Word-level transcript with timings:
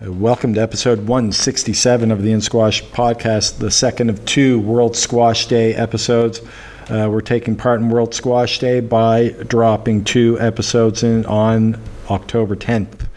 Welcome 0.00 0.54
to 0.54 0.62
episode 0.62 1.08
167 1.08 2.12
of 2.12 2.22
the 2.22 2.30
In 2.30 2.40
Squash 2.40 2.84
podcast, 2.84 3.58
the 3.58 3.72
second 3.72 4.10
of 4.10 4.24
two 4.24 4.60
World 4.60 4.96
Squash 4.96 5.46
Day 5.46 5.74
episodes. 5.74 6.40
Uh, 6.88 7.08
we're 7.10 7.20
taking 7.20 7.56
part 7.56 7.80
in 7.80 7.88
World 7.88 8.14
Squash 8.14 8.60
Day 8.60 8.78
by 8.78 9.30
dropping 9.48 10.04
two 10.04 10.38
episodes 10.38 11.02
in 11.02 11.26
on 11.26 11.82
October 12.08 12.54
10th, 12.54 13.08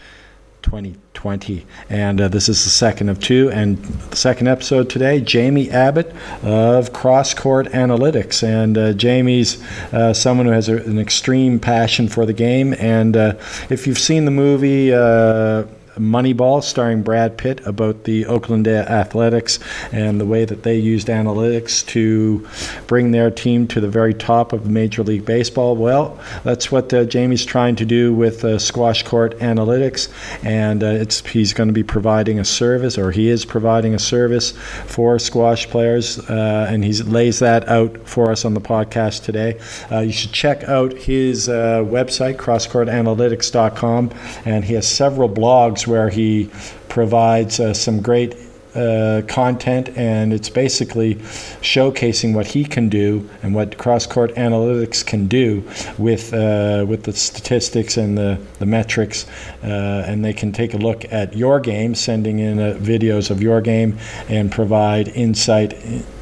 2020. 0.62 1.64
And 1.88 2.20
uh, 2.20 2.26
this 2.26 2.48
is 2.48 2.64
the 2.64 2.70
second 2.70 3.10
of 3.10 3.20
two. 3.20 3.48
And 3.52 3.78
the 3.78 4.16
second 4.16 4.48
episode 4.48 4.90
today, 4.90 5.20
Jamie 5.20 5.70
Abbott 5.70 6.12
of 6.42 6.92
Cross 6.92 7.34
Court 7.34 7.68
Analytics. 7.68 8.42
And 8.42 8.76
uh, 8.76 8.92
Jamie's 8.94 9.62
uh, 9.92 10.12
someone 10.12 10.46
who 10.46 10.52
has 10.52 10.68
a, 10.68 10.78
an 10.78 10.98
extreme 10.98 11.60
passion 11.60 12.08
for 12.08 12.26
the 12.26 12.32
game. 12.32 12.74
And 12.74 13.16
uh, 13.16 13.34
if 13.70 13.86
you've 13.86 14.00
seen 14.00 14.24
the 14.24 14.32
movie, 14.32 14.92
uh, 14.92 15.66
Moneyball, 15.96 16.62
starring 16.62 17.02
Brad 17.02 17.36
Pitt, 17.36 17.64
about 17.66 18.04
the 18.04 18.26
Oakland 18.26 18.66
Athletics 18.66 19.58
and 19.92 20.20
the 20.20 20.26
way 20.26 20.44
that 20.44 20.62
they 20.62 20.76
used 20.76 21.08
analytics 21.08 21.86
to 21.88 22.46
bring 22.86 23.10
their 23.10 23.30
team 23.30 23.66
to 23.68 23.80
the 23.80 23.88
very 23.88 24.14
top 24.14 24.52
of 24.52 24.68
Major 24.68 25.02
League 25.02 25.24
Baseball. 25.24 25.76
Well, 25.76 26.18
that's 26.44 26.72
what 26.72 26.92
uh, 26.94 27.04
Jamie's 27.04 27.44
trying 27.44 27.76
to 27.76 27.84
do 27.84 28.14
with 28.14 28.44
uh, 28.44 28.58
Squash 28.58 29.02
Court 29.02 29.38
Analytics, 29.38 30.08
and 30.44 30.82
uh, 30.82 30.86
it's 30.86 31.26
he's 31.26 31.52
going 31.52 31.68
to 31.68 31.74
be 31.74 31.82
providing 31.82 32.38
a 32.38 32.44
service, 32.44 32.96
or 32.96 33.10
he 33.10 33.28
is 33.28 33.44
providing 33.44 33.94
a 33.94 33.98
service 33.98 34.52
for 34.86 35.18
squash 35.18 35.68
players, 35.68 36.18
uh, 36.30 36.66
and 36.70 36.84
he 36.84 36.92
lays 37.02 37.38
that 37.40 37.68
out 37.68 38.08
for 38.08 38.30
us 38.30 38.44
on 38.44 38.54
the 38.54 38.60
podcast 38.60 39.24
today. 39.24 39.58
Uh, 39.90 40.00
you 40.00 40.12
should 40.12 40.32
check 40.32 40.64
out 40.64 40.92
his 40.94 41.48
website, 41.48 42.36
crosscourtanalytics.com, 42.36 44.10
and 44.44 44.64
he 44.64 44.74
has 44.74 44.88
several 44.88 45.28
blogs 45.28 45.81
where 45.86 46.08
he 46.08 46.50
provides 46.88 47.60
uh, 47.60 47.74
some 47.74 48.00
great 48.00 48.34
uh, 48.74 49.20
content, 49.28 49.90
and 49.96 50.32
it's 50.32 50.48
basically 50.48 51.16
showcasing 51.60 52.34
what 52.34 52.46
he 52.46 52.64
can 52.64 52.88
do 52.88 53.28
and 53.42 53.54
what 53.54 53.76
cross 53.76 54.06
court 54.06 54.34
analytics 54.36 55.04
can 55.04 55.26
do 55.26 55.62
with 55.98 56.32
uh, 56.32 56.84
with 56.88 57.02
the 57.02 57.12
statistics 57.12 57.96
and 57.96 58.16
the 58.16 58.40
the 58.60 58.66
metrics, 58.66 59.26
uh, 59.62 60.04
and 60.06 60.24
they 60.24 60.32
can 60.32 60.52
take 60.52 60.72
a 60.72 60.78
look 60.78 61.04
at 61.12 61.36
your 61.36 61.60
game, 61.60 61.94
sending 61.94 62.38
in 62.38 62.58
uh, 62.58 62.78
videos 62.80 63.30
of 63.30 63.42
your 63.42 63.60
game, 63.60 63.98
and 64.28 64.50
provide 64.50 65.08
insight 65.08 65.74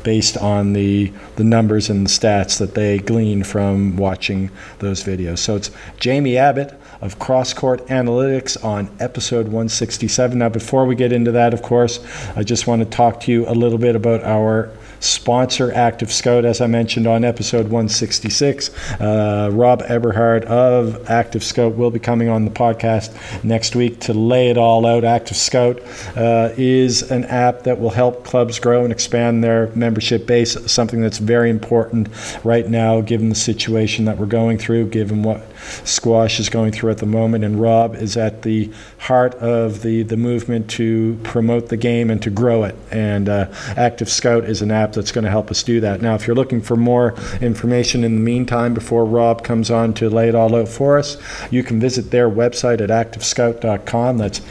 based 0.03 0.36
on 0.36 0.72
the 0.72 1.12
the 1.36 1.44
numbers 1.44 1.88
and 1.88 2.06
the 2.06 2.11
stats 2.11 2.58
that 2.58 2.75
they 2.75 2.98
glean 2.98 3.44
from 3.44 3.97
watching 3.97 4.50
those 4.81 5.05
videos. 5.05 5.38
So 5.38 5.55
it's 5.55 5.70
Jamie 6.00 6.36
Abbott 6.36 6.80
of 7.01 7.19
Cross 7.19 7.55
Court 7.55 7.87
Analytics 7.87 8.62
on 8.65 8.91
episode 9.01 9.47
167. 9.47 10.39
Now, 10.39 10.48
before 10.48 10.84
we 10.84 10.95
get 10.95 11.12
into 11.12 11.33
that, 11.33 11.55
of 11.55 11.62
course, 11.62 12.05
I 12.37 12.43
just 12.43 12.67
want 12.67 12.83
to 12.83 12.89
talk 12.89 13.20
to 13.20 13.33
you 13.33 13.48
a 13.48 13.55
little 13.55 13.79
bit 13.79 13.97
about 13.97 14.23
our 14.23 14.70
sponsor 15.01 15.73
Active 15.73 16.12
Scout, 16.12 16.45
as 16.45 16.61
I 16.61 16.67
mentioned 16.67 17.06
on 17.06 17.25
episode 17.25 17.65
166. 17.65 18.70
Uh, 19.01 19.51
Rob 19.53 19.83
Eberhard 19.83 20.45
of 20.45 21.11
Active 21.11 21.43
Scout 21.43 21.75
will 21.75 21.91
be 21.91 21.98
coming 21.98 22.29
on 22.29 22.45
the 22.45 22.51
podcast 22.51 23.12
next 23.43 23.75
week 23.75 24.01
to 24.01 24.12
lay 24.12 24.51
it 24.51 24.59
all 24.59 24.87
out. 24.87 25.03
Active 25.03 25.37
Scout 25.37 25.81
uh, 26.17 26.51
is 26.56 27.11
an 27.11 27.25
app 27.25 27.62
that 27.62 27.81
will 27.81 27.91
help 27.91 28.25
clubs 28.25 28.59
grow 28.59 28.84
and 28.84 28.93
expand 28.93 29.43
their 29.43 29.69
membership 29.75 30.27
base, 30.27 30.56
something 30.71 31.01
that's 31.01 31.19
very 31.19 31.51
important 31.51 32.09
right 32.45 32.69
now, 32.69 33.01
given 33.01 33.31
the 33.31 33.34
situation 33.34 34.05
that 34.05 34.19
we're 34.19 34.27
going 34.27 34.59
through, 34.59 34.87
given 34.89 35.23
what 35.23 35.43
squash 35.84 36.39
is 36.39 36.48
going 36.48 36.73
through 36.73 36.91
at 36.91 36.98
the 36.98 37.06
moment. 37.06 37.45
And 37.45 37.61
Rob 37.61 37.95
is 37.95 38.17
at 38.17 38.43
the 38.43 38.71
heart 39.01 39.34
of 39.37 39.81
the, 39.81 40.03
the 40.03 40.17
movement 40.17 40.69
to 40.69 41.19
promote 41.23 41.70
the 41.70 41.77
game 41.77 42.11
and 42.11 42.23
to 42.23 42.29
grow 42.29 42.65
it. 42.65 42.77
And 42.91 43.31
uh, 43.31 43.51
Active 43.69 44.11
Scout 44.11 44.45
is 44.45 44.61
an 44.61 44.70
app 44.70 44.93
that's 44.93 45.11
going 45.11 45.25
to 45.25 45.31
help 45.31 45.51
us 45.51 45.62
do 45.62 45.81
that. 45.81 46.03
Now, 46.03 46.15
if 46.15 46.27
you're 46.27 46.37
looking 46.37 46.61
for 46.61 46.77
more 46.77 47.15
information 47.41 48.05
in 48.05 48.16
the 48.16 48.21
meantime 48.21 48.75
before 48.75 49.06
Rob 49.06 49.43
comes 49.43 49.71
on 49.71 49.94
to 49.94 50.10
lay 50.10 50.28
it 50.28 50.34
all 50.34 50.55
out 50.55 50.69
for 50.69 50.99
us, 50.99 51.16
you 51.50 51.62
can 51.62 51.81
visit 51.81 52.10
their 52.10 52.28
website 52.28 52.83
at 52.83 52.91
activescout.com. 52.91 54.19
That's 54.19 54.43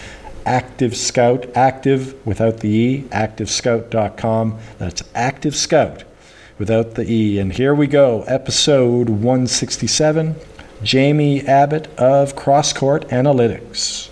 Active 0.48 0.98
Scout, 0.98 1.46
active 1.56 2.16
without 2.26 2.62
the 2.62 2.70
E, 2.70 3.04
activescout.com. 3.12 4.58
That's 4.80 5.04
Active 5.14 5.56
Scout 5.56 6.06
without 6.58 6.96
the 6.96 7.10
E. 7.10 7.38
And 7.38 7.54
here 7.54 7.76
we 7.76 7.86
go, 7.86 8.24
episode 8.24 9.10
167 9.10 10.36
Jamie 10.82 11.46
Abbott 11.46 11.88
of 12.00 12.36
Crosscourt 12.36 13.08
Analytics. 13.10 14.09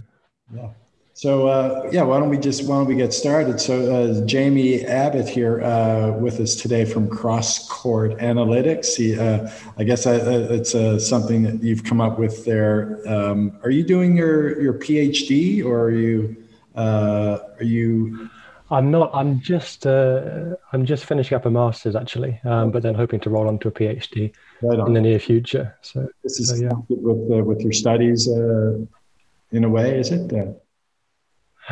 So 1.18 1.48
uh, 1.48 1.90
yeah, 1.92 2.04
why 2.04 2.20
don't 2.20 2.30
we 2.30 2.38
just 2.38 2.68
why 2.68 2.78
don't 2.78 2.86
we 2.86 2.94
get 2.94 3.12
started? 3.12 3.60
So 3.60 3.74
uh, 3.92 4.24
Jamie 4.28 4.86
Abbott 4.86 5.28
here 5.28 5.64
uh, 5.64 6.12
with 6.12 6.40
us 6.40 6.54
today 6.54 6.86
from 6.86 7.10
Cross 7.10 7.70
Court 7.70 8.12
Analytics. 8.20 8.96
He, 8.96 9.18
uh, 9.18 9.50
I 9.80 9.84
guess 9.84 10.06
I, 10.06 10.18
uh, 10.18 10.48
it's 10.52 10.76
uh, 10.76 11.00
something 11.00 11.42
that 11.42 11.64
you've 11.64 11.84
come 11.84 12.02
up 12.02 12.20
with 12.20 12.46
there. 12.46 13.02
Um, 13.08 13.58
are 13.64 13.72
you 13.72 13.82
doing 13.82 14.16
your 14.16 14.62
your 14.62 14.76
PhD 14.76 15.66
or 15.66 15.86
are 15.86 15.92
you 15.92 16.36
are 16.76 17.42
you? 17.62 18.30
I'm 18.70 18.92
not. 18.92 19.10
I'm 19.12 19.42
just 19.42 19.88
I'm 19.88 20.86
just 20.86 21.06
finishing 21.06 21.36
up 21.36 21.48
a 21.48 21.50
master's 21.50 21.96
actually, 21.96 22.40
um, 22.46 22.70
but 22.70 22.84
then 22.84 22.94
hoping 22.94 23.20
to 23.22 23.32
roll 23.32 23.48
onto 23.48 23.70
a 23.70 23.72
PhD 23.72 24.32
right 24.62 24.78
in 24.86 24.94
the 24.94 25.02
near 25.02 25.18
future. 25.18 25.76
So 25.82 26.08
this 26.24 26.40
is 26.40 26.50
so, 26.50 26.56
yeah. 26.58 26.74
with 26.90 27.44
with 27.44 27.62
your 27.62 27.74
studies 27.74 28.28
in 28.28 29.64
a 29.64 29.70
way, 29.70 30.00
is 30.00 30.12
it? 30.12 30.32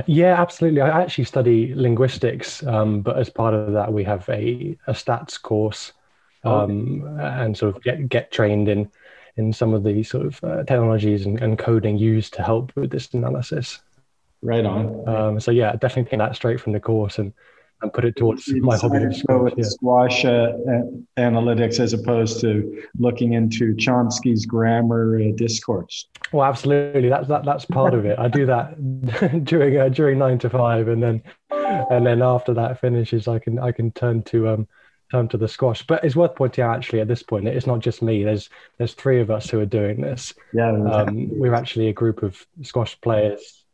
Yeah, 0.06 0.40
absolutely. 0.40 0.82
I 0.82 1.02
actually 1.02 1.24
study 1.24 1.74
linguistics, 1.74 2.64
um, 2.64 3.02
but 3.02 3.18
as 3.18 3.30
part 3.30 3.54
of 3.54 3.74
that, 3.74 3.94
we 3.94 4.04
have 4.04 4.28
a, 4.30 4.78
a 4.88 4.94
stats 4.94 5.42
course 5.42 5.94
oh, 6.44 6.60
um, 6.60 7.04
okay. 7.04 7.44
and 7.44 7.58
sort 7.58 7.76
of 7.76 7.84
get 7.84 8.10
get 8.10 8.32
trained 8.32 8.68
in 8.68 8.92
in 9.38 9.54
some 9.54 9.74
of 9.74 9.84
the 9.84 10.04
sort 10.04 10.26
of 10.26 10.44
uh, 10.44 10.64
technologies 10.64 11.26
and, 11.26 11.42
and, 11.42 11.60
coding 11.60 11.98
used 11.98 12.34
to 12.34 12.42
help 12.42 12.74
with 12.76 12.90
this 12.90 13.14
analysis. 13.14 13.80
Right 14.42 14.66
on. 14.66 15.10
Um, 15.10 15.40
so 15.42 15.52
yeah, 15.52 15.74
definitely 15.74 16.04
taking 16.04 16.20
that 16.20 16.36
straight 16.36 16.62
from 16.62 16.72
the 16.72 16.80
course 16.80 17.20
and 17.20 17.34
and 17.86 17.94
put 17.94 18.04
it 18.04 18.16
towards 18.16 18.48
you 18.48 18.62
my 18.62 18.78
hobby. 18.78 19.00
To 19.00 19.24
go 19.28 19.44
with 19.44 19.54
yeah. 19.58 19.64
squash 19.64 20.26
uh, 20.26 20.54
analytics 21.18 21.80
as 21.80 21.94
opposed 21.94 22.42
to 22.42 22.84
looking 22.98 23.34
into 23.34 23.74
Chomsky's 23.76 24.46
grammar 24.46 25.20
uh, 25.20 25.32
discourse. 25.36 26.08
Well, 26.32 26.46
absolutely. 26.46 27.10
That's 27.10 27.28
that, 27.28 27.46
that's 27.46 27.66
part 27.66 27.94
of 27.94 28.06
it. 28.06 28.20
I 28.20 28.28
do 28.28 28.46
that 28.48 29.44
during 29.46 29.78
uh, 29.80 29.90
during 29.90 30.20
nine 30.20 30.40
to 30.40 30.50
five, 30.50 30.88
and 30.88 31.02
then 31.02 31.24
and 31.52 32.06
then 32.06 32.22
after 32.22 32.54
that 32.56 32.82
finishes, 32.82 33.28
I 33.28 33.40
can 33.40 33.60
I 33.60 33.72
can 33.72 33.92
turn 33.92 34.24
to 34.24 34.50
um 34.50 34.68
turn 35.12 35.28
to 35.30 35.38
the 35.38 35.48
squash. 35.48 35.86
But 35.86 36.04
it's 36.04 36.16
worth 36.16 36.36
pointing 36.36 36.64
out 36.64 36.76
actually 36.76 37.02
at 37.02 37.08
this 37.08 37.24
point, 37.24 37.48
it's 37.48 37.68
not 37.68 37.80
just 37.80 38.02
me. 38.02 38.24
There's 38.24 38.50
there's 38.78 38.96
three 38.96 39.22
of 39.22 39.30
us 39.30 39.50
who 39.50 39.60
are 39.60 39.66
doing 39.66 40.02
this. 40.02 40.34
Yeah, 40.54 40.72
um, 40.72 41.30
we're 41.38 41.54
actually 41.54 41.90
a 41.90 41.94
group 41.94 42.24
of 42.24 42.46
squash 42.64 43.00
players 43.02 43.65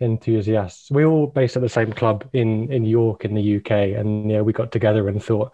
enthusiasts. 0.00 0.90
We 0.90 1.04
all 1.04 1.26
based 1.26 1.56
at 1.56 1.62
the 1.62 1.68
same 1.68 1.92
club 1.92 2.28
in 2.32 2.72
in 2.72 2.84
York 2.84 3.24
in 3.24 3.34
the 3.34 3.56
UK, 3.56 3.70
and 3.98 4.30
yeah, 4.30 4.40
we 4.40 4.52
got 4.52 4.72
together 4.72 5.08
and 5.08 5.22
thought 5.22 5.52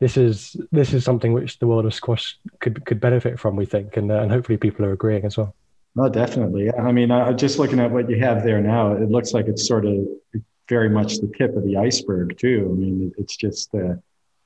this 0.00 0.16
is 0.16 0.56
this 0.72 0.92
is 0.94 1.04
something 1.04 1.32
which 1.32 1.58
the 1.58 1.66
world 1.66 1.84
of 1.84 1.94
squash 1.94 2.38
could 2.60 2.84
could 2.86 3.00
benefit 3.00 3.38
from. 3.38 3.54
We 3.54 3.66
think, 3.66 3.96
and 3.96 4.10
uh, 4.10 4.20
and 4.20 4.30
hopefully 4.30 4.56
people 4.56 4.84
are 4.86 4.92
agreeing 4.92 5.24
as 5.24 5.36
well. 5.36 5.54
No, 5.94 6.08
definitely. 6.08 6.72
I 6.72 6.92
mean, 6.92 7.10
just 7.36 7.58
looking 7.58 7.80
at 7.80 7.90
what 7.90 8.08
you 8.08 8.18
have 8.20 8.44
there 8.44 8.60
now, 8.60 8.92
it 8.92 9.10
looks 9.10 9.34
like 9.34 9.46
it's 9.46 9.66
sort 9.66 9.84
of 9.84 10.06
very 10.68 10.88
much 10.88 11.18
the 11.18 11.30
tip 11.36 11.56
of 11.56 11.64
the 11.64 11.76
iceberg 11.76 12.38
too. 12.38 12.70
I 12.70 12.80
mean, 12.80 13.12
it's 13.18 13.36
just 13.36 13.74
uh, 13.74 13.94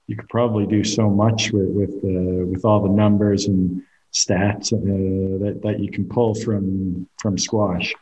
you 0.06 0.16
could 0.16 0.28
probably 0.28 0.66
do 0.66 0.82
so 0.82 1.08
much 1.08 1.52
with 1.52 1.68
with 1.68 1.94
uh, 2.04 2.46
with 2.46 2.64
all 2.64 2.80
the 2.80 2.88
numbers 2.88 3.46
and 3.46 3.82
stats 4.12 4.72
uh, 4.72 5.44
that 5.44 5.60
that 5.62 5.78
you 5.78 5.90
can 5.90 6.08
pull 6.08 6.34
from 6.34 7.08
from 7.18 7.38
squash. 7.38 7.94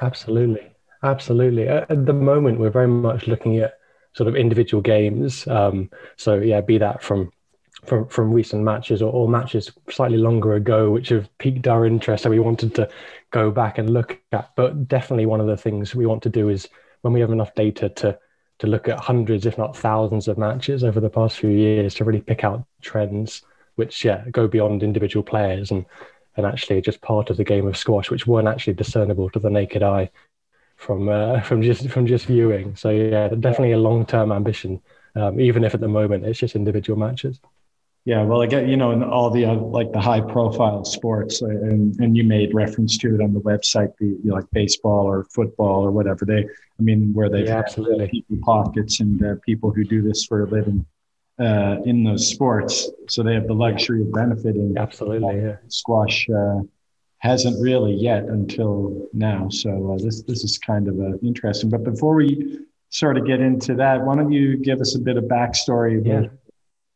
Absolutely, 0.00 0.70
absolutely. 1.02 1.68
At 1.68 2.06
the 2.06 2.12
moment, 2.12 2.58
we're 2.58 2.70
very 2.70 2.88
much 2.88 3.26
looking 3.26 3.58
at 3.58 3.74
sort 4.14 4.28
of 4.28 4.36
individual 4.36 4.80
games. 4.82 5.46
Um, 5.46 5.90
so 6.16 6.36
yeah, 6.38 6.60
be 6.60 6.78
that 6.78 7.02
from 7.02 7.30
from 7.84 8.06
from 8.08 8.32
recent 8.32 8.62
matches 8.62 9.00
or, 9.00 9.10
or, 9.12 9.28
matches 9.28 9.70
slightly 9.90 10.18
longer 10.18 10.54
ago, 10.54 10.90
which 10.90 11.08
have 11.10 11.28
piqued 11.38 11.66
our 11.68 11.86
interest, 11.86 12.24
and 12.24 12.32
we 12.32 12.38
wanted 12.40 12.74
to 12.74 12.88
go 13.30 13.50
back 13.50 13.78
and 13.78 13.90
look 13.90 14.20
at. 14.32 14.50
But 14.56 14.88
definitely, 14.88 15.26
one 15.26 15.40
of 15.40 15.46
the 15.46 15.56
things 15.56 15.94
we 15.94 16.06
want 16.06 16.22
to 16.24 16.28
do 16.28 16.48
is 16.48 16.68
when 17.02 17.12
we 17.12 17.20
have 17.20 17.30
enough 17.32 17.54
data 17.54 17.88
to 17.88 18.18
to 18.58 18.66
look 18.66 18.88
at 18.88 19.00
hundreds, 19.00 19.46
if 19.46 19.56
not 19.56 19.76
thousands, 19.76 20.28
of 20.28 20.36
matches 20.38 20.84
over 20.84 21.00
the 21.00 21.08
past 21.10 21.38
few 21.38 21.50
years 21.50 21.94
to 21.94 22.04
really 22.04 22.20
pick 22.20 22.44
out 22.44 22.64
trends, 22.82 23.42
which 23.76 24.04
yeah 24.04 24.24
go 24.30 24.46
beyond 24.48 24.82
individual 24.82 25.22
players 25.22 25.70
and 25.70 25.84
and 26.40 26.52
actually 26.52 26.80
just 26.80 27.00
part 27.02 27.30
of 27.30 27.36
the 27.36 27.44
game 27.44 27.66
of 27.66 27.76
squash, 27.76 28.10
which 28.10 28.26
weren't 28.26 28.48
actually 28.48 28.72
discernible 28.72 29.28
to 29.30 29.38
the 29.38 29.50
naked 29.50 29.82
eye 29.82 30.10
from 30.76 31.08
uh, 31.08 31.40
from 31.48 31.62
just 31.62 31.88
from 31.90 32.06
just 32.06 32.26
viewing. 32.26 32.74
So 32.76 32.90
yeah, 32.90 33.28
definitely 33.28 33.72
a 33.72 33.78
long 33.78 34.06
term 34.06 34.32
ambition, 34.32 34.80
um, 35.14 35.38
even 35.40 35.64
if 35.64 35.74
at 35.74 35.80
the 35.80 35.88
moment 35.88 36.24
it's 36.24 36.38
just 36.38 36.56
individual 36.56 36.98
matches. 36.98 37.40
Yeah, 38.06 38.22
well, 38.22 38.40
I 38.40 38.46
get 38.46 38.66
you 38.66 38.78
know, 38.78 38.92
in 38.92 39.02
all 39.02 39.28
the 39.28 39.44
uh, 39.44 39.56
like 39.56 39.92
the 39.92 40.00
high 40.00 40.22
profile 40.22 40.84
sports, 40.84 41.42
uh, 41.42 41.48
and 41.48 41.94
and 42.00 42.16
you 42.16 42.24
made 42.24 42.54
reference 42.54 42.96
to 42.98 43.14
it 43.14 43.20
on 43.20 43.34
the 43.34 43.40
website, 43.40 43.94
the 43.98 44.06
you 44.06 44.20
know, 44.24 44.36
like 44.36 44.46
baseball 44.52 45.06
or 45.06 45.24
football 45.24 45.84
or 45.84 45.90
whatever. 45.90 46.24
They, 46.24 46.38
I 46.38 46.82
mean, 46.82 47.12
where 47.12 47.28
they've 47.28 47.46
yeah, 47.46 47.58
absolutely. 47.58 48.08
people 48.08 48.38
pockets 48.42 49.00
and 49.00 49.22
uh, 49.22 49.34
people 49.44 49.70
who 49.70 49.84
do 49.84 50.00
this 50.00 50.24
for 50.24 50.44
a 50.44 50.46
living 50.46 50.86
uh, 51.40 51.76
in 51.84 52.04
those 52.04 52.26
sports, 52.26 52.90
so 53.08 53.22
they 53.22 53.34
have 53.34 53.46
the 53.46 53.54
luxury 53.54 54.02
of 54.02 54.12
benefiting. 54.12 54.74
Absolutely, 54.76 55.40
yeah. 55.40 55.56
Squash 55.68 56.28
uh, 56.28 56.60
hasn't 57.18 57.60
really 57.62 57.94
yet 57.94 58.24
until 58.24 59.08
now, 59.12 59.48
so 59.48 59.96
this 60.00 60.22
this 60.22 60.44
is 60.44 60.58
kind 60.58 60.88
of 60.88 60.98
interesting. 61.22 61.70
But 61.70 61.84
before 61.84 62.14
we 62.14 62.60
sort 62.90 63.16
of 63.16 63.26
get 63.26 63.40
into 63.40 63.74
that, 63.76 64.04
why 64.04 64.16
don't 64.16 64.32
you 64.32 64.56
give 64.56 64.80
us 64.80 64.94
a 64.94 64.98
bit 64.98 65.16
of 65.16 65.24
backstory 65.24 65.98
about? 65.98 66.24
Yeah 66.24 66.30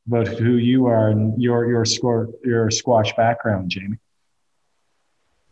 about 0.07 0.29
who 0.29 0.57
you 0.57 0.87
are 0.87 1.09
and 1.09 1.41
your 1.41 1.67
your 1.67 1.85
score 1.85 2.29
your 2.45 2.71
squash 2.71 3.15
background, 3.17 3.71
Jamie. 3.71 3.99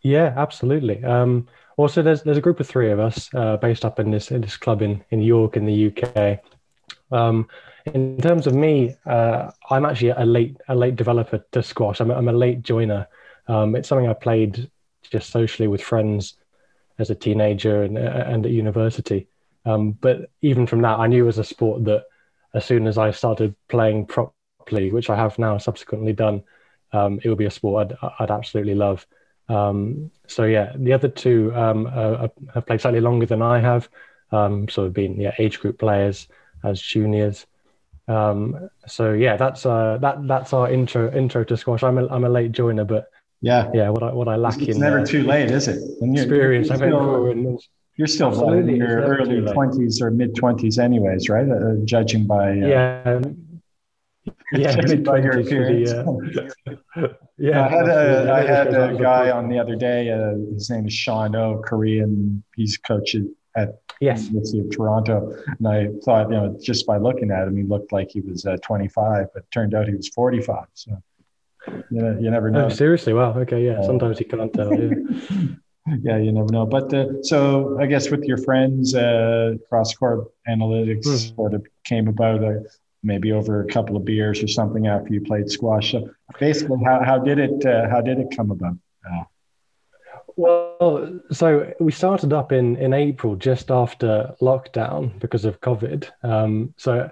Yeah, 0.01 0.33
absolutely. 0.35 1.03
Um, 1.03 1.47
also, 1.77 2.01
there's 2.01 2.23
there's 2.23 2.37
a 2.37 2.41
group 2.41 2.59
of 2.59 2.67
three 2.67 2.91
of 2.91 2.99
us 2.99 3.29
uh, 3.33 3.57
based 3.57 3.85
up 3.85 3.99
in 3.99 4.11
this 4.11 4.31
in 4.31 4.41
this 4.41 4.57
club 4.57 4.81
in 4.81 5.03
in 5.09 5.21
York 5.21 5.57
in 5.57 5.65
the 5.65 5.87
UK. 5.91 6.39
Um, 7.11 7.47
in 7.85 8.17
terms 8.17 8.47
of 8.47 8.53
me, 8.53 8.95
uh, 9.05 9.51
I'm 9.69 9.85
actually 9.85 10.09
a 10.09 10.25
late 10.25 10.57
a 10.67 10.75
late 10.75 10.95
developer 10.95 11.43
to 11.51 11.63
squash. 11.63 11.99
I'm 11.99 12.11
a, 12.11 12.15
I'm 12.15 12.29
a 12.29 12.33
late 12.33 12.61
joiner. 12.61 13.07
Um, 13.47 13.75
it's 13.75 13.89
something 13.89 14.07
I 14.07 14.13
played 14.13 14.69
just 15.09 15.29
socially 15.31 15.67
with 15.67 15.81
friends 15.81 16.35
as 16.99 17.09
a 17.09 17.15
teenager 17.15 17.83
and 17.83 17.97
and 17.97 18.45
at 18.45 18.51
university. 18.51 19.27
Um, 19.65 19.91
but 19.91 20.29
even 20.41 20.67
from 20.67 20.81
that, 20.81 20.99
I 20.99 21.07
knew 21.07 21.23
it 21.23 21.27
was 21.27 21.37
a 21.39 21.43
sport 21.43 21.85
that 21.85 22.05
as 22.53 22.65
soon 22.65 22.87
as 22.87 22.97
I 22.97 23.11
started 23.11 23.55
playing 23.69 24.05
properly, 24.05 24.91
which 24.91 25.09
I 25.09 25.15
have 25.15 25.39
now 25.39 25.57
subsequently 25.57 26.13
done, 26.13 26.43
um, 26.91 27.19
it 27.23 27.29
would 27.29 27.37
be 27.37 27.45
a 27.45 27.51
sport 27.51 27.91
I'd, 28.01 28.09
I'd 28.19 28.31
absolutely 28.31 28.75
love. 28.75 29.05
Um, 29.49 30.11
so 30.27 30.45
yeah, 30.45 30.73
the 30.75 30.93
other 30.93 31.07
two 31.07 31.51
uh, 31.53 32.27
have 32.53 32.65
played 32.65 32.81
slightly 32.81 33.01
longer 33.01 33.25
than 33.25 33.41
I 33.41 33.59
have, 33.59 33.89
um, 34.31 34.67
sort 34.69 34.87
of 34.87 34.93
been 34.93 35.19
yeah 35.19 35.33
age 35.37 35.59
group 35.59 35.79
players 35.79 36.27
as 36.63 36.81
juniors. 36.81 37.45
Um, 38.07 38.69
so 38.87 39.13
yeah, 39.13 39.37
that's 39.37 39.65
uh, 39.65 39.97
that 40.01 40.27
that's 40.27 40.53
our 40.53 40.69
intro 40.69 41.11
intro 41.13 41.43
to 41.45 41.55
squash. 41.55 41.83
I'm 41.83 41.97
a 41.97 42.07
I'm 42.07 42.25
a 42.25 42.29
late 42.29 42.51
joiner, 42.51 42.85
but 42.85 43.07
yeah, 43.41 43.69
yeah, 43.73 43.89
what 43.89 44.03
I 44.03 44.11
what 44.11 44.27
I 44.27 44.35
lack 44.35 44.57
in. 44.57 44.63
it's 44.63 44.75
in 44.75 44.81
never 44.81 44.99
uh, 44.99 45.05
too 45.05 45.23
late, 45.23 45.51
is 45.51 45.67
it? 45.67 45.79
When 45.99 46.13
you're, 46.13 46.23
experience, 46.23 46.67
you're 46.67 46.77
still, 46.77 47.25
in, 47.27 47.59
you're 47.95 48.07
still 48.07 48.53
in 48.53 48.75
your 48.75 49.01
early 49.03 49.41
twenties 49.53 50.01
or 50.01 50.11
mid 50.11 50.35
twenties, 50.35 50.79
anyways, 50.79 51.29
right? 51.29 51.49
Uh, 51.49 51.75
judging 51.85 52.27
by 52.27 52.51
uh, 52.51 52.53
yeah 52.53 53.21
yeah, 54.53 54.95
by 54.97 55.17
your 55.17 55.39
appearance. 55.39 55.91
Uh, 55.91 57.07
yeah, 57.37 57.65
I 57.65 57.69
had 57.69 57.89
a, 57.89 58.33
I 58.33 58.41
had 58.45 58.67
a 58.73 58.97
guy 58.97 59.31
on 59.31 59.49
the 59.49 59.59
other 59.59 59.75
day. 59.75 60.09
Uh, 60.11 60.35
his 60.53 60.69
name 60.69 60.87
is 60.87 60.93
Sean 60.93 61.35
O, 61.35 61.61
Korean. 61.65 62.43
He's 62.55 62.77
coaching 62.77 63.33
at 63.55 63.81
yes. 63.99 64.27
University 64.27 64.59
of 64.59 64.69
Toronto, 64.71 65.35
and 65.59 65.67
I 65.67 65.87
thought, 66.03 66.29
you 66.29 66.35
know, 66.35 66.57
just 66.61 66.85
by 66.85 66.97
looking 66.97 67.31
at 67.31 67.47
him, 67.47 67.57
he 67.57 67.63
looked 67.63 67.91
like 67.91 68.09
he 68.11 68.21
was 68.21 68.45
uh, 68.45 68.57
25, 68.63 69.27
but 69.33 69.49
turned 69.51 69.73
out 69.73 69.87
he 69.87 69.95
was 69.95 70.09
45. 70.09 70.65
So 70.73 71.01
you, 71.67 71.83
know, 72.01 72.17
you 72.19 72.29
never 72.31 72.49
know. 72.49 72.65
Oh, 72.65 72.69
seriously? 72.69 73.13
Wow. 73.13 73.37
Okay. 73.39 73.65
Yeah. 73.65 73.81
Sometimes 73.83 74.19
you 74.19 74.25
can't 74.25 74.53
tell. 74.53 74.73
Yeah. 74.73 74.89
yeah, 76.01 76.17
you 76.17 76.31
never 76.31 76.51
know. 76.51 76.65
But 76.65 76.93
uh, 76.93 77.23
so 77.23 77.77
I 77.79 77.85
guess 77.85 78.09
with 78.09 78.23
your 78.23 78.37
friends, 78.37 78.95
uh, 78.95 79.55
cross 79.69 79.93
court 79.93 80.31
analytics 80.47 81.05
hmm. 81.05 81.35
sort 81.35 81.53
of 81.53 81.65
came 81.83 82.07
about. 82.07 82.43
Uh, 82.43 82.59
maybe 83.03 83.33
over 83.33 83.61
a 83.61 83.67
couple 83.67 83.97
of 83.97 84.05
beers 84.05 84.41
or 84.41 84.47
something 84.47 84.87
after 84.87 85.13
you 85.13 85.21
played 85.21 85.49
squash. 85.51 85.91
So 85.91 86.09
basically, 86.39 86.81
how, 86.85 87.03
how 87.03 87.17
did 87.19 87.37
it 87.37 87.65
uh, 87.65 87.89
how 87.89 87.99
did 87.99 88.17
it 88.17 88.27
come 88.35 88.49
about? 88.49 88.77
Well, 90.35 91.19
so 91.31 91.73
we 91.79 91.91
started 91.91 92.33
up 92.33 92.51
in 92.51 92.75
in 92.77 92.93
April, 92.93 93.35
just 93.35 93.71
after 93.71 94.33
lockdown 94.41 95.19
because 95.19 95.45
of 95.45 95.61
COVID. 95.61 96.09
Um, 96.23 96.73
so 96.77 97.09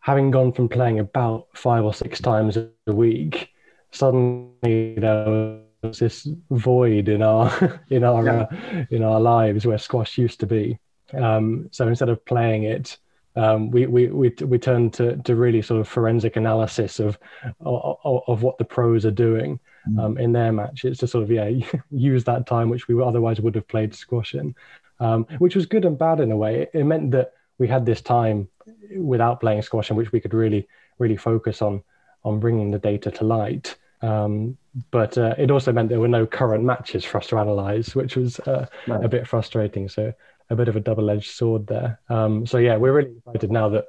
having 0.00 0.30
gone 0.30 0.52
from 0.52 0.68
playing 0.68 0.98
about 0.98 1.48
five 1.54 1.84
or 1.84 1.94
six 1.94 2.20
times 2.20 2.56
a 2.56 2.70
week, 2.86 3.50
suddenly 3.92 4.94
there 4.96 5.60
was 5.82 5.98
this 5.98 6.28
void 6.50 7.08
in 7.08 7.22
our 7.22 7.80
in 7.90 8.04
our 8.04 8.24
yeah. 8.24 8.40
uh, 8.42 8.84
in 8.90 9.02
our 9.02 9.20
lives 9.20 9.66
where 9.66 9.78
squash 9.78 10.18
used 10.18 10.40
to 10.40 10.46
be. 10.46 10.78
Um, 11.12 11.68
so 11.70 11.86
instead 11.86 12.08
of 12.08 12.24
playing 12.24 12.64
it 12.64 12.98
um, 13.36 13.70
we, 13.70 13.86
we, 13.86 14.06
we, 14.08 14.32
we 14.44 14.58
turn 14.58 14.90
to, 14.92 15.16
to 15.16 15.34
really 15.34 15.60
sort 15.60 15.80
of 15.80 15.88
forensic 15.88 16.36
analysis 16.36 17.00
of, 17.00 17.18
of, 17.60 18.20
of 18.28 18.42
what 18.42 18.58
the 18.58 18.64
pros 18.64 19.04
are 19.04 19.10
doing. 19.10 19.58
Um, 19.98 20.18
in 20.18 20.32
their 20.32 20.52
match. 20.52 20.84
It's 20.84 21.00
to 21.00 21.06
sort 21.06 21.24
of, 21.24 21.30
yeah, 21.30 21.48
use 21.90 22.24
that 22.24 22.46
time, 22.46 22.68
which 22.68 22.88
we 22.88 23.00
otherwise 23.02 23.40
would 23.40 23.54
have 23.54 23.68
played 23.68 23.94
squash 23.94 24.34
in, 24.34 24.54
um, 25.00 25.26
which 25.38 25.56
was 25.56 25.66
good 25.66 25.84
and 25.84 25.98
bad 25.98 26.20
in 26.20 26.32
a 26.32 26.36
way. 26.36 26.62
It, 26.62 26.70
it, 26.74 26.84
meant 26.84 27.10
that 27.12 27.32
we 27.58 27.68
had 27.68 27.86
this 27.86 28.00
time 28.00 28.48
without 28.96 29.40
playing 29.40 29.62
squash 29.62 29.90
in 29.90 29.96
which 29.96 30.12
we 30.12 30.20
could 30.20 30.34
really, 30.34 30.68
really 30.98 31.16
focus 31.16 31.62
on, 31.62 31.82
on 32.24 32.40
bringing 32.40 32.70
the 32.70 32.78
data 32.78 33.10
to 33.10 33.24
light. 33.24 33.76
Um, 34.02 34.56
but 34.90 35.16
uh, 35.16 35.34
it 35.38 35.50
also 35.50 35.72
meant 35.72 35.88
there 35.88 36.00
were 36.00 36.08
no 36.08 36.26
current 36.26 36.64
matches 36.64 37.04
for 37.04 37.18
us 37.18 37.28
to 37.28 37.38
analyze, 37.38 37.94
which 37.94 38.16
was 38.16 38.38
uh, 38.40 38.66
right. 38.86 39.04
a 39.04 39.08
bit 39.08 39.26
frustrating. 39.26 39.88
So 39.88 40.12
a 40.50 40.56
bit 40.56 40.68
of 40.68 40.76
a 40.76 40.80
double-edged 40.80 41.30
sword 41.30 41.66
there. 41.66 42.00
Um, 42.08 42.46
so 42.46 42.58
yeah, 42.58 42.76
we're 42.76 42.92
really 42.92 43.16
excited 43.16 43.50
now 43.50 43.68
that 43.70 43.86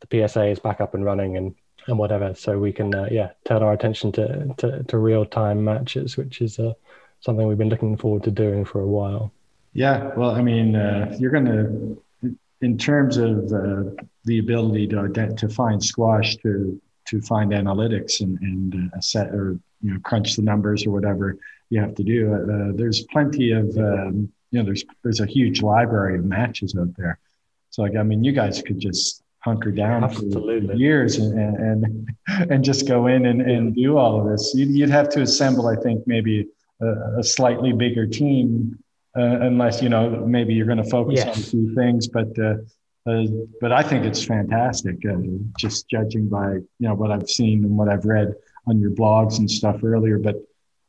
the 0.00 0.28
PSA 0.28 0.46
is 0.46 0.58
back 0.58 0.80
up 0.80 0.94
and 0.94 1.04
running 1.04 1.36
and 1.36 1.54
and 1.86 1.98
whatever, 1.98 2.34
so 2.34 2.58
we 2.58 2.72
can 2.72 2.94
uh, 2.94 3.08
yeah 3.10 3.30
turn 3.44 3.62
our 3.62 3.72
attention 3.72 4.12
to 4.12 4.54
to, 4.58 4.82
to 4.84 4.98
real-time 4.98 5.64
matches, 5.64 6.16
which 6.16 6.40
is 6.40 6.58
uh, 6.58 6.72
something 7.20 7.46
we've 7.46 7.58
been 7.58 7.68
looking 7.68 7.96
forward 7.96 8.24
to 8.24 8.30
doing 8.30 8.64
for 8.64 8.80
a 8.80 8.86
while. 8.86 9.32
Yeah, 9.72 10.12
well, 10.16 10.30
I 10.30 10.42
mean, 10.42 10.74
uh, 10.74 11.14
you're 11.18 11.30
going 11.30 11.44
to, 11.44 12.36
in 12.62 12.78
terms 12.78 13.18
of 13.18 13.52
uh, 13.52 13.90
the 14.24 14.38
ability 14.38 14.88
to 14.88 15.34
to 15.36 15.48
find 15.48 15.82
squash 15.82 16.36
to 16.36 16.80
to 17.06 17.20
find 17.20 17.52
analytics 17.52 18.20
and 18.20 18.38
and 18.40 18.92
uh, 18.94 19.00
set 19.00 19.28
or 19.28 19.58
you 19.82 19.92
know 19.92 20.00
crunch 20.00 20.36
the 20.36 20.42
numbers 20.42 20.86
or 20.86 20.90
whatever 20.90 21.36
you 21.70 21.80
have 21.80 21.94
to 21.94 22.02
do. 22.02 22.32
Uh, 22.34 22.72
there's 22.76 23.02
plenty 23.02 23.52
of 23.52 23.76
um, 23.78 24.32
you 24.50 24.58
know, 24.58 24.64
there's 24.64 24.84
there's 25.02 25.20
a 25.20 25.26
huge 25.26 25.62
library 25.62 26.18
of 26.18 26.24
matches 26.24 26.76
out 26.78 26.94
there. 26.96 27.18
So 27.70 27.82
like, 27.82 27.96
I 27.96 28.02
mean, 28.02 28.24
you 28.24 28.32
guys 28.32 28.62
could 28.62 28.78
just 28.78 29.22
hunker 29.46 29.70
down 29.70 30.02
Absolutely. 30.02 30.66
for 30.66 30.74
years 30.74 31.18
and, 31.18 31.32
and 31.38 32.08
and 32.50 32.64
just 32.64 32.86
go 32.88 33.06
in 33.06 33.26
and, 33.26 33.40
and 33.40 33.74
do 33.76 33.96
all 33.96 34.20
of 34.20 34.28
this. 34.28 34.52
You'd, 34.56 34.70
you'd 34.70 34.90
have 34.90 35.08
to 35.10 35.22
assemble, 35.22 35.68
I 35.68 35.76
think, 35.76 36.02
maybe 36.06 36.48
a, 36.82 37.20
a 37.20 37.24
slightly 37.24 37.72
bigger 37.72 38.06
team, 38.06 38.76
uh, 39.16 39.38
unless 39.48 39.80
you 39.80 39.88
know 39.88 40.26
maybe 40.26 40.52
you're 40.52 40.66
going 40.66 40.82
to 40.82 40.90
focus 40.90 41.20
yes. 41.24 41.36
on 41.36 41.42
a 41.42 41.46
few 41.46 41.74
things. 41.76 42.08
But 42.08 42.36
uh, 42.38 42.56
uh, 43.08 43.26
but 43.60 43.70
I 43.72 43.82
think 43.82 44.04
it's 44.04 44.24
fantastic. 44.24 44.96
Uh, 45.08 45.16
just 45.56 45.88
judging 45.88 46.28
by 46.28 46.54
you 46.54 46.86
know 46.88 46.94
what 46.94 47.12
I've 47.12 47.30
seen 47.30 47.64
and 47.64 47.78
what 47.78 47.88
I've 47.88 48.04
read 48.04 48.34
on 48.66 48.80
your 48.80 48.90
blogs 48.90 49.38
and 49.38 49.48
stuff 49.48 49.84
earlier, 49.84 50.18
but 50.18 50.36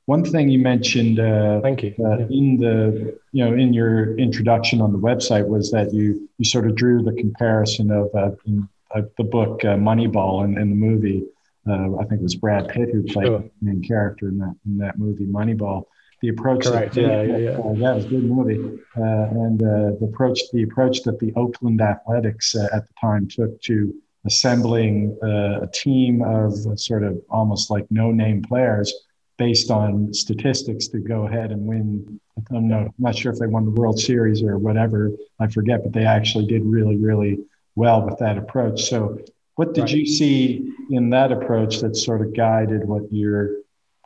one 0.07 0.23
thing 0.23 0.47
you 0.47 0.59
mentioned, 0.59 1.19
uh, 1.19 1.59
thank 1.59 1.83
you, 1.83 1.93
uh, 1.99 2.19
in 2.29 2.57
the 2.57 3.19
you 3.33 3.43
know 3.43 3.53
in 3.53 3.73
your 3.73 4.17
introduction 4.17 4.79
on 4.79 4.93
the 4.93 4.97
website 4.97 5.45
was 5.45 5.69
that 5.71 5.93
you 5.93 6.29
you 6.37 6.45
sort 6.45 6.65
of 6.65 6.75
drew 6.75 7.03
the 7.03 7.11
comparison 7.11 7.91
of 7.91 8.09
uh, 8.15 8.31
in, 8.45 8.67
uh, 8.95 9.01
the 9.17 9.25
book 9.25 9.65
uh, 9.65 9.75
Moneyball 9.75 10.45
and, 10.45 10.57
and 10.57 10.71
the 10.71 10.75
movie. 10.75 11.25
Uh, 11.69 11.97
I 11.97 12.05
think 12.05 12.21
it 12.21 12.23
was 12.23 12.35
Brad 12.35 12.69
Pitt 12.69 12.89
who 12.93 13.03
played 13.03 13.27
sure. 13.27 13.39
the 13.39 13.51
main 13.61 13.83
character 13.83 14.29
in 14.29 14.37
that 14.37 14.55
in 14.65 14.77
that 14.77 14.97
movie 14.97 15.25
Moneyball. 15.25 15.83
The 16.21 16.29
approach, 16.29 16.65
correct, 16.65 16.95
that, 16.95 17.01
yeah, 17.01 17.21
yeah, 17.23 17.37
yeah. 17.37 17.91
it 17.91 17.95
was 17.95 18.05
a 18.05 18.07
good 18.07 18.23
movie, 18.23 18.79
and 18.95 19.59
the 19.59 19.99
approach 20.01 20.39
the 20.53 20.63
approach 20.63 21.03
that 21.03 21.19
the 21.19 21.33
Oakland 21.35 21.81
Athletics 21.81 22.55
at 22.55 22.87
the 22.87 22.93
time 22.99 23.27
took 23.27 23.61
to 23.63 23.93
assembling 24.25 25.17
a 25.21 25.67
team 25.73 26.21
of 26.21 26.53
sort 26.79 27.03
of 27.03 27.21
almost 27.29 27.69
like 27.69 27.85
no 27.91 28.11
name 28.11 28.41
players 28.41 28.93
based 29.37 29.69
on 29.69 30.13
statistics 30.13 30.87
to 30.87 30.99
go 30.99 31.27
ahead 31.27 31.51
and 31.51 31.65
win. 31.65 32.19
I'm 32.51 32.67
not, 32.67 32.81
I'm 32.81 32.93
not 32.97 33.15
sure 33.15 33.31
if 33.31 33.39
they 33.39 33.47
won 33.47 33.65
the 33.65 33.71
World 33.71 33.99
Series 33.99 34.41
or 34.41 34.57
whatever. 34.57 35.11
I 35.39 35.47
forget, 35.47 35.83
but 35.83 35.93
they 35.93 36.05
actually 36.05 36.47
did 36.47 36.65
really, 36.65 36.97
really 36.97 37.39
well 37.75 38.01
with 38.03 38.17
that 38.19 38.37
approach. 38.37 38.83
So, 38.83 39.19
what 39.55 39.73
did 39.73 39.81
right. 39.81 39.91
you 39.91 40.05
see 40.05 40.71
in 40.91 41.09
that 41.11 41.31
approach 41.31 41.79
that 41.79 41.95
sort 41.95 42.21
of 42.21 42.35
guided 42.35 42.87
what 42.87 43.11
you're 43.11 43.57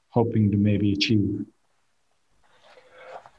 hoping 0.09 0.51
to 0.51 0.57
maybe 0.57 0.93
achieve? 0.93 1.45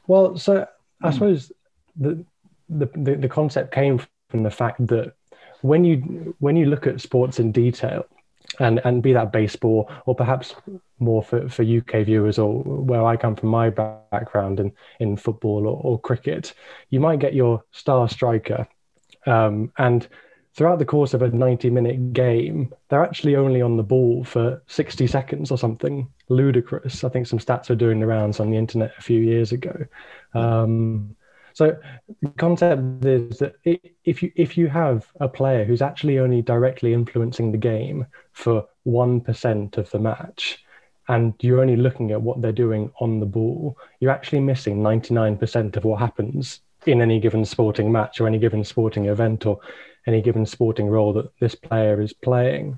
Well, 0.05 0.37
so 0.37 0.67
I 1.01 1.07
hmm. 1.07 1.13
suppose 1.13 1.51
the, 1.95 2.25
the 2.69 2.85
the, 2.95 3.15
the 3.15 3.29
concept 3.29 3.73
came 3.73 4.01
from 4.29 4.43
the 4.43 4.51
fact 4.51 4.85
that 4.87 5.13
when 5.61 5.83
you 5.85 6.35
when 6.39 6.55
you 6.55 6.65
look 6.65 6.85
at 6.87 7.01
sports 7.01 7.39
in 7.39 7.51
detail, 7.51 8.05
and 8.59 8.81
and 8.83 9.01
be 9.01 9.13
that 9.13 9.31
baseball 9.31 9.89
or 10.05 10.15
perhaps 10.15 10.55
more 10.99 11.23
for, 11.23 11.49
for 11.49 11.63
UK 11.63 12.05
viewers 12.05 12.37
or 12.37 12.61
where 12.63 13.05
I 13.05 13.17
come 13.17 13.35
from 13.35 13.49
my 13.49 13.69
background 13.69 14.59
in 14.59 14.71
in 14.99 15.17
football 15.17 15.67
or, 15.67 15.79
or 15.83 15.99
cricket, 15.99 16.53
you 16.89 16.99
might 16.99 17.19
get 17.19 17.33
your 17.33 17.63
star 17.71 18.07
striker, 18.09 18.67
um, 19.25 19.71
and 19.77 20.07
throughout 20.55 20.79
the 20.79 20.85
course 20.85 21.13
of 21.13 21.21
a 21.21 21.29
90 21.29 21.69
minute 21.69 22.13
game, 22.13 22.73
they're 22.89 23.03
actually 23.03 23.35
only 23.35 23.61
on 23.61 23.77
the 23.77 23.83
ball 23.83 24.23
for 24.23 24.61
60 24.67 25.07
seconds 25.07 25.51
or 25.51 25.57
something 25.57 26.07
ludicrous. 26.29 27.03
I 27.03 27.09
think 27.09 27.27
some 27.27 27.39
stats 27.39 27.69
were 27.69 27.75
doing 27.75 27.99
the 27.99 28.05
rounds 28.05 28.39
on 28.39 28.51
the 28.51 28.57
internet 28.57 28.93
a 28.97 29.01
few 29.01 29.19
years 29.19 29.51
ago. 29.51 29.85
Um, 30.33 31.15
so 31.53 31.77
the 32.21 32.29
concept 32.29 33.05
is 33.05 33.37
that 33.37 33.55
if 33.63 34.23
you 34.23 34.31
if 34.35 34.57
you 34.57 34.67
have 34.67 35.07
a 35.19 35.27
player 35.27 35.63
who's 35.63 35.83
actually 35.83 36.17
only 36.17 36.41
directly 36.41 36.93
influencing 36.93 37.51
the 37.51 37.59
game 37.59 38.07
for 38.33 38.67
one 38.83 39.21
percent 39.21 39.77
of 39.77 39.89
the 39.91 39.99
match, 39.99 40.63
and 41.07 41.33
you're 41.41 41.61
only 41.61 41.75
looking 41.75 42.11
at 42.11 42.21
what 42.21 42.41
they're 42.41 42.51
doing 42.51 42.91
on 42.99 43.19
the 43.19 43.25
ball, 43.25 43.77
you're 43.99 44.11
actually 44.11 44.39
missing 44.39 44.81
99% 44.81 45.75
of 45.75 45.83
what 45.83 45.99
happens 45.99 46.61
in 46.85 47.01
any 47.01 47.19
given 47.19 47.45
sporting 47.45 47.91
match 47.91 48.19
or 48.19 48.27
any 48.27 48.39
given 48.39 48.63
sporting 48.63 49.05
event 49.05 49.45
or 49.45 49.59
any 50.07 50.21
given 50.21 50.45
sporting 50.45 50.87
role 50.87 51.13
that 51.13 51.31
this 51.39 51.55
player 51.55 52.01
is 52.01 52.13
playing. 52.13 52.77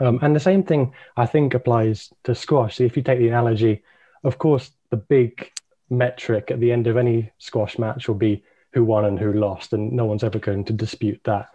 Um, 0.00 0.18
and 0.22 0.34
the 0.34 0.40
same 0.40 0.62
thing 0.62 0.92
I 1.16 1.26
think 1.26 1.54
applies 1.54 2.12
to 2.24 2.34
squash. 2.34 2.76
So 2.76 2.84
if 2.84 2.96
you 2.96 3.02
take 3.02 3.18
the 3.18 3.28
analogy, 3.28 3.82
of 4.24 4.38
course, 4.38 4.70
the 4.90 4.96
big 4.96 5.50
metric 5.90 6.50
at 6.50 6.60
the 6.60 6.72
end 6.72 6.86
of 6.86 6.96
any 6.96 7.30
squash 7.38 7.78
match 7.78 8.08
will 8.08 8.16
be 8.16 8.42
who 8.72 8.84
won 8.84 9.04
and 9.04 9.18
who 9.18 9.32
lost, 9.32 9.72
and 9.72 9.92
no 9.92 10.04
one's 10.04 10.24
ever 10.24 10.38
going 10.38 10.64
to 10.64 10.72
dispute 10.72 11.20
that. 11.24 11.48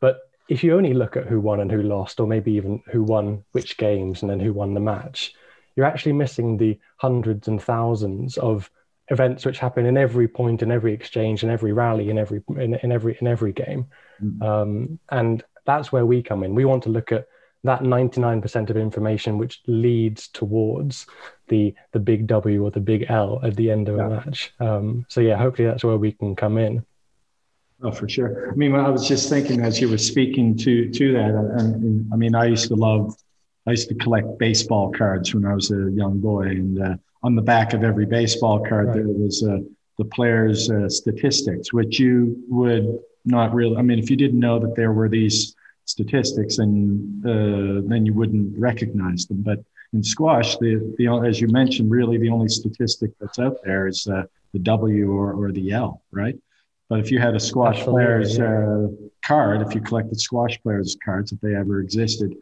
But 0.00 0.18
if 0.50 0.64
you 0.64 0.76
only 0.76 0.92
look 0.92 1.16
at 1.16 1.26
who 1.26 1.40
won 1.40 1.60
and 1.60 1.70
who 1.70 1.80
lost, 1.80 2.18
or 2.18 2.26
maybe 2.26 2.52
even 2.52 2.82
who 2.90 3.04
won 3.04 3.44
which 3.52 3.76
games 3.76 4.20
and 4.20 4.30
then 4.30 4.40
who 4.40 4.52
won 4.52 4.74
the 4.74 4.80
match, 4.80 5.32
you're 5.76 5.86
actually 5.86 6.12
missing 6.12 6.56
the 6.56 6.78
hundreds 6.96 7.46
and 7.46 7.62
thousands 7.62 8.36
of 8.36 8.68
events 9.10 9.46
which 9.46 9.60
happen 9.60 9.86
in 9.86 9.96
every 9.96 10.26
point, 10.26 10.60
in 10.60 10.72
every 10.72 10.92
exchange, 10.92 11.44
in 11.44 11.50
every 11.50 11.72
rally, 11.72 12.10
in 12.10 12.18
every 12.18 12.42
in, 12.56 12.74
in 12.74 12.90
every 12.90 13.16
in 13.20 13.28
every 13.28 13.52
game, 13.52 13.86
mm-hmm. 14.20 14.42
um, 14.42 14.98
and 15.10 15.44
that's 15.66 15.92
where 15.92 16.04
we 16.04 16.20
come 16.20 16.42
in. 16.42 16.56
We 16.56 16.64
want 16.64 16.82
to 16.82 16.88
look 16.88 17.12
at 17.12 17.28
that 17.62 17.82
99% 17.82 18.70
of 18.70 18.76
information 18.76 19.38
which 19.38 19.60
leads 19.66 20.28
towards 20.28 21.06
the 21.46 21.74
the 21.92 22.00
big 22.00 22.26
W 22.26 22.64
or 22.64 22.72
the 22.72 22.80
big 22.80 23.06
L 23.08 23.38
at 23.44 23.54
the 23.54 23.70
end 23.70 23.88
of 23.88 23.98
yeah. 23.98 24.06
a 24.06 24.10
match. 24.10 24.52
Um, 24.58 25.06
so 25.08 25.20
yeah, 25.20 25.36
hopefully 25.36 25.68
that's 25.68 25.84
where 25.84 25.96
we 25.96 26.10
can 26.10 26.34
come 26.34 26.58
in. 26.58 26.84
Oh, 27.82 27.90
for 27.90 28.08
sure. 28.08 28.50
I 28.50 28.54
mean, 28.54 28.74
I 28.74 28.90
was 28.90 29.08
just 29.08 29.30
thinking 29.30 29.62
as 29.62 29.80
you 29.80 29.88
were 29.88 29.98
speaking 29.98 30.56
to 30.58 30.90
to 30.90 31.12
that, 31.14 31.30
and, 31.58 32.12
I 32.12 32.16
mean, 32.16 32.34
I 32.34 32.46
used 32.46 32.68
to 32.68 32.74
love, 32.74 33.16
I 33.66 33.70
used 33.70 33.88
to 33.88 33.94
collect 33.94 34.38
baseball 34.38 34.92
cards 34.92 35.34
when 35.34 35.46
I 35.46 35.54
was 35.54 35.70
a 35.70 35.90
young 35.92 36.20
boy, 36.20 36.42
and 36.42 36.82
uh, 36.82 36.96
on 37.22 37.34
the 37.34 37.42
back 37.42 37.72
of 37.72 37.82
every 37.82 38.06
baseball 38.06 38.60
card 38.60 38.88
right. 38.88 38.96
there 38.96 39.06
was 39.06 39.42
uh, 39.42 39.58
the 39.98 40.04
players' 40.04 40.70
uh, 40.70 40.88
statistics, 40.88 41.72
which 41.72 41.98
you 41.98 42.42
would 42.48 42.98
not 43.24 43.54
really. 43.54 43.76
I 43.76 43.82
mean, 43.82 43.98
if 43.98 44.10
you 44.10 44.16
didn't 44.16 44.40
know 44.40 44.58
that 44.58 44.76
there 44.76 44.92
were 44.92 45.08
these 45.08 45.54
statistics, 45.86 46.58
and 46.58 47.24
uh, 47.26 47.88
then 47.88 48.04
you 48.04 48.12
wouldn't 48.12 48.58
recognize 48.58 49.26
them. 49.26 49.42
But 49.42 49.64
in 49.92 50.02
squash, 50.04 50.56
the, 50.58 50.94
the 50.98 51.08
as 51.26 51.40
you 51.40 51.48
mentioned, 51.48 51.90
really 51.90 52.18
the 52.18 52.30
only 52.30 52.48
statistic 52.48 53.10
that's 53.20 53.38
out 53.38 53.56
there 53.64 53.86
is 53.88 54.06
uh, 54.06 54.24
the 54.52 54.58
W 54.60 55.12
or, 55.12 55.32
or 55.32 55.50
the 55.52 55.72
L, 55.72 56.02
right? 56.12 56.36
But 56.90 56.98
if 56.98 57.10
you 57.10 57.20
had 57.20 57.34
a 57.36 57.40
squash 57.40 57.78
Absolutely, 57.78 58.04
player's 58.04 58.36
yeah. 58.36 58.44
uh, 58.46 58.88
card, 59.24 59.62
if 59.62 59.74
you 59.74 59.80
collected 59.80 60.20
squash 60.20 60.60
players' 60.60 60.96
cards, 61.02 61.30
if 61.32 61.40
they 61.40 61.54
ever 61.54 61.80
existed, 61.80 62.34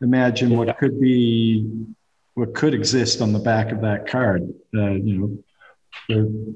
imagine 0.00 0.56
what 0.56 0.78
could 0.78 0.98
be 1.00 1.68
what 2.34 2.54
could 2.54 2.72
exist 2.72 3.20
on 3.20 3.32
the 3.32 3.40
back 3.40 3.72
of 3.72 3.80
that 3.80 4.06
card. 4.06 4.48
Uh, 4.72 4.92
you 4.92 5.42
know. 6.08 6.54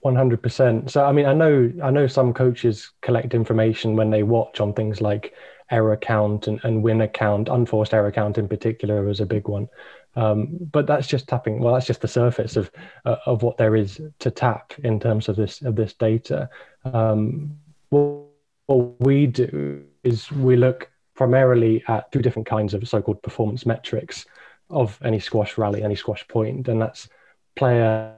One 0.00 0.16
hundred 0.16 0.42
percent. 0.42 0.90
So, 0.90 1.04
I 1.04 1.12
mean, 1.12 1.26
I 1.26 1.32
know, 1.32 1.72
I 1.82 1.90
know 1.90 2.06
some 2.06 2.32
coaches 2.32 2.92
collect 3.02 3.34
information 3.34 3.96
when 3.96 4.10
they 4.10 4.22
watch 4.22 4.60
on 4.60 4.74
things 4.74 5.00
like 5.00 5.32
error 5.70 5.96
count 5.96 6.46
and, 6.48 6.60
and 6.64 6.82
win 6.82 7.00
account. 7.00 7.48
Unforced 7.48 7.94
error 7.94 8.12
count, 8.12 8.38
in 8.38 8.48
particular, 8.48 9.08
is 9.08 9.20
a 9.20 9.26
big 9.26 9.48
one. 9.48 9.68
Um, 10.14 10.58
but 10.70 10.86
that's 10.86 11.06
just 11.06 11.28
tapping. 11.28 11.60
Well, 11.60 11.74
that's 11.74 11.86
just 11.86 12.02
the 12.02 12.08
surface 12.08 12.56
of 12.56 12.70
uh, 13.04 13.16
of 13.26 13.42
what 13.42 13.56
there 13.56 13.76
is 13.76 14.00
to 14.18 14.30
tap 14.30 14.74
in 14.84 15.00
terms 15.00 15.28
of 15.28 15.36
this 15.36 15.62
of 15.62 15.74
this 15.76 15.94
data. 15.94 16.50
Um, 16.84 17.56
what, 17.88 18.26
what 18.66 19.00
we 19.00 19.26
do 19.26 19.84
is 20.02 20.30
we 20.30 20.56
look 20.56 20.90
primarily 21.14 21.82
at 21.88 22.10
two 22.12 22.20
different 22.20 22.46
kinds 22.46 22.74
of 22.74 22.86
so-called 22.88 23.22
performance 23.22 23.64
metrics 23.64 24.26
of 24.70 24.98
any 25.04 25.20
squash 25.20 25.58
rally, 25.58 25.82
any 25.82 25.94
squash 25.94 26.26
point, 26.28 26.68
and 26.68 26.80
that's 26.80 27.08
player 27.54 28.14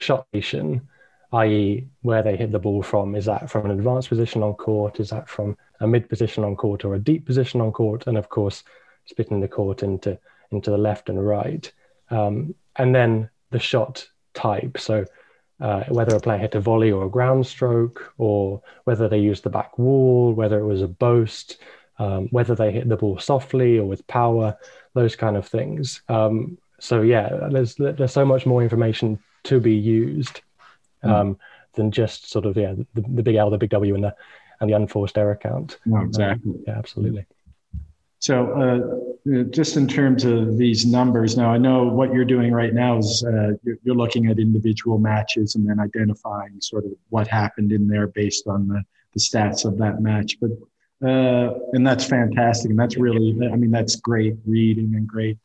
shot 0.00 0.26
location, 0.32 0.88
i.e., 1.32 1.86
where 2.02 2.22
they 2.22 2.36
hit 2.36 2.50
the 2.52 2.58
ball 2.58 2.82
from. 2.82 3.14
Is 3.14 3.26
that 3.26 3.48
from 3.50 3.66
an 3.66 3.78
advanced 3.78 4.08
position 4.08 4.42
on 4.42 4.54
court? 4.54 4.98
Is 4.98 5.10
that 5.10 5.28
from 5.28 5.56
a 5.80 5.86
mid 5.86 6.08
position 6.08 6.42
on 6.42 6.56
court 6.56 6.84
or 6.84 6.94
a 6.94 6.98
deep 6.98 7.26
position 7.26 7.60
on 7.60 7.70
court? 7.70 8.06
And 8.06 8.18
of 8.18 8.28
course, 8.28 8.64
splitting 9.06 9.40
the 9.40 9.48
court 9.48 9.82
into 9.82 10.18
into 10.50 10.70
the 10.70 10.78
left 10.78 11.08
and 11.08 11.24
right, 11.24 11.70
um, 12.10 12.54
and 12.76 12.94
then 12.94 13.30
the 13.50 13.58
shot 13.58 14.06
type. 14.34 14.78
So 14.78 15.04
uh, 15.60 15.84
whether 15.88 16.16
a 16.16 16.20
player 16.20 16.38
hit 16.38 16.54
a 16.54 16.60
volley 16.60 16.90
or 16.90 17.04
a 17.04 17.10
ground 17.10 17.46
stroke, 17.46 18.12
or 18.18 18.62
whether 18.84 19.08
they 19.08 19.18
used 19.18 19.42
the 19.42 19.50
back 19.50 19.78
wall, 19.78 20.32
whether 20.32 20.58
it 20.58 20.66
was 20.66 20.82
a 20.82 20.88
boast, 20.88 21.58
um, 21.98 22.28
whether 22.30 22.54
they 22.54 22.72
hit 22.72 22.88
the 22.88 22.96
ball 22.96 23.18
softly 23.18 23.78
or 23.78 23.84
with 23.84 24.06
power, 24.06 24.56
those 24.94 25.14
kind 25.16 25.36
of 25.36 25.46
things. 25.46 26.00
Um, 26.08 26.56
so 26.78 27.02
yeah, 27.02 27.48
there's 27.50 27.74
there's 27.74 28.12
so 28.12 28.24
much 28.24 28.46
more 28.46 28.62
information 28.62 29.18
to 29.44 29.60
be 29.60 29.74
used 29.74 30.40
hmm. 31.02 31.10
um, 31.10 31.34
mm. 31.34 31.38
than 31.74 31.90
just 31.90 32.30
sort 32.30 32.46
of 32.46 32.56
yeah 32.56 32.74
the, 32.94 33.02
the, 33.02 33.22
big 33.22 33.36
L, 33.36 33.50
the 33.50 33.58
big 33.58 33.70
W, 33.70 33.94
and 33.94 34.04
the 34.04 34.14
and 34.60 34.70
the 34.70 34.74
unforced 34.74 35.18
error 35.18 35.38
count. 35.40 35.78
No, 35.84 36.00
exactly. 36.00 36.54
yeah, 36.66 36.78
absolutely. 36.78 37.26
So, 38.20 38.52
uh, 38.52 39.30
uh, 39.30 39.42
just 39.44 39.76
in 39.76 39.88
terms 39.88 40.24
of 40.24 40.58
these 40.58 40.84
numbers, 40.84 41.38
now 41.38 41.50
I 41.50 41.56
know 41.56 41.84
what 41.84 42.12
you're 42.12 42.26
doing 42.26 42.52
right 42.52 42.72
now 42.72 42.98
is 42.98 43.24
uh, 43.26 43.52
you're, 43.62 43.76
you're, 43.82 43.94
looking 43.94 44.26
at 44.26 44.38
individual 44.38 44.98
matches 44.98 45.54
and 45.54 45.68
then 45.68 45.80
identifying 45.80 46.60
sort 46.60 46.84
of 46.84 46.92
what 47.08 47.26
happened 47.26 47.72
in 47.72 47.88
there 47.88 48.08
based 48.08 48.46
on 48.46 48.68
the, 48.68 48.82
the 49.14 49.20
stats 49.20 49.64
of 49.64 49.78
that 49.78 50.02
match. 50.02 50.36
But 50.38 50.50
uh, 51.02 51.54
and 51.72 51.86
that's 51.86 52.04
fantastic, 52.04 52.70
and 52.70 52.78
that's 52.78 52.98
really, 52.98 53.34
I 53.50 53.56
mean, 53.56 53.70
that's 53.70 53.96
great 53.96 54.34
reading 54.44 54.94
and 54.96 55.06
great 55.06 55.38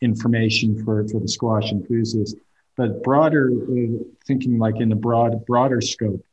information 0.00 0.84
for 0.84 1.06
for 1.06 1.20
the 1.20 1.28
squash 1.28 1.70
enthusiast. 1.70 2.36
But 2.76 3.04
broader 3.04 3.52
uh, 3.52 4.02
thinking, 4.26 4.58
like 4.58 4.80
in 4.80 4.90
a 4.90 4.96
broad 4.96 5.46
broader 5.46 5.80
scope, 5.80 6.24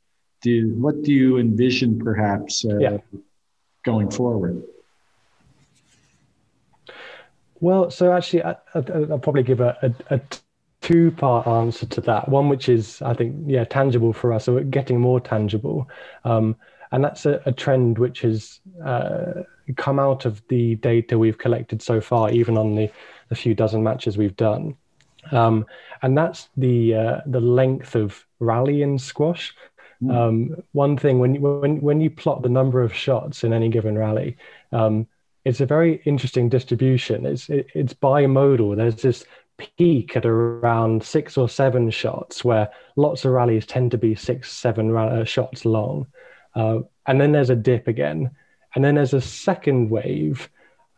do 0.42 0.74
what 0.76 1.04
do 1.04 1.12
you 1.12 1.38
envision 1.38 2.00
perhaps 2.00 2.66
uh, 2.66 2.78
yeah. 2.80 2.98
going 3.84 4.10
forward? 4.10 4.64
Well, 7.64 7.90
so 7.90 8.12
actually, 8.12 8.44
I, 8.44 8.58
will 8.76 9.20
probably 9.20 9.44
give 9.44 9.62
a, 9.62 9.78
a, 9.82 10.16
a 10.16 10.22
two 10.82 11.12
part 11.12 11.48
answer 11.48 11.86
to 11.86 12.02
that. 12.02 12.28
One, 12.28 12.50
which 12.50 12.68
is, 12.68 13.02
I 13.02 13.14
think, 13.14 13.38
yeah, 13.48 13.64
tangible 13.64 14.12
for 14.12 14.34
us, 14.34 14.44
so 14.44 14.62
getting 14.66 15.00
more 15.00 15.22
tangible. 15.22 15.90
Um, 16.26 16.58
and 16.92 17.02
that's 17.02 17.26
a, 17.26 17.42
a, 17.46 17.54
trend 17.54 18.00
which 18.00 18.20
has 18.20 18.60
uh, 18.84 19.44
come 19.78 19.98
out 19.98 20.26
of 20.26 20.46
the 20.50 20.76
data 20.76 21.18
we've 21.18 21.38
collected 21.38 21.82
so 21.82 22.02
far, 22.02 22.30
even 22.32 22.58
on 22.58 22.76
the, 22.76 22.92
the 23.30 23.36
few 23.36 23.56
dozen 23.56 23.82
matches 23.82 24.18
we've 24.18 24.36
done. 24.36 24.76
Um, 25.32 25.66
and 26.02 26.18
that's 26.18 26.50
the 26.58 26.94
uh, 26.96 27.22
the 27.28 27.40
length 27.40 27.96
of 27.96 28.26
rally 28.42 28.82
in 28.82 29.00
squash. 29.00 29.56
Mm. 30.04 30.14
Um, 30.14 30.64
one 30.74 30.98
thing 30.98 31.20
when 31.20 31.40
when 31.40 31.80
when 31.80 32.02
you 32.02 32.10
plot 32.10 32.42
the 32.42 32.50
number 32.50 32.82
of 32.82 32.94
shots 32.94 33.46
in 33.46 33.54
any 33.54 33.70
given 33.70 33.98
rally, 33.98 34.36
um, 34.74 35.08
it's 35.46 35.62
a 35.62 35.66
very 35.66 36.02
interesting 36.06 36.50
distribution. 36.50 37.26
It's 37.26 37.50
it, 37.50 37.68
it's 37.74 37.94
bimodal. 37.94 38.76
There's 38.76 39.02
this 39.02 39.26
peak 39.58 40.16
at 40.16 40.26
around 40.26 41.04
six 41.04 41.38
or 41.38 41.48
seven 41.48 41.90
shots, 41.92 42.44
where 42.44 42.70
lots 42.96 43.26
of 43.26 43.32
rallies 43.32 43.66
tend 43.66 43.92
to 43.92 43.98
be 43.98 44.16
six, 44.16 44.52
seven 44.52 44.96
uh, 44.96 45.24
shots 45.26 45.66
long, 45.66 46.08
uh, 46.56 46.80
and 47.06 47.20
then 47.20 47.32
there's 47.32 47.50
a 47.50 47.56
dip 47.56 47.88
again, 47.88 48.32
and 48.76 48.84
then 48.84 48.96
there's 48.96 49.14
a 49.14 49.22
second 49.22 49.90
wave 49.90 50.50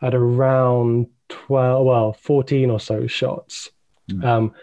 at 0.02 0.14
around 0.14 1.08
twelve, 1.28 1.86
well, 1.86 2.14
fourteen 2.14 2.70
or 2.70 2.80
so 2.80 3.08
shots, 3.08 3.72
mm. 4.10 4.24
um, 4.24 4.54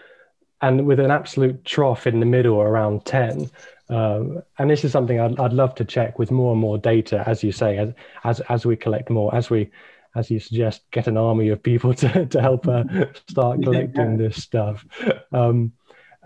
and 0.61 0.85
with 0.85 0.99
an 0.99 1.11
absolute 1.11 1.63
trough 1.65 2.07
in 2.07 2.19
the 2.19 2.25
middle 2.25 2.61
around 2.61 3.05
ten. 3.05 3.49
Um, 3.93 4.41
and 4.57 4.71
this 4.71 4.83
is 4.83 4.91
something 4.91 5.19
I'd, 5.19 5.39
I'd 5.39 5.53
love 5.53 5.75
to 5.75 5.85
check 5.85 6.17
with 6.17 6.31
more 6.31 6.53
and 6.53 6.59
more 6.59 6.79
data, 6.79 7.23
as 7.27 7.43
you 7.43 7.51
say, 7.51 7.77
as 7.77 7.93
as, 8.23 8.39
as 8.49 8.65
we 8.65 8.75
collect 8.75 9.11
more, 9.11 9.33
as 9.35 9.51
we, 9.51 9.69
as 10.15 10.31
you 10.31 10.39
suggest, 10.39 10.81
get 10.89 11.05
an 11.05 11.15
army 11.15 11.49
of 11.49 11.61
people 11.61 11.93
to, 12.01 12.25
to 12.25 12.41
help 12.41 12.67
uh, 12.67 12.83
start 13.29 13.61
collecting 13.61 14.11
yeah. 14.11 14.17
this 14.17 14.41
stuff. 14.41 14.83
Um, 15.31 15.73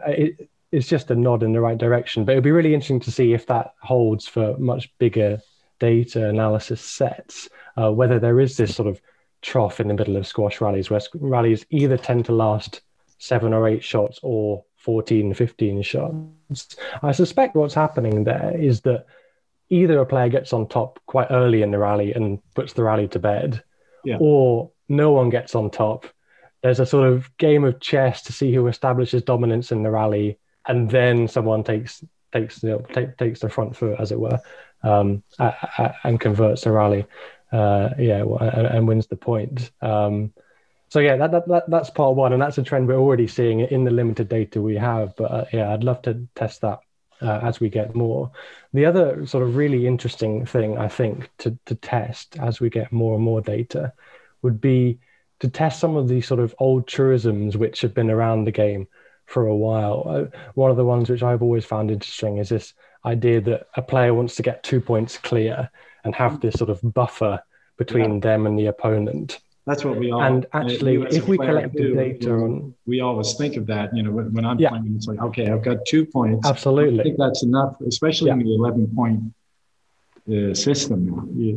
it, 0.07 0.49
it's 0.71 0.87
just 0.87 1.11
a 1.11 1.15
nod 1.15 1.43
in 1.43 1.51
the 1.51 1.59
right 1.59 1.77
direction, 1.77 2.23
but 2.23 2.33
it'd 2.33 2.43
be 2.43 2.51
really 2.51 2.73
interesting 2.73 3.01
to 3.01 3.11
see 3.11 3.33
if 3.33 3.45
that 3.47 3.73
holds 3.81 4.27
for 4.27 4.57
much 4.57 4.89
bigger 4.97 5.39
data 5.79 6.29
analysis 6.29 6.81
sets, 6.81 7.49
uh, 7.75 7.91
whether 7.91 8.17
there 8.17 8.39
is 8.39 8.55
this 8.55 8.75
sort 8.75 8.87
of 8.87 9.01
trough 9.41 9.81
in 9.81 9.89
the 9.89 9.93
middle 9.93 10.15
of 10.15 10.25
squash 10.25 10.61
rallies 10.61 10.89
where 10.89 11.01
rallies 11.15 11.65
either 11.69 11.97
tend 11.97 12.25
to 12.25 12.31
last 12.31 12.81
seven 13.17 13.53
or 13.53 13.67
eight 13.67 13.83
shots 13.83 14.19
or 14.23 14.63
14, 14.75 15.33
15 15.33 15.81
shots. 15.81 16.15
I 17.01 17.11
suspect 17.11 17.55
what's 17.55 17.73
happening 17.73 18.23
there 18.23 18.55
is 18.57 18.81
that 18.81 19.05
either 19.69 19.99
a 19.99 20.05
player 20.05 20.29
gets 20.29 20.53
on 20.53 20.67
top 20.67 20.99
quite 21.05 21.27
early 21.29 21.61
in 21.61 21.71
the 21.71 21.77
rally 21.77 22.13
and 22.13 22.39
puts 22.53 22.73
the 22.73 22.83
rally 22.83 23.07
to 23.09 23.19
bed, 23.19 23.63
Yeah. 24.05 24.17
or 24.19 24.71
no 24.87 25.11
one 25.11 25.29
gets 25.29 25.55
on 25.55 25.69
top. 25.69 26.05
There's 26.63 26.79
a 26.79 26.85
sort 26.85 27.07
of 27.11 27.35
game 27.37 27.63
of 27.65 27.79
chess 27.79 28.21
to 28.23 28.33
see 28.33 28.53
who 28.53 28.67
establishes 28.67 29.23
dominance 29.23 29.71
in 29.71 29.83
the 29.83 29.91
rally, 29.91 30.39
and 30.67 30.89
then 30.89 31.27
someone 31.27 31.63
takes 31.63 32.03
takes 32.33 32.61
know, 32.61 32.79
take, 32.91 33.17
takes 33.17 33.39
the 33.39 33.49
front 33.49 33.75
foot, 33.75 33.99
as 33.99 34.11
it 34.11 34.19
were, 34.19 34.39
um, 34.83 35.23
and 36.03 36.19
converts 36.19 36.63
the 36.63 36.71
rally. 36.71 37.05
Uh, 37.51 37.89
yeah, 37.97 38.21
and, 38.41 38.67
and 38.67 38.87
wins 38.87 39.07
the 39.07 39.15
point. 39.15 39.71
Um, 39.81 40.33
so 40.89 40.99
yeah, 40.99 41.17
that, 41.17 41.31
that, 41.31 41.47
that 41.47 41.69
that's 41.69 41.89
part 41.89 42.15
one, 42.15 42.33
and 42.33 42.41
that's 42.41 42.57
a 42.57 42.63
trend 42.63 42.87
we're 42.87 42.95
already 42.95 43.27
seeing 43.27 43.59
in 43.59 43.83
the 43.83 43.91
limited 43.91 44.29
data 44.29 44.61
we 44.61 44.75
have. 44.75 45.15
But 45.15 45.31
uh, 45.31 45.45
yeah, 45.51 45.73
I'd 45.73 45.83
love 45.83 46.01
to 46.03 46.27
test 46.35 46.61
that 46.61 46.79
uh, 47.21 47.39
as 47.43 47.59
we 47.59 47.69
get 47.69 47.95
more. 47.95 48.31
The 48.73 48.85
other 48.85 49.25
sort 49.25 49.43
of 49.43 49.55
really 49.55 49.87
interesting 49.87 50.45
thing 50.45 50.77
I 50.77 50.87
think 50.87 51.29
to 51.39 51.57
to 51.65 51.75
test 51.75 52.37
as 52.39 52.59
we 52.59 52.69
get 52.69 52.91
more 52.91 53.15
and 53.15 53.23
more 53.23 53.41
data 53.41 53.93
would 54.41 54.61
be 54.61 54.99
to 55.39 55.49
test 55.49 55.79
some 55.79 55.95
of 55.95 56.07
these 56.07 56.27
sort 56.27 56.39
of 56.39 56.55
old 56.59 56.87
truisms 56.87 57.57
which 57.57 57.81
have 57.81 57.93
been 57.93 58.09
around 58.09 58.45
the 58.45 58.51
game 58.51 58.87
for 59.25 59.45
a 59.45 59.55
while. 59.55 60.03
Uh, 60.07 60.37
one 60.55 60.71
of 60.71 60.77
the 60.77 60.85
ones 60.85 61.09
which 61.09 61.21
I've 61.21 61.43
always 61.43 61.65
found 61.65 61.91
interesting 61.91 62.37
is 62.37 62.49
this 62.49 62.73
idea 63.05 63.41
that 63.41 63.67
a 63.75 63.81
player 63.81 64.13
wants 64.13 64.35
to 64.35 64.43
get 64.43 64.63
two 64.63 64.81
points 64.81 65.17
clear 65.17 65.69
and 66.03 66.15
have 66.15 66.39
this 66.39 66.55
sort 66.55 66.69
of 66.69 66.79
buffer 66.81 67.41
between 67.77 68.19
them 68.21 68.47
and 68.47 68.57
the 68.57 68.67
opponent. 68.67 69.39
That's 69.67 69.83
what 69.83 69.97
we 69.97 70.11
all. 70.11 70.23
And 70.23 70.45
actually, 70.53 70.95
if 71.19 71.27
we 71.27 71.37
collect 71.37 71.73
the 71.73 71.93
data 71.93 72.31
on- 72.31 72.73
we 72.85 73.01
always 73.01 73.33
think 73.33 73.57
of 73.57 73.65
that. 73.67 73.93
You 73.95 74.03
know, 74.03 74.11
when, 74.17 74.27
when 74.33 74.45
I'm 74.45 74.57
Yeah. 74.57 74.69
playing, 74.69 74.93
it's 74.95 75.07
like, 75.11 75.21
okay, 75.21 75.49
I've 75.51 75.61
got 75.61 75.85
two 75.85 76.05
points. 76.05 76.47
Absolutely, 76.47 77.01
I 77.01 77.03
think 77.03 77.17
that's 77.17 77.43
enough, 77.43 77.73
especially 77.81 78.31
in 78.31 78.39
the 78.39 78.55
11 78.55 78.87
point 78.95 79.19
uh, 80.33 80.53
system. 80.53 80.99
You, 81.35 81.55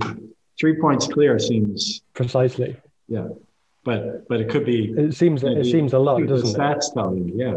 three 0.61 0.76
points 0.81 1.07
clear 1.07 1.38
seems, 1.38 2.02
Precisely. 2.14 2.76
yeah, 3.09 3.29
but 3.85 4.29
but 4.29 4.40
it 4.40 4.49
could 4.49 4.67
be. 4.67 4.93
It 5.07 5.14
seems 5.14 5.45
it 5.45 5.64
seems 5.64 5.93
a 5.93 5.99
lot, 6.00 6.19
doesn't 6.26 6.50
it? 6.50 6.57
stats 6.59 6.93
tell 6.93 7.14
you, 7.17 7.31
yeah. 7.45 7.57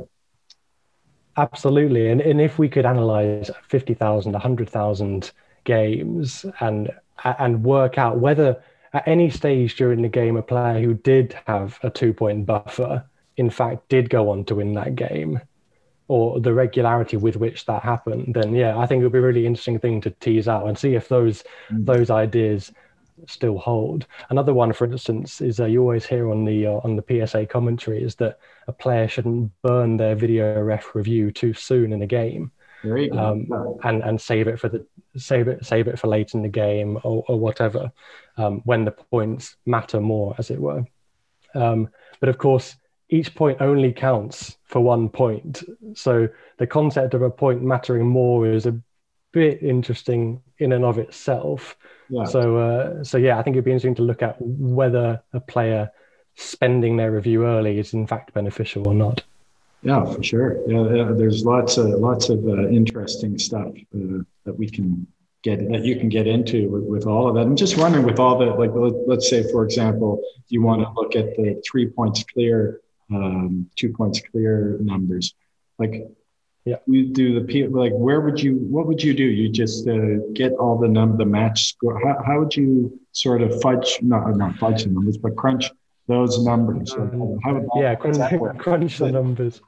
Absolutely. 1.35 2.09
And, 2.11 2.21
and 2.21 2.39
if 2.39 2.59
we 2.59 2.69
could 2.69 2.85
analyze 2.85 3.49
50,000, 3.67 4.33
100,000 4.33 5.31
games 5.63 6.45
and, 6.59 6.91
and 7.23 7.63
work 7.63 7.97
out 7.97 8.19
whether 8.19 8.61
at 8.93 9.07
any 9.07 9.29
stage 9.29 9.75
during 9.75 10.01
the 10.01 10.09
game, 10.09 10.37
a 10.37 10.41
player 10.41 10.79
who 10.81 10.93
did 10.93 11.35
have 11.47 11.79
a 11.83 11.89
two 11.89 12.13
point 12.13 12.45
buffer, 12.45 13.05
in 13.37 13.49
fact, 13.49 13.89
did 13.89 14.09
go 14.09 14.29
on 14.29 14.45
to 14.45 14.55
win 14.55 14.73
that 14.73 14.95
game, 14.95 15.39
or 16.07 16.39
the 16.39 16.53
regularity 16.53 17.17
with 17.17 17.37
which 17.37 17.65
that 17.65 17.81
happened, 17.83 18.33
then 18.35 18.53
yeah, 18.53 18.77
I 18.77 18.85
think 18.85 19.01
it 19.01 19.03
would 19.05 19.13
be 19.13 19.19
a 19.19 19.21
really 19.21 19.45
interesting 19.47 19.79
thing 19.79 20.01
to 20.01 20.09
tease 20.11 20.47
out 20.47 20.67
and 20.67 20.77
see 20.77 20.95
if 20.95 21.07
those, 21.09 21.43
Mm. 21.71 21.85
those 21.85 22.09
ideas 22.09 22.71
still 23.27 23.57
hold. 23.57 24.05
Another 24.29 24.53
one, 24.53 24.73
for 24.73 24.85
instance, 24.85 25.39
is 25.39 25.59
uh, 25.59 25.65
you 25.65 25.79
always 25.81 26.05
hear 26.05 26.29
on 26.29 26.45
the 26.45 26.67
uh, 26.67 26.79
on 26.83 26.95
the 26.95 27.03
PSA 27.27 27.45
commentary 27.45 28.03
is 28.03 28.15
that 28.15 28.37
a 28.67 28.73
player 28.73 29.07
shouldn't 29.07 29.51
burn 29.61 29.97
their 29.97 30.15
video 30.15 30.61
ref 30.61 30.93
review 30.95 31.31
too 31.31 31.53
soon 31.53 31.93
in 31.93 32.01
a 32.01 32.07
game 32.07 32.51
There 32.83 32.97
you 32.97 33.11
go. 33.11 33.17
um, 33.19 33.79
and 33.83 34.03
and 34.03 34.19
save 34.19 34.47
it 34.47 34.59
for 34.59 34.67
the 34.69 34.85
save 35.15 35.47
it 35.47 35.63
save 35.65 35.87
it 35.87 35.99
for 35.99 36.07
late 36.07 36.33
in 36.33 36.41
the 36.41 36.49
game 36.49 36.97
or, 37.03 37.23
or 37.27 37.39
whatever 37.39 37.91
um, 38.37 38.61
when 38.65 38.85
the 38.85 38.91
points 38.91 39.55
matter 39.65 39.99
more, 39.99 40.35
as 40.37 40.49
it 40.49 40.59
were. 40.59 40.85
Um, 41.55 41.89
but 42.19 42.29
of 42.29 42.37
course, 42.37 42.75
each 43.09 43.35
point 43.35 43.61
only 43.61 43.91
counts 43.91 44.57
for 44.65 44.81
one 44.81 45.09
point. 45.09 45.63
So 45.93 46.27
the 46.57 46.67
concept 46.67 47.13
of 47.13 47.21
a 47.21 47.29
point 47.29 47.61
mattering 47.61 48.07
more 48.07 48.47
is 48.47 48.65
a 48.65 48.79
bit 49.31 49.61
interesting 49.61 50.41
in 50.59 50.71
and 50.71 50.85
of 50.85 50.97
itself. 50.97 51.75
yeah. 52.09 52.23
So, 52.25 52.57
uh, 52.57 53.03
so 53.03 53.17
yeah, 53.17 53.37
I 53.37 53.43
think 53.43 53.55
it'd 53.55 53.65
be 53.65 53.71
interesting 53.71 53.95
to 53.95 54.03
look 54.03 54.21
at 54.21 54.37
whether 54.39 55.21
a 55.33 55.39
player 55.39 55.91
spending 56.35 56.97
their 56.97 57.11
review 57.11 57.45
early 57.45 57.77
is 57.79 57.93
in 57.93 58.07
fact 58.07 58.33
beneficial 58.33 58.87
or 58.87 58.93
not. 58.93 59.23
Yeah, 59.83 60.05
for 60.05 60.23
sure. 60.23 60.57
Yeah, 60.67 60.95
yeah, 60.95 61.11
there's 61.11 61.45
lots 61.45 61.77
of 61.77 61.87
lots 61.87 62.29
of 62.29 62.47
uh, 62.47 62.69
interesting 62.69 63.37
stuff 63.37 63.73
uh, 63.93 64.23
that 64.45 64.57
we 64.57 64.69
can 64.69 65.05
get 65.43 65.69
that 65.69 65.83
you 65.83 65.97
can 65.97 66.09
get 66.09 66.25
into 66.25 66.69
with, 66.69 66.83
with 66.83 67.05
all 67.05 67.27
of 67.27 67.35
that. 67.35 67.41
I'm 67.41 67.55
just 67.55 67.77
wondering 67.77 68.05
with 68.05 68.19
all 68.19 68.37
the 68.39 68.45
like, 68.45 68.71
let, 68.73 68.93
let's 69.07 69.29
say 69.29 69.43
for 69.51 69.63
example, 69.63 70.21
you 70.47 70.61
want 70.61 70.81
to 70.81 70.91
look 70.93 71.15
at 71.15 71.35
the 71.35 71.61
three 71.69 71.87
points 71.87 72.23
clear, 72.23 72.81
um, 73.11 73.69
two 73.75 73.93
points 73.93 74.21
clear 74.31 74.77
numbers, 74.81 75.35
like. 75.77 76.07
Yeah. 76.65 76.77
You 76.87 77.09
do 77.09 77.37
the 77.37 77.45
P 77.45 77.67
like 77.67 77.91
where 77.91 78.21
would 78.21 78.41
you 78.41 78.55
what 78.55 78.87
would 78.87 79.03
you 79.03 79.13
do? 79.13 79.25
You 79.25 79.49
just 79.49 79.85
uh, 79.85 80.19
get 80.31 80.53
all 80.53 80.79
the 80.79 80.87
num 80.87 81.17
the 81.17 81.25
match 81.25 81.65
score. 81.67 81.99
How, 81.99 82.23
how 82.25 82.39
would 82.39 82.55
you 82.55 83.01
sort 83.11 83.41
of 83.41 83.61
fudge 83.61 83.99
not 84.01 84.37
not 84.37 84.55
fudge 84.55 84.85
the 84.85 84.91
numbers, 84.91 85.17
but 85.17 85.35
crunch 85.35 85.69
those 86.07 86.41
numbers? 86.41 86.95
Like, 86.95 87.11
how 87.43 87.67
Yeah, 87.75 87.95
crunch, 87.95 88.57
crunch 88.59 88.97
the 88.97 89.11
numbers. 89.11 89.59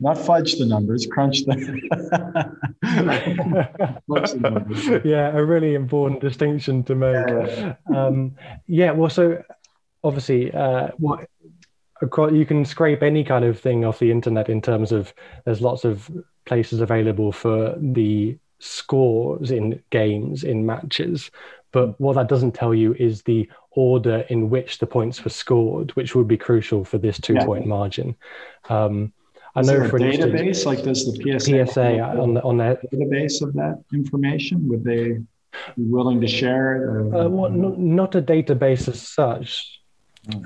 Not 0.00 0.18
fudge 0.18 0.58
the 0.58 0.66
numbers, 0.66 1.06
crunch 1.06 1.44
the. 1.44 1.56
Crunch 4.08 4.32
the 4.32 5.02
yeah, 5.04 5.36
a 5.36 5.44
really 5.44 5.74
important 5.74 6.20
distinction 6.20 6.82
to 6.84 6.94
make. 6.94 7.28
Yeah, 7.28 7.74
Um, 7.94 8.36
yeah, 8.66 8.92
well, 8.92 9.10
so 9.10 9.42
obviously, 10.02 10.52
uh, 10.52 10.88
what 10.98 11.28
you 12.32 12.46
can 12.46 12.64
scrape 12.64 13.02
any 13.02 13.24
kind 13.24 13.44
of 13.44 13.58
thing 13.58 13.84
off 13.84 13.98
the 13.98 14.10
internet 14.10 14.48
in 14.48 14.60
terms 14.60 14.92
of 14.92 15.12
there's 15.44 15.60
lots 15.60 15.84
of 15.84 16.10
places 16.44 16.80
available 16.80 17.32
for 17.32 17.74
the 17.78 18.38
scores 18.58 19.50
in 19.50 19.82
games 19.90 20.44
in 20.44 20.66
matches. 20.66 21.30
But 21.72 22.00
what 22.00 22.14
that 22.14 22.28
doesn't 22.28 22.52
tell 22.52 22.74
you 22.74 22.94
is 22.94 23.22
the 23.22 23.48
order 23.72 24.24
in 24.30 24.48
which 24.48 24.78
the 24.78 24.86
points 24.86 25.22
were 25.22 25.30
scored, 25.30 25.90
which 25.90 26.14
would 26.14 26.28
be 26.28 26.38
crucial 26.38 26.84
for 26.84 26.98
this 26.98 27.20
two 27.20 27.36
point 27.36 27.66
margin. 27.66 28.16
Um, 28.68 29.12
I 29.56 29.60
Is 29.60 29.66
know, 29.68 29.72
there 29.72 29.84
a 29.84 29.88
for 29.88 29.98
instance, 29.98 30.32
database 30.34 30.66
like 30.66 30.82
does 30.82 31.06
the 31.06 31.38
PSA, 31.38 31.66
PSA 31.66 32.00
on 32.00 32.34
the, 32.34 32.42
on 32.42 32.58
their 32.58 32.76
database 32.92 33.40
of 33.40 33.54
that 33.54 33.82
information? 33.92 34.68
Would 34.68 34.84
they 34.84 35.12
be 35.14 35.24
willing 35.78 36.20
to 36.20 36.26
share 36.28 37.00
it? 37.00 37.14
Uh, 37.14 37.28
well, 37.30 37.50
not, 37.50 37.78
not 37.78 38.14
a 38.14 38.20
database 38.20 38.86
as 38.86 39.00
such, 39.00 39.80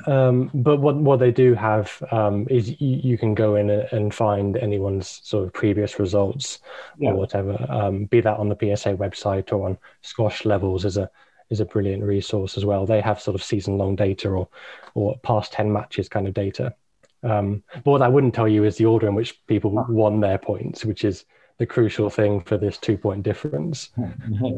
um, 0.07 0.51
but 0.55 0.81
what, 0.81 0.95
what 0.97 1.19
they 1.19 1.33
do 1.33 1.55
have 1.55 2.03
um, 2.13 2.47
is 2.49 2.81
you, 2.81 3.01
you 3.03 3.19
can 3.19 3.35
go 3.35 3.57
in 3.57 3.69
and, 3.71 3.89
and 3.91 4.15
find 4.15 4.57
anyone's 4.57 5.21
sort 5.25 5.45
of 5.45 5.53
previous 5.53 5.99
results 5.99 6.61
Yeah. 6.99 7.11
or 7.11 7.17
whatever. 7.17 7.67
Um, 7.69 8.05
be 8.05 8.21
that 8.21 8.39
on 8.39 8.49
the 8.49 8.57
PSA 8.57 8.91
website 8.95 9.53
or 9.53 9.69
on 9.69 9.79
Squash 10.03 10.45
Levels 10.45 10.85
is 10.85 10.97
a 10.97 11.11
is 11.51 11.59
a 11.59 11.65
brilliant 11.65 12.05
resource 12.05 12.57
as 12.57 12.65
well. 12.65 12.87
They 12.87 13.01
have 13.01 13.21
sort 13.21 13.35
of 13.35 13.43
season 13.43 13.77
long 13.77 13.97
data 13.97 14.29
or 14.29 14.49
or 14.95 15.19
past 15.25 15.53
ten 15.53 15.73
matches 15.73 16.09
kind 16.09 16.29
of 16.29 16.35
data. 16.35 16.75
Um, 17.23 17.63
but 17.85 17.87
what 17.91 18.03
I 18.03 18.09
wouldn't 18.09 18.35
tell 18.35 18.49
you 18.49 18.65
is 18.65 18.77
the 18.77 18.87
order 18.87 19.07
in 19.09 19.15
which 19.15 19.45
people 19.47 19.71
won 19.89 20.21
their 20.21 20.39
points, 20.39 20.85
which 20.85 21.05
is 21.05 21.25
the 21.59 21.67
crucial 21.67 22.09
thing 22.11 22.41
for 22.41 22.57
this 22.57 22.79
two 22.79 22.97
point 22.97 23.23
difference. 23.23 23.91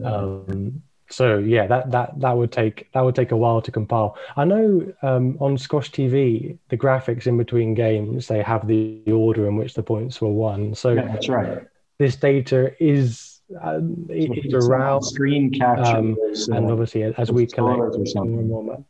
Um, 0.04 0.82
so 1.10 1.38
yeah, 1.38 1.66
that 1.66 1.90
that 1.90 2.18
that 2.20 2.36
would 2.36 2.52
take 2.52 2.90
that 2.92 3.02
would 3.04 3.14
take 3.14 3.32
a 3.32 3.36
while 3.36 3.60
to 3.60 3.70
compile. 3.70 4.16
I 4.36 4.44
know 4.44 4.92
um, 5.02 5.36
on 5.40 5.58
Squash 5.58 5.90
TV, 5.90 6.56
the 6.70 6.76
graphics 6.78 7.26
in 7.26 7.36
between 7.36 7.74
games 7.74 8.28
they 8.28 8.42
have 8.42 8.66
the 8.66 9.02
order 9.08 9.46
in 9.46 9.56
which 9.56 9.74
the 9.74 9.82
points 9.82 10.20
were 10.22 10.30
won. 10.30 10.74
So 10.74 10.92
yeah, 10.92 11.08
that's 11.08 11.28
right. 11.28 11.58
this 11.98 12.16
data 12.16 12.72
is 12.82 13.40
uh, 13.62 13.80
it- 14.08 14.30
it's 14.44 14.54
around, 14.54 15.02
screen 15.02 15.50
capture, 15.50 15.96
um, 15.96 16.14
those, 16.14 16.48
uh, 16.48 16.54
and 16.54 16.70
obviously 16.70 17.02
as 17.02 17.30
we 17.30 17.46
collect 17.46 17.78
more 18.14 18.24
and 18.24 18.48
more. 18.48 18.84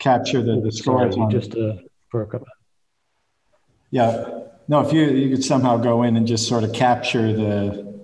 Capture 0.00 0.42
the, 0.42 0.60
the 0.60 0.72
Sorry, 0.72 1.12
scores. 1.12 1.16
on- 1.16 1.30
just 1.30 1.54
uh, 1.56 1.74
broke 2.10 2.34
up. 2.34 2.44
Yeah. 3.92 4.40
No, 4.66 4.80
if 4.80 4.92
you 4.92 5.02
you 5.02 5.28
could 5.34 5.44
somehow 5.44 5.76
go 5.76 6.02
in 6.02 6.16
and 6.16 6.26
just 6.26 6.48
sort 6.48 6.64
of 6.64 6.72
capture 6.72 7.32
the 7.32 8.00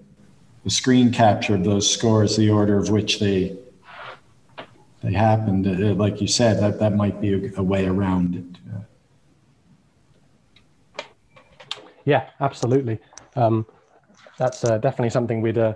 the 0.64 0.70
screen 0.70 1.12
capture 1.12 1.54
of 1.54 1.64
those 1.64 1.88
scores, 1.90 2.37
the 2.37 2.50
order 2.50 2.76
of 2.78 2.90
which 2.90 3.18
they 3.20 3.56
they 5.02 5.12
happened, 5.12 5.66
uh, 5.66 5.94
like 5.94 6.20
you 6.20 6.26
said, 6.26 6.61
that 6.61 6.78
that 6.80 6.94
might 6.96 7.20
be 7.20 7.35
a, 7.35 7.52
a 7.59 7.62
way 7.62 7.87
around 7.87 8.35
it. 8.35 8.44
Yeah, 12.04 12.30
absolutely. 12.40 13.00
Um, 13.35 13.66
that's 14.38 14.64
uh, 14.64 14.78
definitely 14.78 15.11
something 15.11 15.40
we'd 15.40 15.59
uh, 15.59 15.74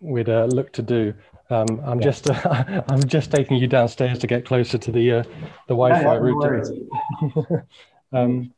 we'd 0.00 0.28
uh, 0.28 0.44
look 0.46 0.72
to 0.74 0.82
do. 0.82 1.14
Um, 1.48 1.80
I'm 1.84 2.00
just 2.00 2.28
uh, 2.28 2.82
I'm 2.88 3.06
just 3.06 3.30
taking 3.30 3.56
you 3.56 3.66
downstairs 3.66 4.18
to 4.18 4.26
get 4.26 4.44
closer 4.44 4.78
to 4.78 4.92
the 4.92 5.12
uh, 5.12 5.22
the 5.68 5.74
Wi-Fi 5.74 6.00
yeah, 6.00 6.12
no 6.12 6.18
router. 6.18 7.66
Um, 8.12 8.54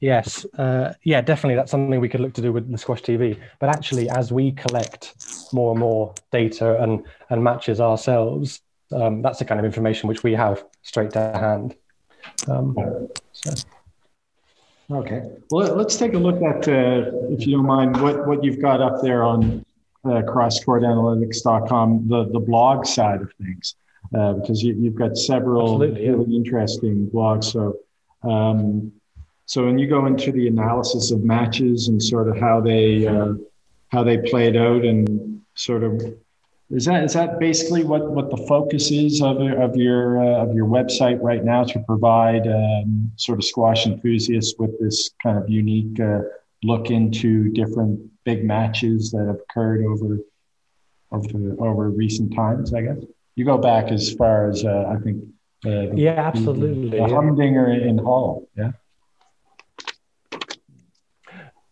yes, 0.00 0.44
uh, 0.58 0.92
yeah, 1.04 1.22
definitely. 1.22 1.56
That's 1.56 1.70
something 1.70 1.98
we 2.00 2.08
could 2.08 2.20
look 2.20 2.34
to 2.34 2.42
do 2.42 2.52
with 2.52 2.70
the 2.70 2.76
Squash 2.76 3.02
TV. 3.02 3.40
But 3.58 3.70
actually, 3.70 4.10
as 4.10 4.30
we 4.30 4.52
collect 4.52 5.14
more 5.54 5.72
and 5.72 5.80
more 5.80 6.14
data 6.30 6.80
and 6.82 7.02
and 7.30 7.42
matches 7.42 7.80
ourselves, 7.80 8.60
um, 8.92 9.22
that's 9.22 9.38
the 9.38 9.46
kind 9.46 9.58
of 9.58 9.64
information 9.64 10.08
which 10.08 10.22
we 10.22 10.34
have 10.34 10.64
straight 10.82 11.12
to 11.12 11.18
hand. 11.18 11.76
Um, 12.46 12.76
so. 13.32 13.52
Okay. 14.92 15.22
Well, 15.50 15.76
let's 15.76 15.96
take 15.96 16.14
a 16.14 16.18
look 16.18 16.42
at, 16.42 16.68
uh, 16.68 17.10
if 17.30 17.46
you 17.46 17.56
don't 17.56 17.66
mind, 17.66 18.00
what, 18.00 18.26
what 18.26 18.42
you've 18.42 18.60
got 18.60 18.82
up 18.82 19.00
there 19.02 19.22
on 19.22 19.64
uh, 20.04 20.22
crosscourtanalytics.com, 20.22 22.08
the, 22.08 22.28
the 22.32 22.40
blog 22.40 22.86
side 22.86 23.20
of 23.20 23.32
things, 23.34 23.74
uh, 24.16 24.34
because 24.34 24.62
you, 24.62 24.84
have 24.84 24.94
got 24.94 25.16
several 25.16 25.82
Absolutely, 25.82 26.08
really 26.08 26.30
yeah. 26.30 26.36
interesting 26.36 27.10
blogs. 27.12 27.44
So, 27.44 27.76
um, 28.22 28.92
so 29.46 29.66
when 29.66 29.78
you 29.78 29.88
go 29.88 30.06
into 30.06 30.32
the 30.32 30.46
analysis 30.48 31.10
of 31.10 31.22
matches 31.24 31.88
and 31.88 32.02
sort 32.02 32.28
of 32.28 32.38
how 32.38 32.60
they 32.60 33.06
uh, 33.06 33.34
how 33.88 34.04
they 34.04 34.18
played 34.18 34.56
out 34.56 34.84
and 34.84 35.42
sort 35.54 35.82
of 35.82 36.00
is 36.70 36.84
that 36.84 37.02
is 37.02 37.14
that 37.14 37.40
basically 37.40 37.82
what, 37.82 38.10
what 38.10 38.30
the 38.30 38.36
focus 38.46 38.90
is 38.92 39.20
of, 39.20 39.40
of 39.40 39.76
your 39.76 40.22
uh, 40.22 40.44
of 40.44 40.54
your 40.54 40.66
website 40.66 41.18
right 41.20 41.44
now 41.44 41.64
to 41.64 41.80
provide 41.80 42.46
um, 42.46 43.10
sort 43.16 43.38
of 43.38 43.44
squash 43.44 43.86
enthusiasts 43.86 44.54
with 44.58 44.78
this 44.78 45.10
kind 45.22 45.36
of 45.36 45.48
unique 45.50 45.98
uh, 45.98 46.20
look 46.62 46.90
into 46.90 47.50
different 47.52 48.00
big 48.34 48.44
matches 48.44 49.10
that 49.10 49.26
have 49.26 49.40
occurred 49.48 49.84
over 49.84 50.18
over 51.12 51.56
over 51.58 51.90
recent 51.90 52.34
times? 52.34 52.72
I 52.74 52.82
guess 52.82 52.98
you 53.36 53.44
go 53.44 53.58
back 53.58 53.90
as 53.90 54.12
far 54.14 54.48
as 54.48 54.64
uh, 54.64 54.94
I 54.94 55.02
think. 55.02 55.24
Uh, 55.64 55.92
the, 55.92 55.92
yeah, 55.96 56.12
absolutely. 56.12 56.90
The, 56.90 57.06
the 57.06 57.14
Humdinger 57.14 57.70
in 57.70 57.98
Hull, 57.98 58.48
yeah. 58.56 58.72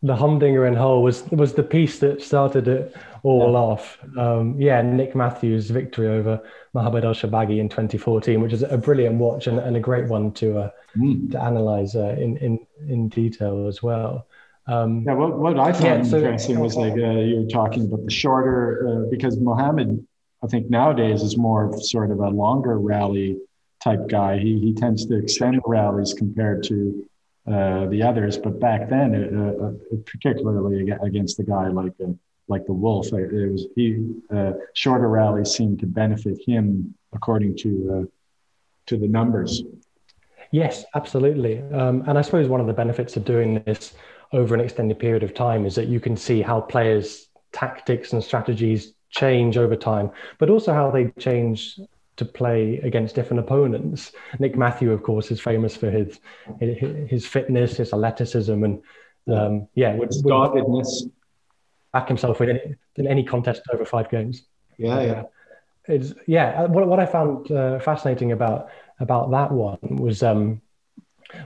The 0.03 0.15
Humdinger 0.15 0.67
in 0.67 0.75
Hull 0.75 1.03
was 1.03 1.25
was 1.31 1.55
the 1.55 1.63
piece 1.63 1.99
that 2.01 2.23
started 2.23 2.69
it 2.69 2.95
all 3.23 3.53
yeah. 3.53 3.59
off. 3.59 3.99
Um, 4.17 4.61
yeah, 4.61 4.83
Nick 4.83 5.15
Matthew's 5.15 5.71
victory 5.71 6.09
over 6.09 6.41
Mohamed 6.75 7.05
El 7.05 7.15
Shorbagy 7.15 7.59
in 7.59 7.69
2014, 7.69 8.41
which 8.41 8.53
is 8.53 8.63
a 8.63 8.79
brilliant 8.79 9.17
watch 9.17 9.47
and, 9.47 9.59
and 9.59 9.77
a 9.77 9.81
great 9.81 10.07
one 10.07 10.33
to 10.33 10.59
uh, 10.59 10.71
mm. 10.97 11.31
to 11.33 11.41
analyze 11.41 11.97
uh, 11.97 12.15
in, 12.19 12.37
in 12.39 12.67
in 12.89 13.09
detail 13.09 13.67
as 13.67 13.83
well. 13.83 14.27
Um, 14.69 15.03
yeah, 15.07 15.15
what, 15.15 15.39
what 15.39 15.59
I 15.59 15.73
found 15.73 16.05
yeah, 16.05 16.11
so, 16.11 16.17
interesting 16.19 16.61
was 16.61 16.77
like 16.77 16.93
uh, 16.93 17.21
you 17.21 17.41
were 17.41 17.49
talking 17.49 17.87
about 17.87 18.05
the 18.05 18.11
shorter 18.11 18.87
uh, 18.87 19.11
because 19.11 19.39
Mohamed, 19.39 20.07
I 20.45 20.47
think 20.47 20.69
nowadays 20.69 21.23
is 21.23 21.39
more 21.39 21.81
sort 21.81 22.11
of 22.11 22.21
a 22.21 22.29
longer 22.29 22.79
rally 22.79 23.39
type 23.81 24.09
guy. 24.09 24.39
He 24.39 24.61
he 24.61 24.75
tends 24.75 25.07
to 25.07 25.17
extend 25.17 25.63
rallies 25.67 26.13
compared 26.13 26.63
to 26.65 27.09
uh, 27.51 27.87
the 27.87 28.03
others, 28.03 28.37
but 28.37 28.61
back 28.61 28.91
then, 28.91 29.15
uh, 29.15 29.65
uh, 29.65 29.73
particularly 30.05 30.91
against 31.03 31.41
a 31.41 31.45
guy 31.45 31.69
like 31.69 31.95
like 32.49 32.67
the 32.67 32.75
Wolf. 32.75 33.11
It 33.15 33.51
was 33.51 33.69
he 33.75 34.07
uh, 34.31 34.53
shorter 34.75 35.09
rallies 35.09 35.51
seemed 35.51 35.81
to 35.81 35.87
benefit 35.87 36.39
him 36.47 36.95
according 37.15 37.57
to 37.59 37.71
uh, 37.95 38.07
to 38.87 38.99
the 38.99 39.09
numbers. 39.09 39.63
Yes, 40.51 40.85
absolutely. 40.95 41.63
Um, 41.73 42.05
and 42.07 42.19
I 42.19 42.23
suppose 42.23 42.49
one 42.49 42.61
of 42.61 42.67
the 42.67 42.73
benefits 42.73 43.17
of 43.17 43.25
doing 43.25 43.63
this 43.67 43.95
over 44.33 44.55
an 44.55 44.61
extended 44.61 44.99
period 44.99 45.23
of 45.23 45.35
time 45.35 45.65
is 45.67 45.75
that 45.75 45.89
you 45.89 46.01
can 46.01 46.17
see 46.17 46.43
how 46.43 46.61
players' 46.61 47.29
tactics 47.53 48.13
and 48.13 48.23
strategies 48.23 48.93
change 49.11 49.57
over 49.57 49.77
time, 49.77 50.11
but 50.39 50.51
also 50.51 50.73
how 50.73 50.91
they 50.91 51.07
change 51.19 51.79
to 52.17 52.25
play 52.25 52.79
against 52.83 53.15
different 53.15 53.41
opponents. 53.41 54.13
Nick 54.39 54.57
Matthew, 54.57 54.93
of 54.93 55.03
course, 55.03 55.31
is 55.31 55.41
famous 55.41 55.77
for 55.77 55.91
his 55.91 56.21
his 56.61 57.27
fitness, 57.27 57.77
his 57.77 57.93
athleticism, 57.93 58.65
and 58.65 58.83
um, 59.33 59.69
yeah, 59.75 59.97
his 59.97 60.23
doggedness 60.23 61.07
back 61.93 62.09
himself 62.09 62.41
in 62.41 62.51
any, 62.51 62.75
in 62.97 63.07
any 63.07 63.25
contest 63.25 63.63
over 63.73 63.85
five 63.85 64.11
games. 64.11 64.43
Yeah, 64.77 65.01
yeah. 65.01 65.23
It's 65.87 66.13
yeah. 66.27 66.67
What, 66.67 66.87
what 66.87 67.01
I 67.01 67.07
found 67.07 67.51
uh, 67.51 67.79
fascinating 67.79 68.33
about 68.33 68.69
about 69.01 69.31
that 69.31 69.53
one 69.53 69.79
was 69.83 70.23
um, 70.23 70.61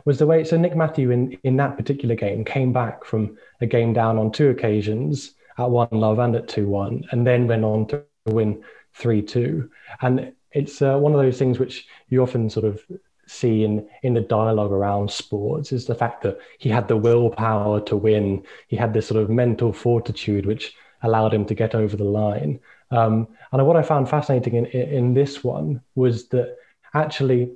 was 0.04 0.18
the 0.18 0.26
way. 0.26 0.44
So 0.44 0.56
Nick 0.56 0.76
Matthew 0.76 1.10
in 1.10 1.38
in 1.44 1.56
that 1.56 1.76
particular 1.76 2.14
game 2.14 2.44
came 2.44 2.72
back 2.72 3.04
from 3.04 3.36
a 3.60 3.66
game 3.66 3.92
down 3.92 4.18
on 4.18 4.30
two 4.30 4.50
occasions 4.50 5.34
at 5.58 5.70
one 5.70 5.88
love 5.90 6.18
and 6.18 6.34
at 6.36 6.48
two 6.48 6.68
one, 6.68 7.04
and 7.10 7.26
then 7.26 7.46
went 7.46 7.64
on 7.64 7.86
to 7.88 8.04
win 8.26 8.62
three 8.94 9.22
two. 9.22 9.70
And 10.00 10.32
it's 10.52 10.82
uh, 10.82 10.98
one 10.98 11.12
of 11.12 11.20
those 11.20 11.38
things 11.38 11.58
which 11.58 11.86
you 12.08 12.22
often 12.22 12.50
sort 12.50 12.66
of 12.66 12.84
see 13.26 13.64
in 13.64 13.88
in 14.02 14.14
the 14.14 14.20
dialogue 14.20 14.72
around 14.72 15.10
sports 15.10 15.72
is 15.72 15.86
the 15.86 15.94
fact 15.94 16.22
that 16.22 16.38
he 16.58 16.68
had 16.68 16.88
the 16.88 16.96
willpower 16.96 17.80
to 17.82 17.96
win. 17.96 18.44
He 18.68 18.76
had 18.76 18.92
this 18.92 19.06
sort 19.06 19.22
of 19.22 19.30
mental 19.30 19.72
fortitude 19.72 20.46
which 20.46 20.74
allowed 21.02 21.34
him 21.34 21.44
to 21.46 21.54
get 21.54 21.74
over 21.74 21.96
the 21.96 22.04
line. 22.04 22.60
Um, 22.90 23.26
and 23.50 23.66
what 23.66 23.76
I 23.76 23.82
found 23.82 24.08
fascinating 24.08 24.54
in, 24.54 24.66
in 24.66 25.14
this 25.14 25.42
one 25.42 25.80
was 25.94 26.28
that 26.28 26.56
actually 26.94 27.50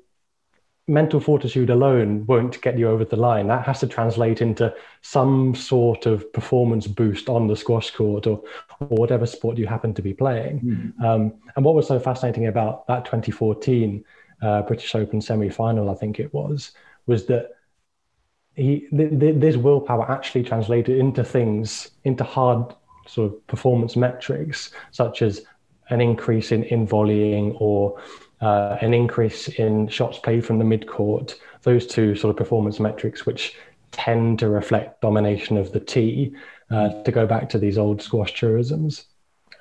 mental 0.88 1.18
fortitude 1.18 1.70
alone 1.70 2.24
won't 2.26 2.60
get 2.62 2.78
you 2.78 2.88
over 2.88 3.04
the 3.04 3.16
line. 3.16 3.48
That 3.48 3.66
has 3.66 3.80
to 3.80 3.88
translate 3.88 4.40
into 4.40 4.72
some 5.02 5.54
sort 5.54 6.06
of 6.06 6.32
performance 6.32 6.86
boost 6.86 7.28
on 7.28 7.48
the 7.48 7.56
squash 7.56 7.90
court 7.90 8.26
or, 8.26 8.42
or 8.80 8.96
whatever 8.96 9.26
sport 9.26 9.58
you 9.58 9.66
happen 9.66 9.94
to 9.94 10.02
be 10.02 10.14
playing. 10.14 10.60
Mm. 10.60 11.04
Um, 11.04 11.34
and 11.56 11.64
what 11.64 11.74
was 11.74 11.88
so 11.88 11.98
fascinating 11.98 12.46
about 12.46 12.86
that 12.86 13.04
2014 13.04 14.04
uh, 14.42 14.62
British 14.62 14.94
Open 14.94 15.20
semi 15.20 15.48
final, 15.48 15.90
I 15.90 15.94
think 15.94 16.20
it 16.20 16.32
was, 16.32 16.72
was 17.06 17.26
that 17.26 17.50
he 18.54 18.86
th- 18.96 19.18
th- 19.18 19.40
this 19.40 19.56
willpower 19.56 20.10
actually 20.10 20.44
translated 20.44 20.98
into 20.98 21.24
things, 21.24 21.90
into 22.04 22.22
hard 22.24 22.74
sort 23.06 23.32
of 23.32 23.46
performance 23.46 23.96
metrics, 23.96 24.70
such 24.92 25.22
as 25.22 25.42
an 25.90 26.00
increase 26.00 26.52
in, 26.52 26.64
in 26.64 26.86
volleying 26.86 27.56
or 27.58 28.00
uh, 28.40 28.76
an 28.80 28.94
increase 28.94 29.48
in 29.48 29.88
shots 29.88 30.18
played 30.18 30.44
from 30.44 30.58
the 30.58 30.64
mid 30.64 30.86
court. 30.86 31.38
Those 31.62 31.86
two 31.86 32.14
sort 32.14 32.30
of 32.30 32.36
performance 32.36 32.78
metrics, 32.78 33.26
which 33.26 33.54
tend 33.92 34.38
to 34.40 34.48
reflect 34.48 35.00
domination 35.00 35.56
of 35.56 35.72
the 35.72 35.80
tee, 35.80 36.34
uh, 36.70 37.02
to 37.02 37.12
go 37.12 37.26
back 37.26 37.48
to 37.50 37.58
these 37.58 37.78
old 37.78 38.02
squash 38.02 38.32
truisms. 38.32 39.06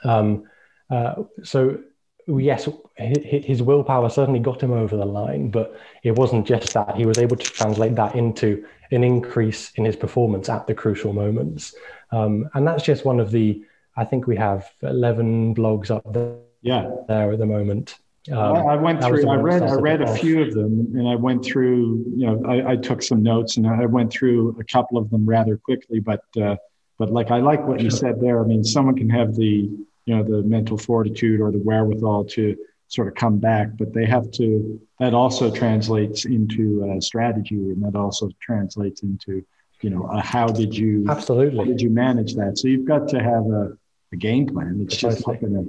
Um, 0.03 0.47
uh, 0.89 1.23
so 1.43 1.79
yes, 2.27 2.67
his 2.97 3.61
willpower 3.61 4.09
certainly 4.09 4.39
got 4.39 4.61
him 4.61 4.71
over 4.71 4.95
the 4.95 5.05
line, 5.05 5.49
but 5.49 5.79
it 6.03 6.15
wasn't 6.15 6.47
just 6.47 6.73
that. 6.73 6.95
He 6.95 7.05
was 7.05 7.17
able 7.17 7.37
to 7.37 7.43
translate 7.43 7.95
that 7.95 8.15
into 8.15 8.65
an 8.91 9.03
increase 9.03 9.71
in 9.75 9.85
his 9.85 9.95
performance 9.95 10.49
at 10.49 10.67
the 10.67 10.73
crucial 10.73 11.13
moments. 11.13 11.75
Um, 12.11 12.49
and 12.53 12.67
that's 12.67 12.83
just 12.83 13.05
one 13.05 13.19
of 13.19 13.31
the, 13.31 13.63
I 13.97 14.05
think 14.05 14.27
we 14.27 14.35
have 14.37 14.69
11 14.81 15.55
blogs 15.55 15.91
up 15.91 16.11
there, 16.11 16.37
yeah. 16.61 16.89
there 17.07 17.31
at 17.31 17.39
the 17.39 17.45
moment. 17.45 17.97
Um, 18.31 18.67
I, 18.67 18.75
went 18.75 19.03
through, 19.03 19.29
I 19.29 19.35
read, 19.35 19.61
I 19.61 19.75
read 19.75 20.01
a 20.01 20.15
few 20.15 20.41
of 20.41 20.53
them 20.53 20.93
and 20.95 21.07
I 21.07 21.15
went 21.15 21.45
through, 21.45 22.05
you 22.15 22.25
know, 22.25 22.43
I, 22.47 22.71
I, 22.71 22.75
took 22.75 23.03
some 23.03 23.21
notes 23.21 23.57
and 23.57 23.67
I 23.67 23.85
went 23.85 24.11
through 24.11 24.57
a 24.59 24.63
couple 24.63 24.97
of 24.97 25.11
them 25.11 25.27
rather 25.27 25.57
quickly, 25.57 25.99
but, 25.99 26.23
uh, 26.41 26.55
but 26.97 27.11
like, 27.11 27.29
I 27.29 27.37
like 27.37 27.67
what 27.67 27.81
you 27.81 27.91
said 27.91 28.19
there. 28.19 28.43
I 28.43 28.47
mean, 28.47 28.63
someone 28.63 28.95
can 28.95 29.11
have 29.11 29.35
the, 29.35 29.69
you 30.05 30.15
know 30.15 30.23
the 30.23 30.43
mental 30.43 30.77
fortitude 30.77 31.41
or 31.41 31.51
the 31.51 31.59
wherewithal 31.59 32.25
to 32.25 32.55
sort 32.87 33.07
of 33.07 33.15
come 33.15 33.39
back 33.39 33.69
but 33.77 33.93
they 33.93 34.05
have 34.05 34.29
to 34.31 34.79
that 34.99 35.13
also 35.13 35.51
translates 35.51 36.25
into 36.25 36.89
a 36.95 37.01
strategy 37.01 37.55
and 37.55 37.83
that 37.83 37.95
also 37.95 38.29
translates 38.39 39.01
into 39.01 39.43
you 39.81 39.89
know 39.89 40.05
a 40.11 40.21
how 40.21 40.47
did 40.47 40.75
you 40.75 41.05
absolutely. 41.09 41.57
how 41.57 41.63
did 41.65 41.81
you 41.81 41.89
manage 41.89 42.35
that? 42.35 42.57
So 42.57 42.67
you've 42.67 42.85
got 42.85 43.07
to 43.09 43.21
have 43.21 43.45
a, 43.45 43.77
a 44.13 44.15
game 44.15 44.47
plan. 44.47 44.79
It's 44.81 44.95
just 44.95 45.27
not 45.27 45.41
gonna 45.41 45.63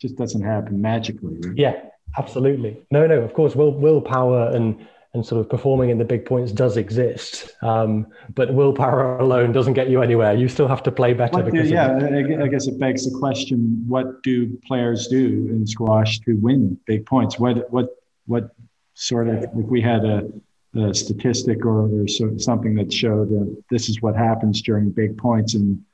just 0.00 0.16
doesn't 0.16 0.42
happen 0.42 0.80
magically 0.80 1.36
right? 1.40 1.56
yeah 1.56 1.74
absolutely 2.18 2.80
no 2.90 3.06
no 3.06 3.20
of 3.20 3.34
course 3.34 3.54
will 3.54 3.72
willpower 3.72 4.50
and 4.54 4.86
and 5.14 5.24
sort 5.24 5.40
of 5.40 5.48
performing 5.48 5.90
in 5.90 5.98
the 5.98 6.04
big 6.04 6.26
points 6.26 6.50
does 6.50 6.76
exist. 6.76 7.52
Um, 7.62 8.08
but 8.34 8.52
willpower 8.52 9.16
alone 9.18 9.52
doesn't 9.52 9.74
get 9.74 9.88
you 9.88 10.02
anywhere. 10.02 10.34
You 10.34 10.48
still 10.48 10.66
have 10.66 10.82
to 10.82 10.90
play 10.90 11.14
better. 11.14 11.40
Do, 11.40 11.56
yeah, 11.62 11.96
I 12.42 12.48
guess 12.48 12.66
it 12.66 12.78
begs 12.78 13.10
the 13.10 13.16
question: 13.16 13.84
What 13.86 14.22
do 14.24 14.58
players 14.66 15.06
do 15.06 15.48
in 15.50 15.66
squash 15.66 16.18
to 16.20 16.34
win 16.34 16.78
big 16.86 17.06
points? 17.06 17.38
What 17.38 17.70
what 17.72 17.90
what 18.26 18.50
sort 18.94 19.28
of 19.28 19.44
if 19.44 19.50
we 19.54 19.80
had 19.80 20.04
a, 20.04 20.28
a 20.76 20.92
statistic 20.92 21.64
or, 21.64 22.02
or 22.02 22.08
so, 22.08 22.36
something 22.36 22.74
that 22.74 22.92
showed 22.92 23.30
that 23.30 23.62
this 23.70 23.88
is 23.88 24.02
what 24.02 24.16
happens 24.16 24.62
during 24.62 24.90
big 24.90 25.16
points 25.16 25.54
in 25.54 25.84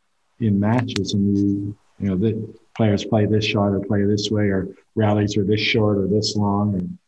in 0.40 0.58
matches, 0.58 1.12
and 1.12 1.36
you 1.36 1.76
you 1.98 2.08
know 2.08 2.16
the 2.16 2.54
players 2.80 3.04
play 3.04 3.26
this 3.26 3.44
shot 3.44 3.72
or 3.74 3.80
play 3.80 4.04
this 4.04 4.30
way, 4.30 4.44
or 4.44 4.68
rallies 4.94 5.36
are 5.36 5.44
this 5.44 5.60
short 5.60 5.98
or 5.98 6.06
this 6.06 6.34
long, 6.34 6.74
and 6.74 6.98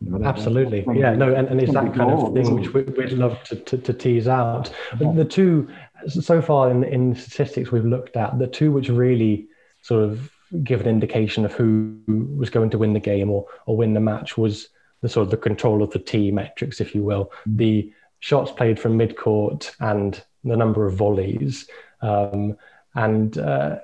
you 0.00 0.18
know, 0.18 0.26
Absolutely. 0.26 0.82
Yeah, 0.94 1.14
no, 1.14 1.34
and, 1.34 1.46
and 1.48 1.60
it's 1.60 1.74
that 1.74 1.92
kind 1.94 2.10
of 2.10 2.32
thing 2.32 2.54
which 2.54 2.72
we, 2.72 2.84
would 2.84 3.12
love 3.12 3.42
to, 3.44 3.56
to, 3.56 3.76
to, 3.76 3.92
tease 3.92 4.28
out. 4.28 4.72
The 4.98 5.26
two, 5.26 5.68
so 6.08 6.40
far 6.40 6.70
in, 6.70 6.84
in 6.84 7.14
statistics 7.14 7.70
we've 7.70 7.84
looked 7.84 8.16
at, 8.16 8.38
the 8.38 8.46
two 8.46 8.72
which 8.72 8.88
really 8.88 9.48
sort 9.82 10.04
of 10.04 10.30
give 10.64 10.80
an 10.80 10.86
indication 10.86 11.44
of 11.44 11.52
who 11.52 12.00
was 12.34 12.48
going 12.48 12.70
to 12.70 12.78
win 12.78 12.94
the 12.94 13.00
game 13.00 13.28
or, 13.30 13.46
or 13.66 13.76
win 13.76 13.92
the 13.92 14.00
match 14.00 14.38
was 14.38 14.68
the 15.02 15.08
sort 15.10 15.24
of 15.24 15.30
the 15.30 15.36
control 15.36 15.82
of 15.82 15.90
the 15.90 15.98
T 15.98 16.30
metrics, 16.30 16.80
if 16.80 16.94
you 16.94 17.02
will, 17.02 17.26
mm-hmm. 17.26 17.56
the 17.56 17.92
shots 18.20 18.50
played 18.50 18.80
from 18.80 18.96
mid 18.96 19.18
court 19.18 19.76
and 19.80 20.22
the 20.44 20.56
number 20.56 20.86
of 20.86 20.94
volleys. 20.94 21.68
Um, 22.00 22.56
and 22.94 23.38
uh, 23.38 23.78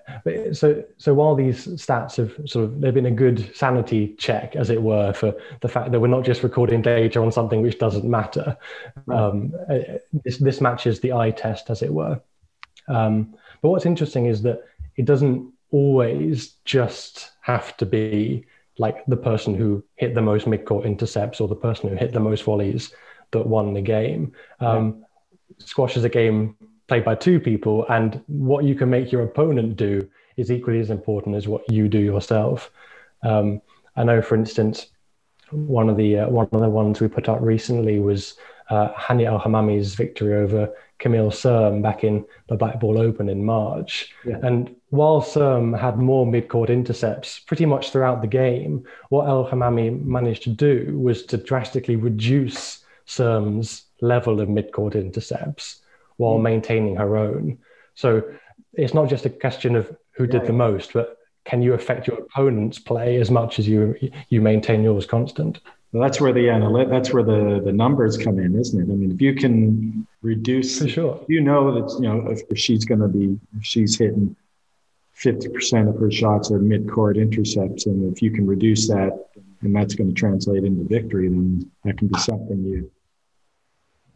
so, 0.52 0.82
so 0.98 1.14
while 1.14 1.36
these 1.36 1.66
stats 1.66 2.16
have 2.16 2.34
sort 2.48 2.64
of 2.64 2.80
they've 2.80 2.92
been 2.92 3.06
a 3.06 3.10
good 3.10 3.54
sanity 3.54 4.14
check, 4.18 4.56
as 4.56 4.68
it 4.68 4.82
were, 4.82 5.12
for 5.12 5.34
the 5.60 5.68
fact 5.68 5.92
that 5.92 6.00
we're 6.00 6.08
not 6.08 6.24
just 6.24 6.42
recording 6.42 6.82
data 6.82 7.20
on 7.20 7.30
something 7.30 7.62
which 7.62 7.78
doesn't 7.78 8.04
matter. 8.04 8.56
Um, 9.08 9.54
uh, 9.70 9.98
this 10.24 10.38
this 10.38 10.60
matches 10.60 10.98
the 10.98 11.12
eye 11.12 11.30
test, 11.30 11.70
as 11.70 11.82
it 11.82 11.92
were. 11.92 12.20
Um, 12.88 13.34
but 13.62 13.70
what's 13.70 13.86
interesting 13.86 14.26
is 14.26 14.42
that 14.42 14.64
it 14.96 15.04
doesn't 15.04 15.52
always 15.70 16.54
just 16.64 17.30
have 17.42 17.76
to 17.76 17.86
be 17.86 18.44
like 18.78 19.06
the 19.06 19.16
person 19.16 19.54
who 19.54 19.84
hit 19.94 20.14
the 20.14 20.22
most 20.22 20.46
mid-court 20.46 20.84
intercepts 20.84 21.40
or 21.40 21.48
the 21.48 21.54
person 21.54 21.88
who 21.88 21.96
hit 21.96 22.12
the 22.12 22.20
most 22.20 22.42
volleys 22.42 22.92
that 23.30 23.46
won 23.46 23.72
the 23.72 23.80
game. 23.80 24.32
Um, 24.60 25.04
Squash 25.58 25.96
is 25.96 26.04
a 26.04 26.08
game 26.08 26.56
played 26.88 27.04
by 27.04 27.14
two 27.14 27.40
people, 27.40 27.86
and 27.88 28.22
what 28.26 28.64
you 28.64 28.74
can 28.74 28.90
make 28.90 29.12
your 29.12 29.22
opponent 29.22 29.76
do 29.76 30.08
is 30.36 30.50
equally 30.50 30.80
as 30.80 30.90
important 30.90 31.36
as 31.36 31.48
what 31.48 31.70
you 31.70 31.88
do 31.88 31.98
yourself. 31.98 32.70
Um, 33.22 33.60
I 33.96 34.04
know, 34.04 34.22
for 34.22 34.34
instance, 34.34 34.86
one 35.50 35.88
of 35.88 35.96
the 35.96 36.18
uh, 36.20 36.28
one 36.28 36.48
of 36.52 36.60
the 36.60 36.68
ones 36.68 37.00
we 37.00 37.08
put 37.08 37.28
up 37.28 37.40
recently 37.40 37.98
was 37.98 38.34
uh, 38.70 38.92
Hania 38.94 39.26
El 39.26 39.40
Hammamy's 39.40 39.94
victory 39.94 40.34
over 40.34 40.72
Camille 40.98 41.30
Serme 41.30 41.82
back 41.82 42.04
in 42.04 42.24
the 42.48 42.56
Black 42.56 42.80
Ball 42.80 42.98
Open 42.98 43.28
in 43.28 43.44
March. 43.44 44.12
Yeah. 44.24 44.38
And 44.42 44.74
while 44.90 45.20
Serme 45.20 45.78
had 45.78 45.98
more 45.98 46.26
mid-court 46.26 46.70
intercepts 46.70 47.38
pretty 47.40 47.66
much 47.66 47.90
throughout 47.90 48.22
the 48.22 48.28
game, 48.28 48.84
what 49.10 49.28
El 49.28 49.46
Hammamy 49.46 50.04
managed 50.04 50.42
to 50.44 50.50
do 50.50 50.98
was 50.98 51.24
to 51.26 51.36
drastically 51.36 51.96
reduce 51.96 52.84
Serme's 53.06 53.84
level 54.00 54.40
of 54.40 54.48
mid-court 54.48 54.94
intercepts 54.94 55.80
while 56.16 56.38
mm. 56.38 56.42
maintaining 56.42 56.96
her 56.96 57.16
own. 57.16 57.58
So 57.94 58.22
it's 58.74 58.94
not 58.94 59.08
just 59.08 59.24
a 59.24 59.30
question 59.30 59.74
of 59.76 59.94
who 60.12 60.26
did 60.26 60.46
the 60.46 60.52
most, 60.52 60.92
but 60.92 61.18
can 61.44 61.62
you 61.62 61.74
affect 61.74 62.06
your 62.06 62.18
opponent's 62.18 62.78
play 62.78 63.16
as 63.16 63.30
much 63.30 63.58
as 63.58 63.68
you 63.68 63.96
you 64.28 64.40
maintain 64.40 64.82
yours 64.82 65.06
constant? 65.06 65.60
Well, 65.92 66.02
that's 66.02 66.20
where 66.20 66.32
the 66.32 66.46
analyt- 66.46 66.90
that's 66.90 67.12
where 67.12 67.22
the 67.22 67.60
the 67.64 67.72
numbers 67.72 68.18
come 68.18 68.38
in, 68.38 68.58
isn't 68.58 68.78
it? 68.78 68.92
I 68.92 68.96
mean, 68.96 69.12
if 69.12 69.20
you 69.20 69.34
can 69.34 70.06
reduce, 70.22 70.80
for 70.80 70.88
sure, 70.88 71.24
you 71.28 71.40
know 71.40 71.72
that 71.74 71.94
you 71.94 72.08
know 72.08 72.28
if, 72.30 72.42
if 72.50 72.58
she's 72.58 72.84
going 72.84 73.00
to 73.00 73.08
be 73.08 73.38
if 73.56 73.64
she's 73.64 73.96
hitting 73.96 74.36
fifty 75.12 75.48
percent 75.48 75.88
of 75.88 75.96
her 75.96 76.10
shots 76.10 76.50
are 76.50 76.58
mid 76.58 76.90
court 76.90 77.16
intercepts, 77.16 77.86
and 77.86 78.12
if 78.12 78.20
you 78.20 78.30
can 78.30 78.46
reduce 78.46 78.88
that, 78.88 79.28
and 79.62 79.74
that's 79.74 79.94
going 79.94 80.08
to 80.08 80.14
translate 80.14 80.64
into 80.64 80.84
victory, 80.84 81.28
then 81.28 81.70
that 81.84 81.96
can 81.96 82.08
be 82.08 82.18
something 82.18 82.64
you 82.64 82.90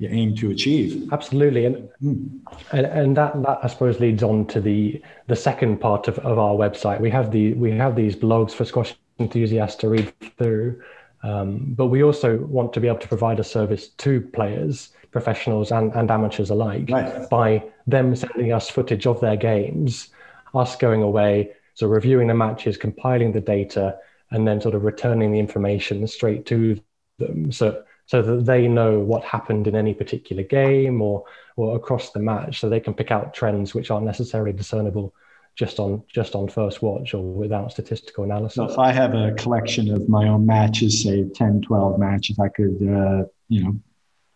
you 0.01 0.09
aim 0.09 0.35
to 0.35 0.51
achieve. 0.51 1.13
Absolutely, 1.13 1.67
and 1.67 1.89
mm. 2.03 2.41
and, 2.73 2.87
and 2.87 3.17
that 3.19 3.41
that 3.43 3.59
I 3.63 3.67
suppose 3.67 4.01
leads 4.01 4.23
on 4.23 4.47
to 4.47 4.61
the 4.61 5.01
the 5.27 5.37
second 5.37 5.79
part 5.79 6.09
of, 6.09 6.19
of 6.21 6.39
our 6.39 6.55
website. 6.55 7.01
We 7.01 7.11
have 7.11 7.31
the 7.31 7.53
we 7.53 7.71
have 7.73 7.95
these 7.95 8.17
blogs 8.17 8.53
for 8.53 8.65
squash 8.65 8.95
enthusiasts 9.19 9.79
to 9.83 9.91
read 9.91 10.11
through, 10.39 10.81
um, 11.23 11.75
but 11.77 11.89
we 11.89 12.03
also 12.03 12.39
want 12.39 12.73
to 12.73 12.81
be 12.81 12.89
able 12.89 12.99
to 13.01 13.09
provide 13.09 13.39
a 13.41 13.45
service 13.45 13.89
to 13.89 14.23
players, 14.23 14.89
professionals, 15.11 15.71
and, 15.71 15.93
and 15.95 16.11
amateurs 16.11 16.49
alike 16.49 16.89
right. 16.91 17.29
by 17.29 17.63
them 17.87 18.17
sending 18.17 18.55
us 18.55 18.71
footage 18.71 19.07
of 19.07 19.21
their 19.21 19.37
games, 19.37 20.09
us 20.55 20.77
going 20.77 21.03
away, 21.03 21.51
so 21.75 21.87
reviewing 21.87 22.29
the 22.29 22.35
matches, 22.35 22.79
compiling 22.79 23.33
the 23.33 23.41
data, 23.43 23.99
and 24.31 24.49
then 24.49 24.63
sort 24.63 24.75
of 24.75 24.83
returning 24.83 25.31
the 25.31 25.39
information 25.39 26.07
straight 26.07 26.47
to 26.47 26.81
them. 27.19 27.53
So 27.53 27.85
so 28.11 28.21
that 28.23 28.45
they 28.45 28.67
know 28.67 28.99
what 28.99 29.23
happened 29.23 29.69
in 29.69 29.77
any 29.77 29.95
particular 29.95 30.43
game 30.43 31.01
or 31.01 31.25
or 31.55 31.77
across 31.77 32.11
the 32.11 32.19
match, 32.19 32.59
so 32.59 32.69
they 32.69 32.81
can 32.81 32.93
pick 32.93 33.13
out 33.13 33.33
trends 33.33 33.73
which 33.73 33.89
aren't 33.89 34.05
necessarily 34.05 34.53
discernible 34.53 35.15
just 35.55 35.79
on 35.79 36.03
just 36.13 36.35
on 36.35 36.49
first 36.49 36.83
watch 36.83 37.15
or 37.15 37.23
without 37.23 37.71
statistical 37.71 38.25
analysis. 38.25 38.57
So 38.57 38.65
if 38.65 38.79
I 38.81 38.91
have 38.91 39.15
a 39.15 39.31
collection 39.35 39.95
of 39.95 40.09
my 40.09 40.27
own 40.27 40.45
matches, 40.45 41.05
say 41.05 41.23
10, 41.23 41.61
12 41.61 42.01
matches, 42.01 42.37
I 42.41 42.49
could 42.49 42.79
uh, 42.83 43.27
you 43.49 43.63
know 43.63 43.77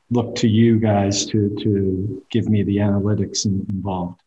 look 0.08 0.36
to 0.36 0.46
you 0.46 0.78
guys 0.78 1.26
to 1.26 1.56
to 1.64 2.24
give 2.30 2.48
me 2.48 2.62
the 2.62 2.76
analytics 2.76 3.44
involved. 3.44 4.20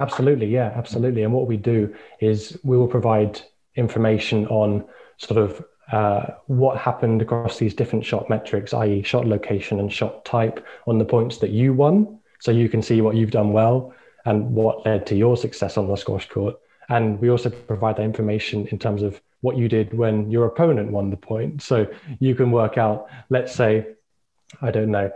Absolutely, 0.00 0.48
yeah, 0.48 0.72
absolutely. 0.74 1.22
And 1.22 1.32
what 1.32 1.46
we 1.46 1.56
do 1.56 1.94
is 2.18 2.58
we 2.64 2.76
will 2.76 2.88
provide 2.88 3.40
information 3.76 4.48
on 4.48 4.84
sort 5.18 5.38
of 5.38 5.64
uh, 5.92 6.26
what 6.46 6.78
happened 6.78 7.22
across 7.22 7.58
these 7.58 7.74
different 7.74 8.04
shot 8.04 8.28
metrics, 8.30 8.72
i.e., 8.74 9.02
shot 9.02 9.26
location 9.26 9.80
and 9.80 9.92
shot 9.92 10.24
type, 10.24 10.64
on 10.86 10.98
the 10.98 11.04
points 11.04 11.38
that 11.38 11.50
you 11.50 11.72
won. 11.72 12.18
So 12.40 12.50
you 12.50 12.68
can 12.68 12.82
see 12.82 13.00
what 13.00 13.16
you've 13.16 13.30
done 13.30 13.52
well 13.52 13.94
and 14.24 14.50
what 14.54 14.84
led 14.86 15.06
to 15.06 15.14
your 15.14 15.36
success 15.36 15.76
on 15.76 15.88
the 15.88 15.96
squash 15.96 16.28
court. 16.28 16.56
And 16.88 17.20
we 17.20 17.30
also 17.30 17.50
provide 17.50 17.96
that 17.96 18.02
information 18.02 18.66
in 18.68 18.78
terms 18.78 19.02
of 19.02 19.20
what 19.40 19.56
you 19.56 19.68
did 19.68 19.92
when 19.92 20.30
your 20.30 20.46
opponent 20.46 20.90
won 20.90 21.10
the 21.10 21.16
point. 21.16 21.62
So 21.62 21.86
you 22.18 22.34
can 22.34 22.50
work 22.50 22.78
out, 22.78 23.08
let's 23.28 23.54
say, 23.54 23.86
I 24.62 24.70
don't 24.70 24.90
know, 24.90 25.10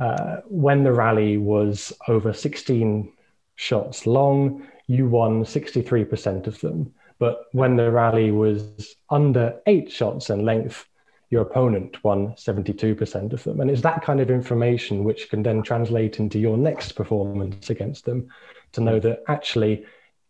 uh, 0.00 0.38
when 0.46 0.84
the 0.84 0.92
rally 0.92 1.36
was 1.36 1.92
over 2.08 2.32
16 2.32 3.12
shots 3.56 4.06
long, 4.06 4.66
you 4.86 5.08
won 5.08 5.44
63% 5.44 6.46
of 6.46 6.60
them. 6.60 6.92
But 7.18 7.46
when 7.52 7.76
the 7.76 7.90
rally 7.90 8.30
was 8.30 8.94
under 9.10 9.60
eight 9.66 9.90
shots 9.90 10.30
in 10.30 10.44
length, 10.44 10.86
your 11.30 11.42
opponent 11.42 12.02
won 12.04 12.28
72% 12.34 13.32
of 13.32 13.44
them. 13.44 13.60
And 13.60 13.70
it's 13.70 13.82
that 13.82 14.02
kind 14.02 14.20
of 14.20 14.30
information 14.30 15.04
which 15.04 15.28
can 15.28 15.42
then 15.42 15.62
translate 15.62 16.20
into 16.20 16.38
your 16.38 16.56
next 16.56 16.92
performance 16.92 17.70
against 17.70 18.04
them 18.04 18.28
to 18.72 18.80
know 18.80 18.98
that 19.00 19.24
actually, 19.28 19.84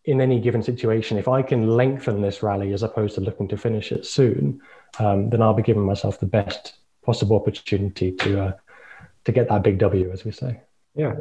in 0.04 0.20
any 0.20 0.40
given 0.40 0.62
situation, 0.62 1.18
if 1.18 1.28
I 1.28 1.42
can 1.42 1.68
lengthen 1.68 2.22
this 2.22 2.42
rally 2.42 2.72
as 2.72 2.82
opposed 2.82 3.14
to 3.16 3.20
looking 3.20 3.48
to 3.48 3.56
finish 3.56 3.92
it 3.92 4.06
soon, 4.06 4.60
um, 4.98 5.30
then 5.30 5.42
I'll 5.42 5.54
be 5.54 5.62
giving 5.62 5.84
myself 5.84 6.18
the 6.18 6.26
best 6.26 6.74
possible 7.04 7.36
opportunity 7.36 8.12
to 8.12 8.40
uh, 8.40 8.52
to 9.24 9.32
get 9.32 9.48
that 9.48 9.62
big 9.62 9.78
W, 9.78 10.10
as 10.10 10.24
we 10.24 10.32
say. 10.32 10.60
Yeah. 10.94 11.14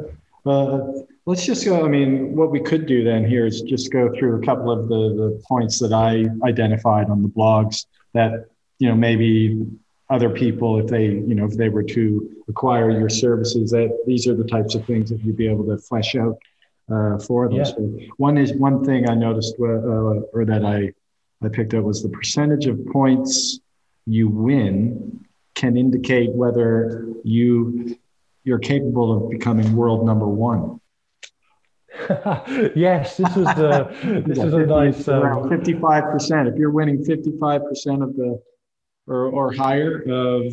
Uh, 0.48 1.02
let's 1.26 1.44
just 1.44 1.64
go. 1.64 1.84
I 1.84 1.88
mean, 1.88 2.34
what 2.34 2.50
we 2.50 2.60
could 2.60 2.86
do 2.86 3.04
then 3.04 3.26
here 3.26 3.46
is 3.46 3.62
just 3.62 3.92
go 3.92 4.10
through 4.18 4.40
a 4.40 4.44
couple 4.44 4.70
of 4.70 4.88
the, 4.88 5.14
the 5.14 5.42
points 5.46 5.78
that 5.80 5.92
I 5.92 6.26
identified 6.46 7.10
on 7.10 7.22
the 7.22 7.28
blogs 7.28 7.86
that, 8.14 8.46
you 8.78 8.88
know, 8.88 8.94
maybe 8.94 9.66
other 10.10 10.30
people, 10.30 10.78
if 10.78 10.86
they, 10.86 11.04
you 11.06 11.34
know, 11.34 11.44
if 11.44 11.56
they 11.56 11.68
were 11.68 11.82
to 11.82 12.30
acquire 12.48 12.90
your 12.90 13.10
services, 13.10 13.70
that 13.72 14.04
these 14.06 14.26
are 14.26 14.34
the 14.34 14.44
types 14.44 14.74
of 14.74 14.84
things 14.86 15.10
that 15.10 15.22
you'd 15.22 15.36
be 15.36 15.48
able 15.48 15.66
to 15.66 15.76
flesh 15.76 16.14
out 16.16 16.38
uh, 16.90 17.18
for 17.18 17.48
them. 17.48 17.58
Yeah. 17.58 17.64
So 17.64 17.98
one 18.16 18.38
is 18.38 18.54
one 18.54 18.84
thing 18.84 19.08
I 19.08 19.14
noticed, 19.14 19.56
uh, 19.60 19.64
or 19.64 20.44
that 20.46 20.64
I, 20.64 20.92
I 21.44 21.48
picked 21.50 21.74
up 21.74 21.84
was 21.84 22.02
the 22.02 22.08
percentage 22.08 22.66
of 22.66 22.84
points 22.86 23.60
you 24.06 24.28
win 24.28 25.24
can 25.54 25.76
indicate 25.76 26.30
whether 26.32 27.06
you 27.24 27.98
you're 28.48 28.58
capable 28.58 29.12
of 29.12 29.30
becoming 29.30 29.76
world 29.76 30.06
number 30.06 30.26
one. 30.26 30.80
yes, 32.74 33.18
this 33.18 33.36
is 33.36 33.46
a 33.46 34.22
this 34.26 34.38
is 34.38 34.54
a 34.54 34.66
nice 34.66 35.06
um, 35.06 35.48
fifty-five 35.48 36.04
percent. 36.04 36.48
If 36.48 36.56
you're 36.56 36.70
winning 36.70 37.04
fifty-five 37.04 37.64
percent 37.64 38.02
of 38.02 38.16
the 38.16 38.40
or 39.06 39.26
or 39.26 39.52
higher 39.52 40.00
of 40.00 40.44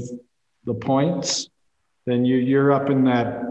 the 0.66 0.74
points, 0.74 1.50
then 2.06 2.26
you 2.26 2.38
you're 2.38 2.72
up 2.74 2.90
in 2.90 3.06
that 3.06 3.42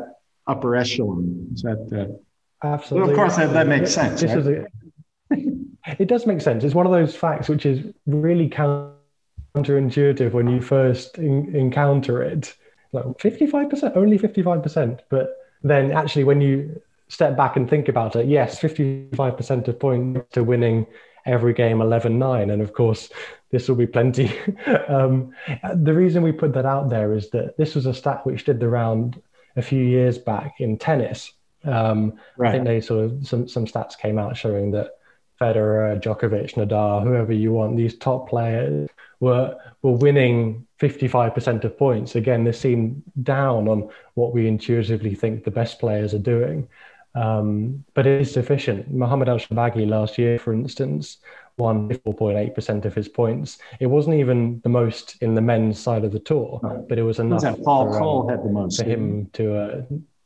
upper 0.46 0.76
echelon. 0.76 1.48
Is 1.54 1.62
that 1.62 2.18
uh, 2.62 2.66
absolutely? 2.66 3.08
Well, 3.08 3.10
of 3.10 3.16
course, 3.16 3.36
that, 3.36 3.52
that 3.54 3.66
makes 3.66 3.92
sense. 3.92 4.20
This 4.20 4.30
right? 4.30 4.38
is 4.38 4.46
a, 4.46 5.96
it 6.02 6.08
does 6.08 6.26
make 6.26 6.42
sense. 6.42 6.64
It's 6.64 6.74
one 6.74 6.86
of 6.86 6.92
those 6.92 7.16
facts 7.16 7.48
which 7.48 7.64
is 7.64 7.86
really 8.06 8.50
counterintuitive 8.50 10.32
when 10.32 10.48
you 10.48 10.60
first 10.60 11.16
in, 11.18 11.54
encounter 11.54 12.22
it 12.22 12.54
like 12.94 13.04
55%, 13.18 13.96
only 13.96 14.18
55%. 14.18 15.00
But 15.08 15.36
then 15.62 15.92
actually, 15.92 16.24
when 16.24 16.40
you 16.40 16.80
step 17.08 17.36
back 17.36 17.56
and 17.56 17.68
think 17.68 17.88
about 17.88 18.16
it, 18.16 18.26
yes, 18.26 18.58
55% 18.60 19.68
of 19.68 19.78
points 19.78 20.34
to 20.34 20.44
winning 20.44 20.86
every 21.26 21.52
game 21.52 21.80
11 21.80 22.18
9. 22.18 22.50
And 22.50 22.62
of 22.62 22.72
course, 22.72 23.10
this 23.50 23.68
will 23.68 23.76
be 23.76 23.86
plenty. 23.86 24.32
um, 24.88 25.32
the 25.74 25.94
reason 25.94 26.22
we 26.22 26.32
put 26.32 26.52
that 26.54 26.66
out 26.66 26.88
there 26.90 27.12
is 27.14 27.30
that 27.30 27.56
this 27.56 27.74
was 27.74 27.86
a 27.86 27.94
stat 27.94 28.24
which 28.26 28.44
did 28.44 28.60
the 28.60 28.68
round 28.68 29.20
a 29.56 29.62
few 29.62 29.82
years 29.82 30.18
back 30.18 30.60
in 30.60 30.78
tennis. 30.78 31.32
Um, 31.64 32.18
right. 32.36 32.48
I 32.48 32.52
think 32.52 32.64
they 32.64 32.80
sort 32.80 33.04
of 33.04 33.26
some, 33.26 33.48
some 33.48 33.66
stats 33.66 33.98
came 33.98 34.18
out 34.18 34.36
showing 34.36 34.70
that 34.72 34.98
Federer, 35.44 36.00
Djokovic, 36.00 36.54
Nadal, 36.54 37.02
whoever 37.02 37.32
you 37.32 37.52
want, 37.52 37.76
these 37.76 37.96
top 37.98 38.28
players 38.28 38.88
were 39.20 39.56
were 39.82 39.92
winning 39.92 40.66
55% 40.80 41.64
of 41.64 41.78
points. 41.78 42.14
Again, 42.14 42.44
this 42.44 42.58
seemed 42.58 43.02
down 43.22 43.68
on 43.68 43.88
what 44.14 44.32
we 44.32 44.46
intuitively 44.46 45.14
think 45.14 45.44
the 45.44 45.50
best 45.50 45.78
players 45.78 46.14
are 46.14 46.18
doing. 46.18 46.68
Um, 47.14 47.84
but 47.94 48.06
it 48.06 48.20
is 48.20 48.32
sufficient. 48.32 48.92
Mohamed 48.92 49.28
El 49.28 49.38
Shorbagy 49.38 49.86
last 49.88 50.18
year, 50.18 50.38
for 50.38 50.52
instance, 50.52 51.18
won 51.58 51.88
4.8% 51.88 52.84
of 52.84 52.94
his 52.94 53.08
points. 53.08 53.58
It 53.78 53.86
wasn't 53.86 54.16
even 54.16 54.60
the 54.64 54.68
most 54.68 55.16
in 55.20 55.34
the 55.34 55.40
men's 55.40 55.78
side 55.78 56.04
of 56.04 56.12
the 56.12 56.18
tour, 56.18 56.60
but 56.88 56.98
it 56.98 57.02
was 57.02 57.20
enough. 57.20 57.44
Was 57.44 57.60
Paul 57.64 57.92
for, 57.92 57.98
Coll 57.98 58.22
um, 58.22 58.28
had 58.30 58.42
the 58.42 58.50
most 58.50 58.80
for 58.80 58.84
him 58.84 59.30
to, 59.34 59.56
uh, 59.56 59.82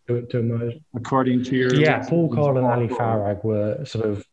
to, 0.06 0.22
to 0.22 0.38
emerge. 0.38 0.74
According 0.94 1.44
to 1.44 1.56
your 1.56 1.74
yeah, 1.74 2.06
Paul 2.08 2.34
Coll 2.34 2.56
and 2.56 2.66
Ali 2.66 2.88
Farag 2.88 3.44
were 3.44 3.84
sort 3.84 4.06
of 4.06 4.24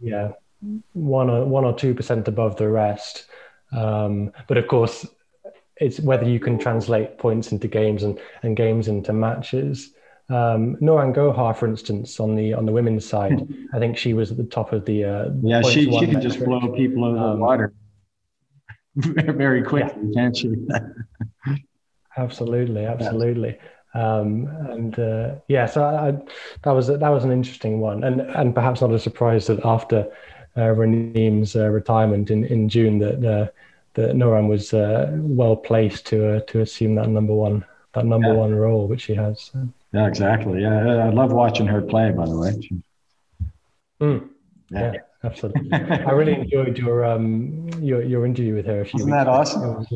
yeah 0.00 0.32
one 0.92 1.30
or 1.30 1.44
one 1.44 1.64
or 1.64 1.74
two 1.74 1.94
percent 1.94 2.28
above 2.28 2.56
the 2.56 2.68
rest. 2.68 3.26
Um, 3.72 4.32
but 4.48 4.56
of 4.56 4.68
course, 4.68 5.06
it's 5.76 6.00
whether 6.00 6.28
you 6.28 6.40
can 6.40 6.58
translate 6.58 7.18
points 7.18 7.52
into 7.52 7.68
games 7.68 8.02
and, 8.02 8.18
and 8.42 8.56
games 8.56 8.88
into 8.88 9.12
matches. 9.12 9.92
um, 10.28 10.76
Nouran 10.76 11.14
Gohar, 11.14 11.56
for 11.56 11.66
instance, 11.66 12.18
on 12.18 12.34
the 12.34 12.54
on 12.54 12.66
the 12.66 12.72
women's 12.72 13.04
side, 13.06 13.46
I 13.74 13.78
think 13.78 13.96
she 13.96 14.14
was 14.14 14.30
at 14.30 14.36
the 14.36 14.44
top 14.44 14.72
of 14.72 14.84
the. 14.84 15.04
Uh, 15.04 15.28
yeah, 15.42 15.62
she 15.62 15.84
she 15.84 16.06
can 16.06 16.20
just 16.20 16.44
blow 16.44 16.72
people 16.72 17.04
out 17.04 17.10
of 17.10 17.16
the 17.16 17.26
um, 17.26 17.40
water 17.40 17.72
very 18.96 19.62
quickly, 19.62 20.02
yeah. 20.10 20.22
can't 20.22 20.36
she? 20.36 20.54
absolutely, 22.16 22.86
absolutely. 22.86 23.58
Um, 23.96 24.46
and 24.68 24.98
uh, 24.98 25.36
yeah, 25.48 25.64
so 25.64 25.82
I, 25.82 26.08
I, 26.08 26.18
that 26.64 26.72
was 26.72 26.88
that 26.88 27.08
was 27.08 27.24
an 27.24 27.32
interesting 27.32 27.80
one, 27.80 28.04
and 28.04 28.20
and 28.20 28.54
perhaps 28.54 28.82
not 28.82 28.92
a 28.92 28.98
surprise 28.98 29.46
that 29.46 29.64
after 29.64 30.06
uh, 30.54 30.74
Raneem's 30.74 31.56
uh, 31.56 31.68
retirement 31.68 32.30
in, 32.30 32.44
in 32.44 32.68
June 32.68 32.98
that 32.98 33.24
uh, 33.24 33.46
that 33.94 34.14
Nouran 34.14 34.48
was 34.48 34.74
uh, 34.74 35.10
well 35.12 35.56
placed 35.56 36.04
to 36.08 36.36
uh, 36.36 36.40
to 36.48 36.60
assume 36.60 36.96
that 36.96 37.08
number 37.08 37.32
one 37.32 37.64
that 37.94 38.04
number 38.04 38.28
yeah. 38.28 38.34
one 38.34 38.54
role, 38.54 38.86
which 38.86 39.00
she 39.00 39.14
has. 39.14 39.50
Yeah, 39.94 40.06
exactly. 40.06 40.60
Yeah, 40.60 41.06
I 41.06 41.08
love 41.08 41.32
watching 41.32 41.66
her 41.66 41.80
play. 41.80 42.10
By 42.10 42.26
the 42.26 42.38
way. 42.38 42.70
Mm. 44.02 44.28
Yeah. 44.70 44.92
yeah. 44.92 45.00
absolutely. 45.24 45.72
I 45.72 46.10
really 46.10 46.34
enjoyed 46.34 46.76
your 46.76 47.06
um 47.06 47.70
your 47.80 48.02
your 48.02 48.26
interview 48.26 48.56
with 48.56 48.66
her. 48.66 48.82
A 48.82 48.84
few 48.84 49.00
Isn't 49.00 49.10
that 49.10 49.26
awesome? 49.26 49.86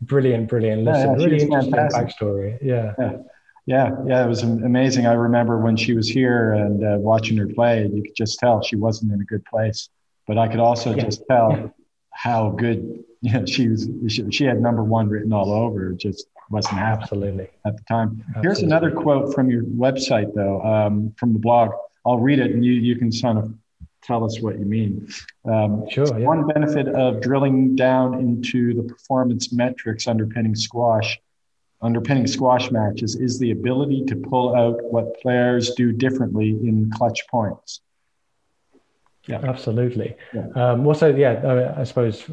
Brilliant, 0.00 0.48
brilliant. 0.48 0.84
Listen, 0.84 1.10
yeah, 1.10 1.26
really 1.26 1.42
interesting 1.42 1.74
fantastic. 1.74 2.08
backstory. 2.08 2.58
Yeah. 2.62 2.94
Yeah. 3.66 3.88
Yeah, 3.88 4.04
yeah, 4.06 4.24
it 4.24 4.28
was 4.28 4.42
amazing. 4.42 5.06
I 5.06 5.14
remember 5.14 5.58
when 5.58 5.76
she 5.76 5.94
was 5.94 6.08
here 6.08 6.52
and 6.52 6.84
uh, 6.84 6.96
watching 6.98 7.36
her 7.38 7.46
play, 7.46 7.86
you 7.86 8.02
could 8.02 8.16
just 8.16 8.38
tell 8.38 8.62
she 8.62 8.76
wasn't 8.76 9.12
in 9.12 9.20
a 9.20 9.24
good 9.24 9.44
place. 9.44 9.88
But 10.26 10.38
I 10.38 10.48
could 10.48 10.60
also 10.60 10.94
just 10.94 11.22
tell 11.28 11.74
how 12.10 12.50
good 12.50 13.04
you 13.20 13.32
know, 13.32 13.46
she 13.46 13.68
was. 13.68 13.88
She, 14.08 14.30
she 14.30 14.44
had 14.44 14.60
number 14.60 14.84
one 14.84 15.08
written 15.08 15.32
all 15.32 15.52
over. 15.52 15.92
It 15.92 15.98
Just 15.98 16.26
wasn't 16.50 16.78
happening 16.78 17.02
Absolutely. 17.02 17.50
at 17.64 17.76
the 17.76 17.82
time. 17.84 18.22
Absolutely. 18.28 18.42
Here's 18.42 18.58
another 18.60 18.90
quote 18.90 19.34
from 19.34 19.50
your 19.50 19.62
website, 19.64 20.34
though, 20.34 20.62
um, 20.62 21.14
from 21.16 21.32
the 21.32 21.38
blog. 21.38 21.70
I'll 22.06 22.18
read 22.18 22.38
it, 22.38 22.50
and 22.50 22.64
you 22.64 22.72
you 22.72 22.96
can 22.96 23.10
sort 23.10 23.38
of 23.38 23.54
tell 24.02 24.24
us 24.24 24.40
what 24.40 24.58
you 24.58 24.66
mean. 24.66 25.08
Um, 25.46 25.88
sure. 25.90 26.06
Yeah. 26.06 26.26
One 26.26 26.46
benefit 26.46 26.88
of 26.88 27.22
drilling 27.22 27.74
down 27.76 28.14
into 28.20 28.74
the 28.74 28.82
performance 28.82 29.52
metrics 29.52 30.06
underpinning 30.06 30.54
squash, 30.54 31.18
underpinning 31.84 32.26
squash 32.26 32.70
matches, 32.70 33.14
is 33.14 33.38
the 33.38 33.50
ability 33.50 34.04
to 34.06 34.16
pull 34.16 34.56
out 34.56 34.82
what 34.84 35.20
players 35.20 35.74
do 35.74 35.92
differently 35.92 36.50
in 36.50 36.90
clutch 36.90 37.26
points. 37.28 37.80
Yeah, 39.26 39.40
absolutely. 39.42 40.16
Yeah. 40.34 40.48
Um, 40.54 40.84
well, 40.84 40.94
so 40.94 41.08
yeah, 41.08 41.40
I, 41.76 41.80
I 41.80 41.84
suppose 41.84 42.24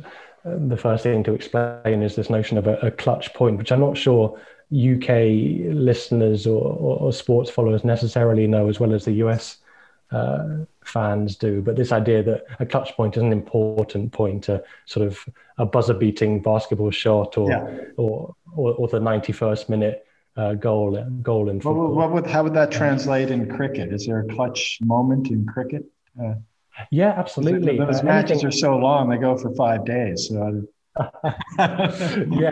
the 0.44 0.78
first 0.78 1.04
thing 1.04 1.24
to 1.24 1.34
explain 1.34 2.02
is 2.02 2.16
this 2.16 2.30
notion 2.30 2.58
of 2.58 2.68
a, 2.68 2.76
a 2.78 2.92
clutch 2.92 3.34
point, 3.34 3.58
which 3.58 3.72
I'm 3.72 3.80
not 3.80 3.98
sure 3.98 4.40
UK 4.74 5.70
listeners 5.74 6.48
or, 6.48 6.62
or, 6.64 6.98
or, 7.00 7.14
sports 7.14 7.50
followers 7.50 7.84
necessarily 7.84 8.48
know 8.48 8.70
as 8.70 8.80
well 8.80 8.94
as 8.94 9.04
the 9.04 9.12
US 9.26 9.58
uh, 10.12 10.60
fans 10.92 11.36
do. 11.36 11.62
But 11.62 11.76
this 11.76 11.92
idea 11.92 12.22
that 12.24 12.46
a 12.60 12.66
clutch 12.66 12.94
point 12.96 13.18
is 13.18 13.24
an 13.24 13.32
important 13.32 14.12
point, 14.12 14.50
a 14.50 14.64
sort 14.86 15.08
of 15.08 15.26
a 15.58 15.66
buzzer 15.66 15.94
beating 15.94 16.42
basketball 16.42 16.92
shot 16.92 17.38
or, 17.38 17.50
yeah. 17.50 17.64
or, 17.98 18.36
or, 18.56 18.74
or, 18.74 18.88
the 18.88 19.00
91st 19.00 19.70
minute 19.70 20.06
uh, 20.38 20.54
goal 20.54 21.04
goal 21.22 21.50
in 21.50 21.60
football. 21.60 21.90
What, 21.90 21.96
what 21.96 22.12
would, 22.12 22.28
how 22.28 22.44
would 22.44 22.54
that 22.54 22.72
translate 22.72 23.32
in 23.32 23.50
cricket? 23.50 23.94
Is 23.94 24.06
there 24.06 24.20
a 24.20 24.28
clutch 24.28 24.80
moment 24.82 25.30
in 25.30 25.46
cricket? 25.46 25.86
Uh, 26.22 26.36
yeah, 26.90 27.14
absolutely. 27.18 27.78
Those 27.78 28.00
uh, 28.00 28.04
matches 28.04 28.44
anything... 28.44 28.48
are 28.48 28.52
so 28.52 28.78
long; 28.78 29.10
they 29.10 29.18
go 29.18 29.38
for 29.38 29.54
five 29.56 29.86
days. 29.86 30.28
So. 30.30 30.64
yeah, 31.58 32.52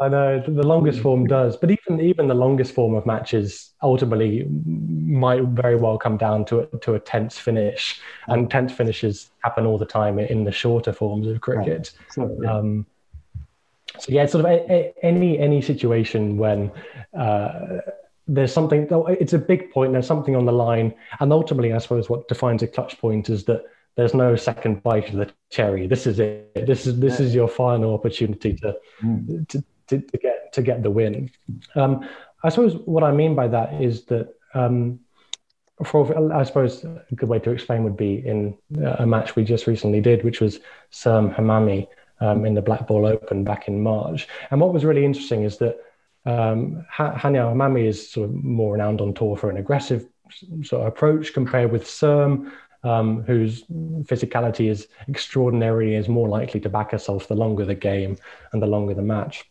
I 0.00 0.08
know 0.08 0.42
the 0.46 0.66
longest 0.66 1.00
form 1.00 1.26
does, 1.26 1.56
but 1.56 1.70
even 1.70 2.00
even 2.00 2.28
the 2.28 2.34
longest 2.34 2.74
form 2.74 2.94
of 2.94 3.06
matches 3.06 3.72
ultimately 3.82 4.46
might 4.66 5.42
very 5.42 5.76
well 5.76 5.98
come 5.98 6.16
down 6.16 6.44
to 6.46 6.60
a, 6.60 6.78
to 6.78 6.94
a 6.94 7.00
tense 7.00 7.38
finish, 7.38 8.00
and 8.28 8.50
tense 8.50 8.72
finishes 8.72 9.30
happen 9.40 9.66
all 9.66 9.78
the 9.78 9.86
time 9.86 10.18
in 10.18 10.44
the 10.44 10.52
shorter 10.52 10.92
forms 10.92 11.26
of 11.26 11.40
cricket. 11.40 11.92
Right. 11.94 12.12
So, 12.12 12.38
yeah. 12.42 12.52
Um, 12.52 12.86
so 13.98 14.12
yeah, 14.12 14.26
sort 14.26 14.44
of 14.44 14.50
a, 14.50 14.72
a, 14.72 14.94
any 15.02 15.38
any 15.38 15.60
situation 15.60 16.36
when 16.36 16.70
uh, 17.18 17.78
there's 18.28 18.52
something 18.52 18.86
it's 19.08 19.32
a 19.32 19.38
big 19.38 19.70
point 19.72 19.92
there's 19.92 20.06
something 20.06 20.36
on 20.36 20.44
the 20.44 20.52
line 20.52 20.94
and 21.18 21.32
ultimately 21.32 21.72
i 21.72 21.78
suppose 21.78 22.08
what 22.08 22.28
defines 22.28 22.62
a 22.62 22.66
clutch 22.66 22.96
point 23.00 23.28
is 23.28 23.44
that 23.44 23.64
there's 23.96 24.14
no 24.14 24.36
second 24.36 24.82
bite 24.82 25.08
of 25.08 25.16
the 25.16 25.30
cherry. 25.50 25.86
This 25.86 26.06
is 26.06 26.20
it. 26.20 26.66
This 26.66 26.86
is 26.86 26.98
this 26.98 27.20
is 27.20 27.34
your 27.34 27.48
final 27.48 27.94
opportunity 27.94 28.54
to 28.54 28.76
mm. 29.02 29.48
to, 29.48 29.64
to, 29.88 30.00
to, 30.00 30.18
get 30.18 30.52
to 30.52 30.62
get 30.62 30.82
the 30.82 30.90
win. 30.90 31.30
Um, 31.74 32.08
i 32.42 32.48
suppose 32.48 32.74
what 32.86 33.04
i 33.04 33.12
mean 33.12 33.34
by 33.34 33.46
that 33.46 33.82
is 33.82 34.06
that 34.06 34.32
um, 34.54 34.98
for 35.84 36.32
i 36.32 36.42
suppose 36.42 36.84
a 36.84 37.14
good 37.14 37.28
way 37.28 37.38
to 37.38 37.50
explain 37.50 37.84
would 37.84 37.98
be 37.98 38.26
in 38.26 38.56
a 38.96 39.06
match 39.06 39.36
we 39.36 39.44
just 39.44 39.66
recently 39.66 40.00
did 40.00 40.24
which 40.24 40.40
was 40.40 40.60
Serme 40.90 41.34
Hammamy 41.34 41.86
um, 42.20 42.44
in 42.44 42.54
the 42.54 42.62
black 42.62 42.86
ball 42.86 43.06
open 43.06 43.44
back 43.44 43.68
in 43.68 43.82
march. 43.82 44.28
And 44.50 44.60
what 44.60 44.72
was 44.72 44.84
really 44.84 45.04
interesting 45.04 45.42
is 45.42 45.58
that 45.58 45.78
um, 46.26 46.84
Hania 46.94 47.50
Hammamy 47.52 47.86
is 47.86 48.10
sort 48.10 48.28
of 48.28 48.34
more 48.44 48.74
renowned 48.74 49.00
on 49.00 49.14
tour 49.14 49.36
for 49.36 49.50
an 49.50 49.56
aggressive 49.56 50.06
sort 50.62 50.82
of 50.82 50.88
approach 50.88 51.32
compared 51.32 51.72
with 51.72 51.84
Serme, 51.84 52.52
um, 52.82 53.22
whose 53.22 53.64
physicality 54.02 54.70
is 54.70 54.88
extraordinary, 55.08 55.94
is 55.94 56.08
more 56.08 56.28
likely 56.28 56.60
to 56.60 56.68
back 56.68 56.90
herself 56.92 57.28
the 57.28 57.34
longer 57.34 57.64
the 57.64 57.74
game 57.74 58.16
and 58.52 58.62
the 58.62 58.66
longer 58.66 58.94
the 58.94 59.02
match. 59.02 59.44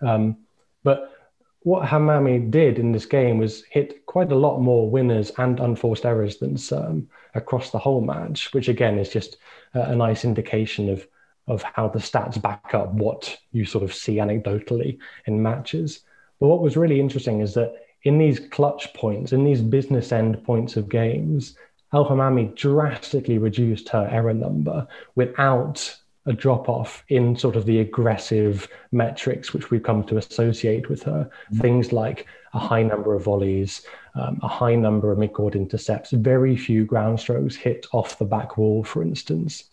Um, 0.00 0.38
but 0.82 1.12
what 1.60 1.86
Hammamy 1.86 2.50
did 2.50 2.78
in 2.78 2.92
this 2.92 3.06
game 3.06 3.38
was 3.38 3.64
hit 3.70 4.04
quite 4.06 4.32
a 4.32 4.36
lot 4.36 4.60
more 4.60 4.90
winners 4.90 5.30
and 5.38 5.60
unforced 5.60 6.04
errors 6.04 6.38
than 6.38 6.56
Serme 6.56 7.06
across 7.34 7.70
the 7.70 7.78
whole 7.78 8.00
match, 8.00 8.52
which 8.52 8.68
again 8.68 8.98
is 8.98 9.08
just 9.10 9.36
a 9.74 9.94
nice 9.94 10.24
indication 10.24 10.88
of 10.88 11.06
of 11.48 11.62
how 11.62 11.88
the 11.88 11.98
stats 11.98 12.40
back 12.40 12.72
up 12.72 12.92
what 12.92 13.36
you 13.50 13.64
sort 13.64 13.82
of 13.82 13.92
see 13.92 14.16
anecdotally 14.16 14.98
in 15.26 15.42
matches. 15.42 16.00
But 16.38 16.46
what 16.46 16.62
was 16.62 16.76
really 16.76 17.00
interesting 17.00 17.40
is 17.40 17.54
that 17.54 17.74
in 18.04 18.18
these 18.18 18.40
clutch 18.40 18.92
points, 18.94 19.32
in 19.32 19.44
these 19.44 19.60
business 19.60 20.12
end 20.12 20.42
points 20.44 20.76
of 20.76 20.88
games, 20.88 21.56
El 21.92 22.06
Hammamy 22.06 22.54
drastically 22.56 23.38
reduced 23.38 23.88
her 23.90 24.08
error 24.10 24.34
number 24.34 24.86
without 25.14 25.98
a 26.26 26.32
drop 26.32 26.68
off 26.68 27.04
in 27.08 27.36
sort 27.36 27.56
of 27.56 27.66
the 27.66 27.80
aggressive 27.80 28.68
metrics 28.92 29.52
which 29.52 29.70
we've 29.70 29.82
come 29.82 30.04
to 30.04 30.18
associate 30.18 30.88
with 30.88 31.02
her. 31.02 31.28
Mm-hmm. 31.50 31.60
Things 31.60 31.92
like 31.92 32.26
a 32.54 32.58
high 32.58 32.82
number 32.82 33.14
of 33.14 33.24
volleys, 33.24 33.82
um, 34.14 34.38
a 34.42 34.48
high 34.48 34.76
number 34.76 35.10
of 35.10 35.18
mid-court 35.18 35.56
intercepts, 35.56 36.12
very 36.12 36.56
few 36.56 36.84
ground 36.84 37.18
strokes 37.18 37.56
hit 37.56 37.86
off 37.92 38.18
the 38.18 38.24
back 38.24 38.56
wall, 38.56 38.84
for 38.84 39.02
instance. 39.02 39.64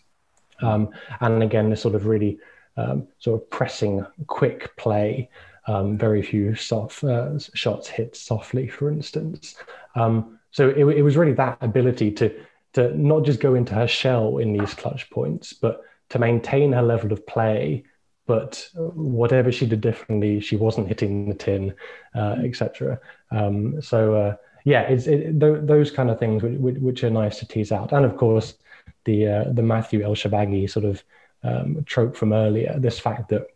Um, 0.60 0.90
and 1.20 1.42
again, 1.42 1.70
this 1.70 1.82
sort 1.82 1.94
of 1.94 2.06
really 2.06 2.38
um, 2.76 3.06
sort 3.18 3.40
of 3.40 3.50
pressing, 3.50 4.04
quick 4.26 4.76
play. 4.76 5.30
Um, 5.66 5.96
very 5.96 6.22
few 6.22 6.54
soft 6.54 7.04
uh, 7.04 7.38
shots 7.38 7.86
hit 7.86 8.16
softly, 8.16 8.66
for 8.66 8.90
instance. 8.90 9.54
Um, 9.94 10.39
so 10.50 10.68
it, 10.68 10.78
it, 10.78 11.02
was 11.02 11.16
really 11.16 11.32
that 11.34 11.58
ability 11.60 12.10
to 12.12 12.34
to 12.72 12.96
not 12.96 13.24
just 13.24 13.40
go 13.40 13.54
into 13.54 13.74
her 13.74 13.86
shell 13.86 14.38
in 14.38 14.52
these 14.52 14.74
clutch 14.74 15.10
points, 15.10 15.52
but 15.52 15.82
to 16.10 16.18
maintain 16.18 16.72
her 16.72 16.82
level 16.82 17.12
of 17.12 17.26
play. 17.26 17.84
But 18.26 18.68
whatever 18.74 19.50
she 19.50 19.66
did 19.66 19.80
differently, 19.80 20.40
she 20.40 20.54
wasn't 20.54 20.86
hitting 20.86 21.28
the 21.28 21.34
tin, 21.34 21.74
uh, 22.14 22.36
etc. 22.44 23.00
Um, 23.32 23.82
so 23.82 24.14
uh, 24.14 24.36
yeah, 24.64 24.82
it's 24.82 25.06
it, 25.06 25.40
th- 25.40 25.62
those 25.62 25.90
kind 25.90 26.10
of 26.10 26.18
things 26.18 26.42
which, 26.42 26.76
which, 26.78 27.04
are 27.04 27.10
nice 27.10 27.38
to 27.40 27.46
tease 27.46 27.72
out, 27.72 27.92
and 27.92 28.04
of 28.04 28.16
course 28.16 28.54
the 29.04 29.26
uh, 29.26 29.44
the 29.52 29.62
Matthew 29.62 30.02
El 30.02 30.14
Shorbagy 30.14 30.70
sort 30.70 30.84
of 30.84 31.02
um, 31.42 31.82
trope 31.86 32.16
from 32.16 32.32
earlier. 32.32 32.76
This 32.78 33.00
fact 33.00 33.30
that 33.30 33.46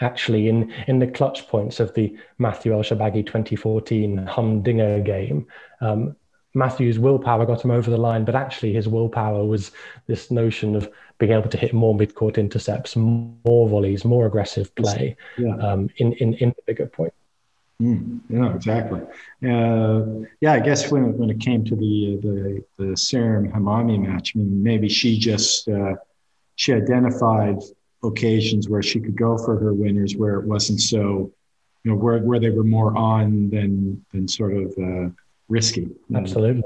actually 0.00 0.48
in 0.48 0.72
in 0.86 1.00
the 1.00 1.06
clutch 1.06 1.46
points 1.48 1.78
of 1.78 1.92
the 1.94 2.16
Matthew 2.38 2.72
El 2.72 2.82
Shorbagy 2.82 3.26
2014 3.26 4.26
Humdinger 4.26 5.00
game. 5.00 5.46
Um, 5.82 6.16
Matthew's 6.54 6.98
willpower 6.98 7.46
got 7.46 7.64
him 7.64 7.72
over 7.72 7.90
the 7.90 7.96
line, 7.96 8.24
but 8.24 8.36
actually 8.36 8.72
his 8.72 8.86
willpower 8.86 9.44
was 9.44 9.72
this 10.06 10.30
notion 10.30 10.76
of 10.76 10.88
being 11.18 11.32
able 11.32 11.48
to 11.48 11.56
hit 11.56 11.74
more 11.74 11.94
mid-court 11.94 12.38
intercepts, 12.38 12.94
more 12.94 13.68
volleys, 13.68 14.04
more 14.04 14.26
aggressive 14.26 14.74
play 14.76 15.16
yeah. 15.36 15.56
um, 15.56 15.90
in, 15.96 16.12
in, 16.14 16.34
in 16.34 16.48
the 16.50 16.62
bigger 16.66 16.86
point. 16.86 17.12
Mm, 17.82 18.20
yeah, 18.28 18.54
exactly. 18.54 19.00
Uh, 19.44 20.26
yeah, 20.40 20.52
I 20.52 20.60
guess 20.60 20.92
when 20.92 21.18
when 21.18 21.28
it 21.28 21.40
came 21.40 21.64
to 21.64 21.74
the 21.74 22.18
the 22.22 22.64
the 22.78 22.96
Serme 22.96 23.52
Hammamy 23.52 23.98
match, 23.98 24.32
I 24.36 24.38
mean, 24.38 24.62
maybe 24.62 24.88
she 24.88 25.18
just 25.18 25.68
uh, 25.68 25.94
she 26.54 26.72
identified 26.72 27.58
occasions 28.04 28.68
where 28.68 28.82
she 28.82 29.00
could 29.00 29.16
go 29.16 29.36
for 29.36 29.58
her 29.58 29.74
winners 29.74 30.14
where 30.14 30.38
it 30.38 30.46
wasn't 30.46 30.80
so, 30.80 31.32
you 31.82 31.90
know, 31.90 31.96
where 31.96 32.18
where 32.18 32.38
they 32.38 32.50
were 32.50 32.62
more 32.62 32.96
on 32.96 33.50
than 33.50 34.04
than 34.12 34.28
sort 34.28 34.54
of 34.54 34.72
uh, 34.78 35.10
risky. 35.48 35.88
Absolutely, 36.14 36.64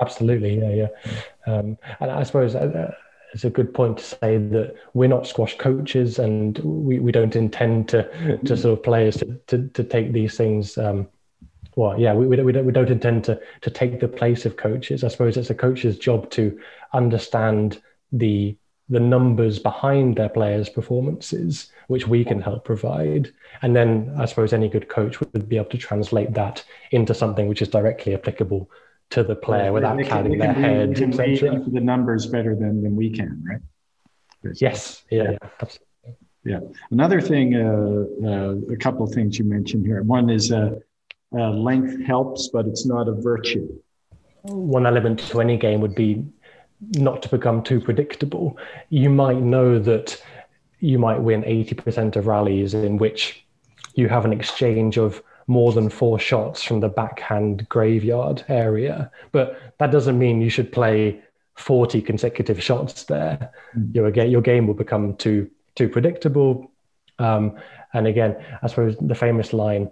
absolutely, 0.00 0.58
yeah, 0.58 0.88
yeah. 0.88 1.52
Um, 1.52 1.78
and 2.00 2.10
I 2.10 2.22
suppose 2.22 2.54
uh, 2.54 2.94
it's 3.32 3.44
a 3.44 3.50
good 3.50 3.74
point 3.74 3.98
to 3.98 4.04
say 4.04 4.38
that 4.38 4.74
we're 4.94 5.08
not 5.08 5.26
squash 5.26 5.58
coaches 5.58 6.18
and 6.18 6.58
we, 6.58 6.98
we 7.00 7.12
don't 7.12 7.36
intend 7.36 7.88
to 7.90 8.38
to 8.44 8.56
sort 8.56 8.78
of 8.78 8.82
players 8.84 9.16
to, 9.18 9.40
to, 9.48 9.68
to 9.68 9.84
take 9.84 10.12
these 10.12 10.36
things 10.36 10.78
um, 10.78 11.08
well, 11.76 11.98
yeah, 11.98 12.14
we, 12.14 12.26
we, 12.26 12.40
we, 12.42 12.52
don't, 12.52 12.66
we 12.66 12.72
don't 12.72 12.90
intend 12.90 13.24
to, 13.24 13.40
to 13.62 13.70
take 13.70 14.00
the 14.00 14.08
place 14.08 14.46
of 14.46 14.56
coaches. 14.56 15.02
I 15.02 15.08
suppose 15.08 15.36
it's 15.36 15.50
a 15.50 15.54
coach's 15.54 15.98
job 15.98 16.30
to 16.30 16.58
understand 16.92 17.82
the 18.12 18.56
the 18.88 19.00
numbers 19.00 19.58
behind 19.58 20.16
their 20.16 20.28
players' 20.28 20.68
performances, 20.68 21.70
which 21.88 22.06
we 22.06 22.24
can 22.24 22.40
help 22.40 22.64
provide. 22.64 23.32
And 23.62 23.74
then 23.74 24.14
I 24.18 24.26
suppose 24.26 24.52
any 24.52 24.68
good 24.68 24.88
coach 24.88 25.20
would 25.20 25.48
be 25.48 25.56
able 25.56 25.70
to 25.70 25.78
translate 25.78 26.34
that 26.34 26.62
into 26.90 27.14
something 27.14 27.48
which 27.48 27.62
is 27.62 27.68
directly 27.68 28.14
applicable 28.14 28.70
to 29.10 29.22
the 29.22 29.36
player 29.36 29.72
without 29.72 29.96
they 29.96 30.04
clouding 30.04 30.38
their 30.38 30.52
head. 30.52 30.94
They 30.94 31.36
the 31.36 31.80
numbers 31.80 32.26
better 32.26 32.54
than, 32.54 32.82
than 32.82 32.94
we 32.94 33.10
can, 33.10 33.42
right? 33.48 33.60
Yes. 34.56 35.04
Yeah, 35.10 35.32
yeah. 35.32 35.38
absolutely. 35.60 35.86
Yeah. 36.44 36.60
Another 36.90 37.22
thing, 37.22 37.54
uh, 37.54 38.26
uh, 38.26 38.72
a 38.72 38.76
couple 38.76 39.06
of 39.06 39.12
things 39.12 39.38
you 39.38 39.46
mentioned 39.46 39.86
here. 39.86 40.02
One 40.02 40.28
is 40.28 40.52
uh, 40.52 40.74
uh, 41.32 41.50
length 41.50 42.04
helps, 42.04 42.48
but 42.48 42.66
it's 42.66 42.84
not 42.84 43.08
a 43.08 43.12
virtue. 43.12 43.66
One 44.42 44.84
element 44.86 45.20
to 45.20 45.40
any 45.40 45.56
game 45.56 45.80
would 45.80 45.94
be 45.94 46.22
not 46.92 47.22
to 47.22 47.28
become 47.28 47.62
too 47.62 47.80
predictable. 47.80 48.58
You 48.90 49.10
might 49.10 49.38
know 49.38 49.78
that 49.78 50.22
you 50.80 50.98
might 50.98 51.20
win 51.20 51.42
80% 51.42 52.16
of 52.16 52.26
rallies 52.26 52.74
in 52.74 52.98
which 52.98 53.44
you 53.94 54.08
have 54.08 54.24
an 54.24 54.32
exchange 54.32 54.98
of 54.98 55.22
more 55.46 55.72
than 55.72 55.88
four 55.88 56.18
shots 56.18 56.62
from 56.62 56.80
the 56.80 56.88
backhand 56.88 57.68
graveyard 57.68 58.44
area. 58.48 59.10
But 59.32 59.60
that 59.78 59.90
doesn't 59.90 60.18
mean 60.18 60.40
you 60.40 60.50
should 60.50 60.72
play 60.72 61.20
40 61.56 62.02
consecutive 62.02 62.62
shots 62.62 63.04
there. 63.04 63.52
Mm. 63.76 63.94
Your, 63.94 64.24
your 64.26 64.42
game 64.42 64.66
will 64.66 64.74
become 64.74 65.16
too 65.16 65.50
too 65.74 65.88
predictable. 65.88 66.70
Um, 67.18 67.56
and 67.94 68.06
again, 68.06 68.36
I 68.62 68.66
suppose 68.68 68.96
the 69.00 69.14
famous 69.14 69.52
line 69.52 69.90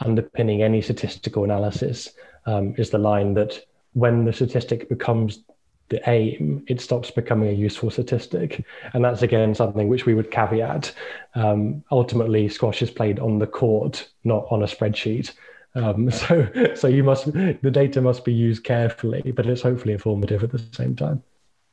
underpinning 0.00 0.62
any 0.62 0.82
statistical 0.82 1.44
analysis 1.44 2.10
um, 2.46 2.74
is 2.78 2.90
the 2.90 2.98
line 2.98 3.34
that 3.34 3.60
when 3.92 4.24
the 4.24 4.32
statistic 4.32 4.88
becomes 4.88 5.44
the 5.90 6.00
aim, 6.08 6.64
it 6.68 6.80
stops 6.80 7.10
becoming 7.10 7.50
a 7.50 7.52
useful 7.52 7.90
statistic. 7.90 8.64
And 8.94 9.04
that's 9.04 9.22
again 9.22 9.54
something 9.54 9.88
which 9.88 10.06
we 10.06 10.14
would 10.14 10.30
caveat. 10.30 10.92
Um, 11.34 11.84
ultimately, 11.90 12.48
squash 12.48 12.80
is 12.80 12.90
played 12.90 13.18
on 13.18 13.38
the 13.38 13.46
court, 13.46 14.08
not 14.24 14.46
on 14.50 14.62
a 14.62 14.66
spreadsheet. 14.66 15.32
Um, 15.74 16.10
so, 16.10 16.48
so 16.74 16.88
you 16.88 17.04
must 17.04 17.32
the 17.32 17.70
data 17.70 18.00
must 18.00 18.24
be 18.24 18.32
used 18.32 18.64
carefully, 18.64 19.32
but 19.32 19.46
it's 19.46 19.62
hopefully 19.62 19.92
informative 19.92 20.42
at 20.42 20.50
the 20.50 20.62
same 20.72 20.96
time. 20.96 21.22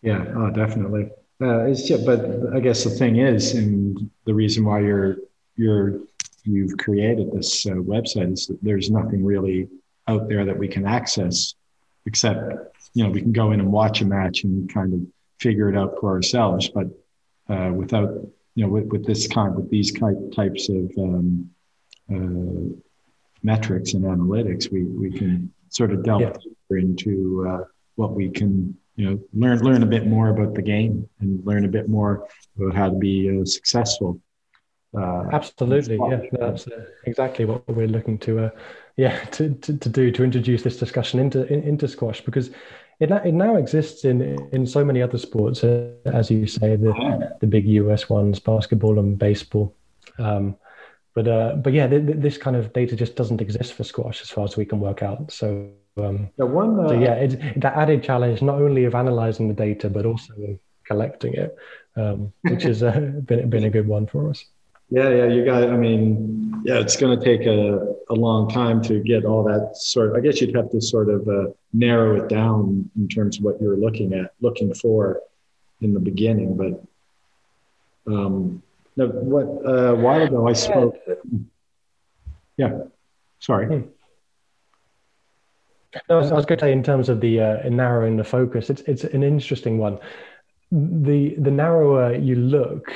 Yeah, 0.01 0.25
oh, 0.35 0.51
definitely. 0.51 1.09
Uh, 1.41 1.65
it's 1.65 1.87
just, 1.87 2.05
but 2.05 2.19
I 2.53 2.59
guess 2.59 2.83
the 2.83 2.89
thing 2.89 3.17
is, 3.17 3.53
and 3.53 4.09
the 4.25 4.33
reason 4.33 4.65
why 4.65 4.81
you're 4.81 5.17
you're 5.55 5.99
you've 6.43 6.77
created 6.77 7.31
this 7.31 7.65
uh, 7.65 7.71
website 7.71 8.33
is 8.33 8.47
that 8.47 8.57
there's 8.63 8.89
nothing 8.89 9.23
really 9.23 9.67
out 10.07 10.27
there 10.27 10.45
that 10.45 10.57
we 10.57 10.67
can 10.67 10.85
access 10.85 11.53
except 12.05 12.76
you 12.93 13.03
know 13.03 13.09
we 13.09 13.21
can 13.21 13.31
go 13.31 13.51
in 13.51 13.59
and 13.59 13.71
watch 13.71 14.01
a 14.01 14.05
match 14.05 14.43
and 14.43 14.71
kind 14.73 14.93
of 14.93 15.01
figure 15.39 15.69
it 15.69 15.77
out 15.77 15.95
for 15.99 16.11
ourselves. 16.11 16.69
But 16.69 16.87
uh, 17.49 17.71
without 17.73 18.09
you 18.55 18.65
know 18.65 18.69
with, 18.69 18.85
with 18.85 19.05
this 19.05 19.27
kind 19.27 19.55
with 19.55 19.69
these 19.69 19.91
types 19.91 20.69
of 20.69 20.91
um, 20.97 21.49
uh, 22.11 22.75
metrics 23.43 23.93
and 23.93 24.03
analytics 24.03 24.71
we 24.71 24.83
we 24.83 25.11
can 25.11 25.51
sort 25.69 25.91
of 25.91 26.03
delve 26.03 26.21
yeah. 26.21 26.33
deeper 26.43 26.77
into 26.77 27.45
uh, 27.47 27.63
what 27.95 28.13
we 28.13 28.29
can 28.29 28.75
you 28.95 29.05
know 29.05 29.19
learn 29.33 29.59
learn 29.59 29.83
a 29.83 29.85
bit 29.85 30.07
more 30.07 30.29
about 30.29 30.55
the 30.55 30.61
game 30.61 31.07
and 31.19 31.45
learn 31.45 31.65
a 31.65 31.67
bit 31.67 31.87
more 31.87 32.27
about 32.57 32.75
how 32.75 32.89
to 32.89 32.95
be 32.95 33.15
uh, 33.29 33.45
successful. 33.45 34.19
Uh, 34.97 35.25
Absolutely, 35.31 35.99
yeah, 36.09 36.21
that's 36.31 36.65
uh, 36.67 36.85
exactly 37.05 37.45
what 37.45 37.67
we're 37.67 37.87
looking 37.87 38.17
to, 38.17 38.45
uh, 38.45 38.49
yeah, 38.97 39.23
to, 39.25 39.53
to, 39.53 39.77
to, 39.77 39.89
do 39.89 40.11
to 40.11 40.23
introduce 40.23 40.63
this 40.63 40.77
discussion 40.77 41.19
into 41.19 41.45
in, 41.53 41.61
into 41.63 41.87
squash 41.87 42.21
because 42.21 42.49
it 42.99 43.11
it 43.11 43.33
now 43.33 43.55
exists 43.55 44.05
in 44.05 44.21
in 44.51 44.65
so 44.65 44.83
many 44.83 45.03
other 45.03 45.19
sports, 45.19 45.63
uh, 45.63 45.93
as 46.05 46.31
you 46.31 46.47
say, 46.47 46.75
the 46.75 47.37
the 47.39 47.47
big 47.47 47.67
US 47.67 48.09
ones, 48.09 48.39
basketball 48.39 48.97
and 48.97 49.17
baseball. 49.19 49.75
Um, 50.17 50.55
but 51.13 51.27
uh, 51.27 51.53
but 51.55 51.73
yeah, 51.73 51.87
th- 51.87 52.07
th- 52.07 52.17
this 52.17 52.37
kind 52.39 52.55
of 52.55 52.73
data 52.73 52.95
just 52.95 53.15
doesn't 53.15 53.39
exist 53.39 53.73
for 53.73 53.83
squash 53.83 54.21
as 54.21 54.31
far 54.31 54.45
as 54.45 54.57
we 54.57 54.65
can 54.65 54.79
work 54.79 55.03
out. 55.03 55.31
So 55.31 55.69
um, 55.97 56.29
yeah, 56.37 56.45
one, 56.45 56.75
so 56.87 56.95
uh, 56.95 56.99
yeah, 56.99 57.13
it's 57.13 57.35
that 57.57 57.77
added 57.77 58.03
challenge 58.03 58.41
not 58.41 58.55
only 58.55 58.85
of 58.85 58.95
analyzing 58.95 59.47
the 59.47 59.53
data 59.53 59.91
but 59.91 60.07
also 60.07 60.33
collecting 60.87 61.35
it, 61.35 61.55
um, 61.95 62.33
which 62.41 62.63
has 62.71 62.81
been 62.81 63.47
been 63.47 63.65
a 63.65 63.69
good 63.69 63.87
one 63.87 64.07
for 64.07 64.31
us. 64.31 64.43
Yeah, 64.89 65.09
yeah, 65.09 65.25
you 65.25 65.43
got. 65.43 65.63
I 65.63 65.75
mean, 65.75 66.61
yeah, 66.63 66.79
it's 66.79 66.95
going 66.95 67.17
to 67.17 67.23
take 67.23 67.45
a, 67.45 67.95
a 68.09 68.13
long 68.13 68.49
time 68.49 68.81
to 68.83 68.99
get 68.99 69.25
all 69.25 69.43
that 69.43 69.75
sort. 69.75 70.09
Of, 70.09 70.15
I 70.15 70.19
guess 70.21 70.39
you'd 70.39 70.55
have 70.55 70.71
to 70.71 70.81
sort 70.81 71.09
of 71.09 71.27
uh, 71.27 71.47
narrow 71.73 72.23
it 72.23 72.29
down 72.29 72.89
in 72.95 73.07
terms 73.07 73.37
of 73.37 73.43
what 73.43 73.61
you're 73.61 73.77
looking 73.77 74.13
at, 74.13 74.33
looking 74.41 74.73
for 74.73 75.21
in 75.81 75.93
the 75.93 75.99
beginning. 75.99 76.55
But 76.55 78.11
um, 78.11 78.63
no, 78.95 79.07
what 79.07 79.45
uh, 79.65 79.93
a 79.93 79.95
while 79.95 80.23
ago 80.23 80.47
I 80.47 80.53
spoke. 80.53 80.97
Yeah, 82.55 82.79
sorry. 83.39 83.67
Hmm. 83.67 83.89
No, 86.09 86.17
I 86.17 86.21
was, 86.21 86.31
I 86.31 86.35
was 86.35 86.45
going 86.45 86.59
to 86.59 86.65
say 86.65 86.71
in 86.71 86.83
terms 86.83 87.09
of 87.09 87.21
the 87.21 87.39
uh, 87.39 87.69
narrowing 87.69 88.17
the 88.17 88.23
focus, 88.23 88.69
it's 88.69 88.81
it's 88.81 89.03
an 89.03 89.23
interesting 89.23 89.77
one. 89.77 89.99
The 90.71 91.35
the 91.35 91.51
narrower 91.51 92.13
you 92.15 92.35
look, 92.35 92.91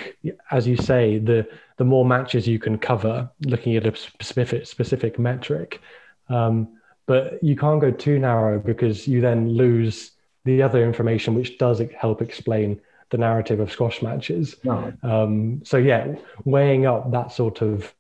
as 0.51 0.67
you 0.67 0.75
say, 0.75 1.19
the 1.19 1.47
the 1.81 1.85
more 1.85 2.05
matches 2.05 2.47
you 2.47 2.59
can 2.59 2.77
cover, 2.77 3.27
looking 3.47 3.75
at 3.75 3.87
a 3.87 3.95
specific 3.95 4.67
specific 4.67 5.17
metric. 5.17 5.81
Um, 6.29 6.77
but 7.07 7.43
you 7.43 7.55
can't 7.55 7.81
go 7.81 7.89
too 7.89 8.19
narrow 8.19 8.59
because 8.59 9.07
you 9.07 9.19
then 9.19 9.49
lose 9.49 10.11
the 10.45 10.61
other 10.61 10.85
information 10.85 11.33
which 11.33 11.57
does 11.57 11.81
help 11.99 12.21
explain 12.21 12.79
the 13.09 13.17
narrative 13.17 13.59
of 13.59 13.71
squash 13.71 14.03
matches. 14.03 14.57
No. 14.63 14.93
Um, 15.01 15.63
so 15.65 15.77
yeah, 15.77 16.13
weighing 16.45 16.85
up 16.85 17.09
that 17.13 17.31
sort 17.31 17.63
of 17.63 17.91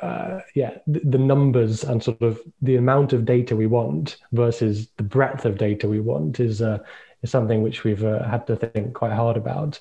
uh, 0.00 0.38
yeah 0.54 0.78
the, 0.86 1.00
the, 1.00 1.18
numbers 1.18 1.82
and 1.82 2.00
sort 2.00 2.22
of 2.22 2.40
the 2.62 2.76
amount 2.76 3.12
of 3.12 3.24
data 3.24 3.56
we 3.56 3.66
want 3.66 4.18
versus 4.30 4.88
the 4.98 5.02
breadth 5.02 5.44
of 5.44 5.58
data 5.58 5.88
we 5.88 5.98
want 5.98 6.38
is 6.38 6.62
uh, 6.62 6.78
is 7.24 7.30
something 7.32 7.60
which 7.60 7.82
we've 7.82 8.04
uh, 8.04 8.22
had 8.28 8.46
to 8.46 8.54
think 8.54 8.94
quite 8.94 9.12
hard 9.12 9.36
about. 9.36 9.80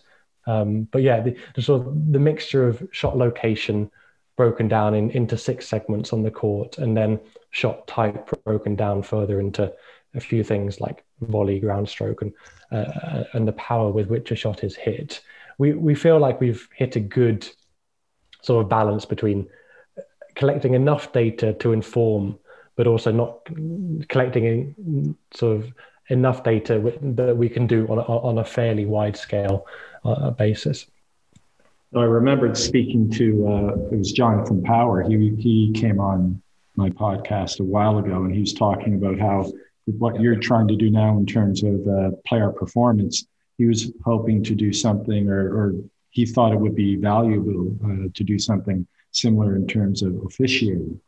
Um, 0.50 0.88
but 0.92 1.04
yeah, 1.04 1.22
the, 1.22 1.38
the, 1.54 1.62
sort 1.62 1.86
of 1.86 2.12
the 2.12 2.18
mixture 2.18 2.68
of 2.68 2.88
shot 2.92 3.16
location 3.16 3.92
broken 4.36 4.68
down 4.68 4.96
in, 4.96 5.12
into 5.12 5.38
six 5.38 5.68
segments 5.68 6.12
on 6.12 6.24
the 6.24 6.32
court, 6.32 6.80
and 6.80 6.98
then 6.98 7.20
shot 7.52 7.88
type 7.88 8.30
broken 8.44 8.76
down 8.76 9.04
further 9.04 9.40
into 9.40 9.72
a 10.16 10.20
few 10.20 10.44
things 10.44 10.82
like 10.82 11.04
volley, 11.22 11.60
ground 11.60 11.88
stroke, 11.88 12.24
and 12.24 12.34
uh, 12.72 13.26
and 13.34 13.48
the 13.48 13.54
power 13.54 13.92
with 13.92 14.08
which 14.08 14.32
a 14.32 14.36
shot 14.36 14.64
is 14.64 14.76
hit. 14.76 15.22
We 15.60 15.74
we 15.74 15.94
feel 15.94 16.18
like 16.18 16.42
we've 16.42 16.68
hit 16.76 16.96
a 16.96 17.00
good 17.00 17.48
sort 18.42 18.64
of 18.64 18.70
balance 18.70 19.06
between 19.06 19.48
collecting 20.34 20.74
enough 20.74 21.12
data 21.14 21.54
to 21.54 21.74
inform, 21.74 22.40
but 22.76 22.88
also 22.88 23.12
not 23.12 23.48
collecting 24.08 24.46
a 24.48 25.38
sort 25.38 25.58
of 25.58 25.74
enough 26.10 26.44
data 26.44 26.94
that 27.02 27.38
we 27.38 27.50
can 27.50 27.68
do 27.68 27.88
on 27.88 27.98
a, 28.00 28.02
on 28.02 28.38
a 28.38 28.46
fairly 28.46 28.86
wide 28.86 29.16
scale 29.16 29.66
uh, 30.04 30.32
basis. 30.32 30.88
I 31.96 32.04
remembered 32.04 32.56
speaking 32.56 33.10
to 33.12 33.48
uh, 33.48 33.88
it 33.92 33.98
was 33.98 34.12
Jonathan 34.12 34.62
Power. 34.62 35.02
He 35.02 35.36
he 35.36 35.72
came 35.74 36.00
on 36.00 36.42
my 36.76 36.90
podcast 36.90 37.60
a 37.60 37.64
while 37.64 37.98
ago, 37.98 38.24
and 38.24 38.34
he 38.34 38.42
was 38.42 38.54
talking 38.54 38.96
about 38.96 39.20
how 39.20 39.52
what 39.98 40.22
you're 40.22 40.36
trying 40.36 40.68
to 40.68 40.76
do 40.76 40.92
now 40.92 41.18
in 41.18 41.26
terms 41.26 41.64
of 41.64 41.88
uh, 41.88 42.12
player 42.28 42.52
performance. 42.52 43.26
He 43.58 43.66
was 43.66 43.92
hoping 44.06 44.44
to 44.44 44.56
do 44.56 44.72
something, 44.72 45.28
or, 45.30 45.42
or 45.58 45.76
he 46.12 46.26
thought 46.26 46.54
it 46.54 46.60
would 46.60 46.76
be 46.76 46.96
valuable 46.96 47.76
uh, 47.84 48.10
to 48.14 48.24
do 48.24 48.38
something 48.38 48.86
similar 49.12 49.56
in 49.56 49.66
terms 49.68 50.04
of 50.04 50.16
officiating 50.26 51.02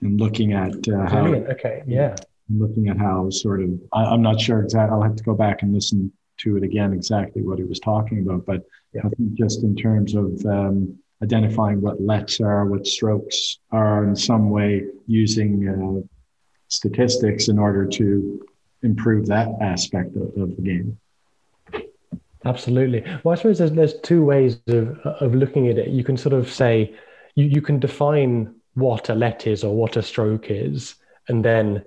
and 0.00 0.18
looking 0.18 0.54
at 0.54 0.88
uh, 0.88 1.06
how. 1.08 1.26
Okay. 1.26 1.82
Yeah. 1.86 2.16
Looking 2.50 2.88
at 2.88 2.98
how 2.98 3.28
sort 3.30 3.62
of 3.62 3.70
I, 3.92 4.14
am 4.14 4.22
not 4.22 4.40
sure 4.40 4.62
exactly. 4.62 4.94
I'll 4.94 5.02
have 5.02 5.16
to 5.16 5.24
go 5.24 5.34
back 5.34 5.62
and 5.62 5.74
listen 5.74 6.12
to 6.38 6.56
it 6.56 6.62
again 6.62 6.92
exactly 6.92 7.42
what 7.42 7.58
he 7.58 7.64
was 7.64 7.80
talking 7.80 8.20
about. 8.20 8.46
But 8.46 8.64
yeah. 8.94 9.02
I 9.04 9.08
think 9.10 9.34
just 9.34 9.62
in 9.62 9.76
terms 9.76 10.14
of 10.14 10.44
um, 10.46 10.98
identifying 11.22 11.80
what 11.80 12.00
lets 12.00 12.40
are, 12.40 12.64
what 12.66 12.86
strokes 12.86 13.58
are, 13.70 14.04
in 14.04 14.16
some 14.16 14.50
way 14.50 14.84
using 15.06 15.68
uh, 15.68 16.06
statistics 16.68 17.48
in 17.48 17.58
order 17.58 17.86
to 17.86 18.46
improve 18.82 19.26
that 19.26 19.48
aspect 19.60 20.14
of, 20.16 20.40
of, 20.40 20.56
the 20.56 20.62
game. 20.62 20.98
Absolutely. 22.44 23.02
Well, 23.24 23.32
I 23.32 23.34
suppose 23.34 23.58
there's, 23.58 23.72
there's 23.72 24.00
two 24.00 24.24
ways 24.24 24.60
of, 24.68 24.96
of 25.00 25.34
looking 25.34 25.68
at 25.68 25.78
it. 25.78 25.88
You 25.88 26.04
can 26.04 26.16
sort 26.16 26.34
of 26.34 26.50
say, 26.50 26.94
you, 27.34 27.46
you 27.46 27.60
can 27.60 27.80
define 27.80 28.54
what 28.74 29.08
a 29.08 29.14
let 29.14 29.46
is 29.46 29.64
or 29.64 29.74
what 29.74 29.96
a 29.96 30.02
stroke 30.02 30.50
is, 30.50 30.94
and 31.26 31.44
then 31.44 31.84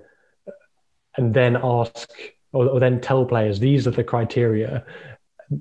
and 1.16 1.34
then 1.34 1.56
ask 1.62 2.10
or, 2.52 2.68
or 2.68 2.80
then 2.80 3.00
tell 3.00 3.24
players 3.24 3.58
these 3.58 3.86
are 3.86 3.92
the 3.92 4.04
criteria 4.04 4.84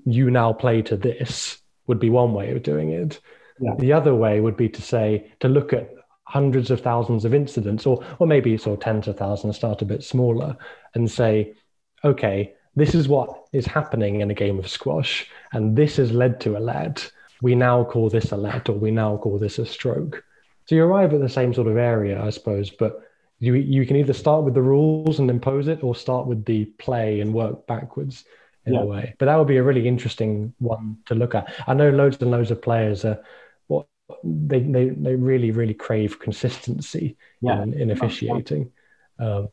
you 0.06 0.32
now 0.32 0.54
play 0.54 0.82
to 0.82 0.98
this 0.98 1.62
would 1.88 2.00
be 2.00 2.10
one 2.10 2.34
way 2.34 2.52
of 2.52 2.64
doing 2.64 2.92
it. 2.92 3.20
Yeah. 3.60 3.76
The 3.80 3.94
other 3.94 4.16
way 4.16 4.40
would 4.40 4.58
be 4.58 4.70
to 4.70 4.82
say 4.82 5.32
to 5.40 5.48
look 5.48 5.74
at 5.74 5.94
hundreds 6.24 6.72
of 6.72 6.82
thousands 6.82 7.26
of 7.26 7.34
incidents, 7.34 7.86
or 7.86 8.04
or 8.20 8.28
maybe 8.28 8.58
sort 8.58 8.80
of 8.80 8.84
tens 8.84 9.08
of 9.08 9.18
thousands, 9.18 9.58
start 9.58 9.82
a 9.82 9.86
bit 9.86 10.04
smaller, 10.04 10.56
and 10.96 11.12
say, 11.12 11.54
okay, 12.04 12.54
this 12.76 12.96
is 12.96 13.08
what 13.08 13.46
is 13.52 13.66
happening 13.66 14.22
in 14.22 14.32
a 14.32 14.36
game 14.36 14.58
of 14.58 14.70
squash, 14.70 15.28
and 15.52 15.76
this 15.76 15.98
has 15.98 16.12
led 16.12 16.40
to 16.42 16.58
a 16.58 16.60
let. 16.60 17.12
We 17.42 17.56
now 17.56 17.84
call 17.84 18.10
this 18.10 18.32
a 18.32 18.38
let, 18.38 18.70
or 18.70 18.74
we 18.74 18.92
now 18.92 19.18
call 19.18 19.38
this 19.38 19.60
a 19.60 19.66
stroke. 19.66 20.24
So 20.66 20.76
you 20.76 20.84
arrive 20.86 21.14
at 21.14 21.22
the 21.22 21.30
same 21.30 21.54
sort 21.54 21.68
of 21.68 21.76
area, 21.76 22.24
I 22.24 22.30
suppose, 22.30 22.70
but 22.70 23.02
you 23.42 23.56
you 23.56 23.88
can 23.88 23.96
either 23.98 24.14
start 24.14 24.46
with 24.46 24.54
the 24.54 24.62
rules 24.62 25.20
and 25.20 25.30
impose 25.30 25.68
it, 25.68 25.84
or 25.84 25.96
start 25.96 26.28
with 26.28 26.46
the 26.46 26.66
play 26.78 27.20
and 27.22 27.34
work 27.34 27.66
backwards 27.66 28.24
in 28.68 28.76
yeah. 28.76 28.82
a 28.82 28.86
way. 28.86 29.16
But 29.18 29.26
that 29.26 29.36
would 29.36 29.48
be 29.48 29.58
a 29.58 29.64
really 29.64 29.88
interesting 29.88 30.54
one 30.60 30.98
to 31.08 31.16
look 31.16 31.34
at. 31.34 31.52
I 31.68 31.74
know 31.74 31.90
loads 31.90 32.18
and 32.22 32.30
loads 32.30 32.52
of 32.52 32.62
players 32.62 33.04
are 33.04 33.20
what 33.66 33.88
they 34.24 34.60
they, 34.60 34.90
they 34.90 35.16
really 35.16 35.50
really 35.50 35.74
crave 35.74 36.20
consistency 36.20 37.18
yeah. 37.42 37.64
in, 37.64 37.74
in 37.74 37.90
officiating. 37.90 38.72
Um, 39.18 39.50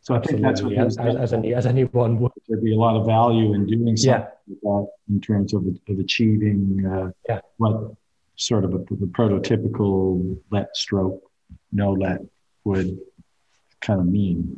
so 0.00 0.14
I 0.14 0.20
think 0.20 0.40
that's 0.40 0.62
what 0.62 0.72
as, 0.72 0.96
as, 0.96 1.16
as, 1.16 1.32
any, 1.34 1.52
as 1.52 1.66
anyone 1.66 2.18
would. 2.20 2.32
There'd 2.48 2.64
be 2.64 2.74
a 2.74 2.78
lot 2.78 2.96
of 2.96 3.04
value 3.04 3.52
in 3.52 3.66
doing 3.66 3.94
something 3.98 4.26
yeah. 4.46 4.70
like 4.70 4.86
that 4.86 4.86
in 5.10 5.20
terms 5.20 5.52
of, 5.52 5.66
of 5.66 5.98
achieving 5.98 6.86
uh, 6.90 7.10
yeah. 7.28 7.40
what 7.58 7.92
sort 8.36 8.64
of 8.64 8.72
a, 8.72 8.78
the 8.78 9.10
prototypical 9.12 10.38
let 10.50 10.74
stroke, 10.74 11.20
no 11.72 11.92
let 11.92 12.22
would 12.68 12.98
kind 13.80 14.00
of 14.00 14.06
mean. 14.06 14.56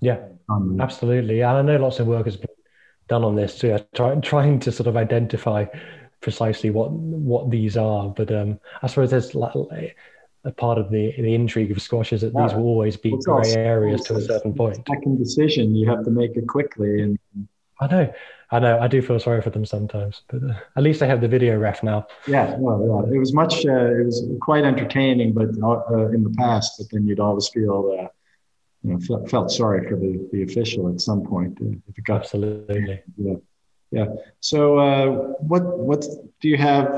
Yeah, 0.00 0.20
um, 0.48 0.80
absolutely. 0.80 1.42
And 1.42 1.58
I 1.58 1.62
know 1.62 1.76
lots 1.76 2.00
of 2.00 2.06
work 2.06 2.24
has 2.24 2.36
been 2.36 2.48
done 3.08 3.24
on 3.24 3.36
this 3.36 3.58
too, 3.58 3.78
try, 3.94 4.14
trying 4.22 4.60
to 4.60 4.72
sort 4.72 4.86
of 4.86 4.96
identify 4.96 5.66
precisely 6.20 6.70
what 6.70 6.90
what 6.90 7.50
these 7.50 7.76
are. 7.76 8.08
But 8.08 8.32
um, 8.32 8.58
I 8.82 8.86
suppose 8.86 9.10
there's 9.10 9.34
like, 9.34 9.96
a 10.44 10.50
part 10.52 10.78
of 10.78 10.90
the 10.90 11.12
the 11.18 11.34
intrigue 11.34 11.70
of 11.70 11.82
squash 11.82 12.12
is 12.12 12.22
that 12.22 12.32
yeah. 12.34 12.46
these 12.46 12.54
will 12.54 12.64
always 12.64 12.96
be 12.96 13.16
grey 13.24 13.52
areas 13.54 14.02
to 14.04 14.16
a 14.16 14.20
certain 14.22 14.54
point. 14.54 14.76
Second 14.88 15.18
decision, 15.18 15.74
you 15.74 15.88
have 15.88 16.04
to 16.04 16.10
make 16.10 16.36
it 16.36 16.46
quickly, 16.48 17.02
and 17.02 17.18
I 17.80 17.86
know, 17.86 18.12
I 18.50 18.58
know, 18.58 18.78
I 18.78 18.88
do 18.88 19.00
feel 19.00 19.18
sorry 19.18 19.40
for 19.42 19.50
them 19.50 19.64
sometimes, 19.64 20.22
but 20.28 20.42
uh, 20.42 20.54
at 20.76 20.82
least 20.82 21.02
I 21.02 21.06
have 21.06 21.20
the 21.20 21.28
video 21.28 21.58
ref 21.58 21.82
now. 21.82 22.06
Yeah, 22.26 22.54
well, 22.58 23.06
yeah. 23.06 23.14
it 23.16 23.18
was 23.18 23.32
much, 23.32 23.64
uh, 23.66 23.94
it 24.00 24.04
was 24.04 24.22
quite 24.40 24.64
entertaining, 24.64 25.32
but 25.32 25.48
uh, 25.62 26.08
in 26.08 26.22
the 26.22 26.34
past, 26.36 26.74
but 26.78 26.88
then 26.90 27.06
you'd 27.06 27.20
always 27.20 27.48
feel, 27.48 27.98
uh, 27.98 28.08
you 28.82 28.92
know, 28.92 29.00
felt, 29.00 29.30
felt 29.30 29.50
sorry 29.50 29.88
for 29.88 29.96
the, 29.96 30.28
the 30.32 30.42
official 30.42 30.92
at 30.92 31.00
some 31.00 31.24
point 31.24 31.58
uh, 31.62 31.76
if 31.88 31.98
it 31.98 32.04
got 32.04 32.22
absolutely. 32.22 33.02
Yeah, 33.16 33.34
yeah. 33.90 34.06
So, 34.40 34.78
uh, 34.78 35.06
what 35.40 35.78
what 35.78 36.04
do 36.40 36.48
you 36.48 36.56
have 36.56 36.88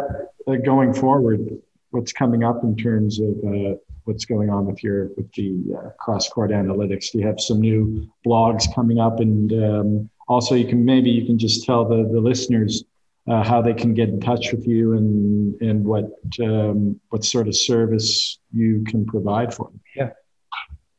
going 0.65 0.93
forward? 0.93 1.63
what's 1.93 2.13
coming 2.13 2.43
up 2.43 2.65
in 2.65 2.75
terms 2.77 3.21
of 3.21 3.31
uh, 3.45 3.75
what's 4.05 4.25
going 4.25 4.51
on 4.51 4.67
with 4.67 4.83
your 4.83 5.11
with 5.17 5.31
the 5.35 5.63
uh, 5.79 5.91
cross 5.91 6.29
court 6.29 6.51
analytics? 6.51 7.13
Do 7.13 7.19
you 7.19 7.27
have 7.27 7.39
some 7.39 7.61
new 7.61 8.11
blogs 8.27 8.75
coming 8.75 8.99
up? 8.99 9.21
And 9.21 9.53
um, 9.53 10.11
also, 10.29 10.55
you 10.55 10.67
can 10.67 10.85
maybe 10.85 11.11
you 11.11 11.27
can 11.27 11.39
just 11.39 11.65
tell 11.65 11.85
the 11.85 12.09
the 12.13 12.21
listeners 12.21 12.85
uh, 13.29 13.43
how 13.43 13.63
they 13.63 13.75
can 13.75 13.95
get 13.95 14.09
in 14.09 14.21
touch 14.21 14.53
with 14.53 14.67
you 14.67 14.95
and 14.95 15.61
and 15.61 15.85
what 15.85 16.11
um, 16.43 17.01
what 17.11 17.25
sort 17.25 17.49
of 17.49 17.57
service 17.57 18.39
you 18.53 18.85
can 18.87 19.05
provide 19.05 19.55
for 19.55 19.67
them. 19.67 19.81
Yeah. 19.97 20.11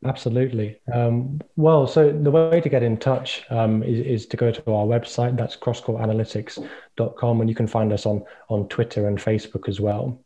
Absolutely. 0.06 0.80
Um, 0.94 1.40
well, 1.56 1.88
so 1.88 2.12
the 2.12 2.30
way 2.30 2.60
to 2.60 2.68
get 2.68 2.84
in 2.84 2.98
touch 2.98 3.44
um, 3.50 3.84
is, 3.84 4.00
is, 4.06 4.26
to 4.28 4.38
go 4.38 4.52
to 4.52 4.72
our 4.72 4.86
website. 4.86 5.38
That's 5.38 5.56
crosscourtanalytics.com, 5.56 7.40
and 7.40 7.50
you 7.50 7.56
can 7.56 7.68
find 7.68 7.94
us 7.94 8.06
on 8.06 8.24
on 8.50 8.68
Twitter 8.68 9.08
and 9.08 9.18
Facebook 9.18 9.70
as 9.70 9.80
well. 9.80 10.22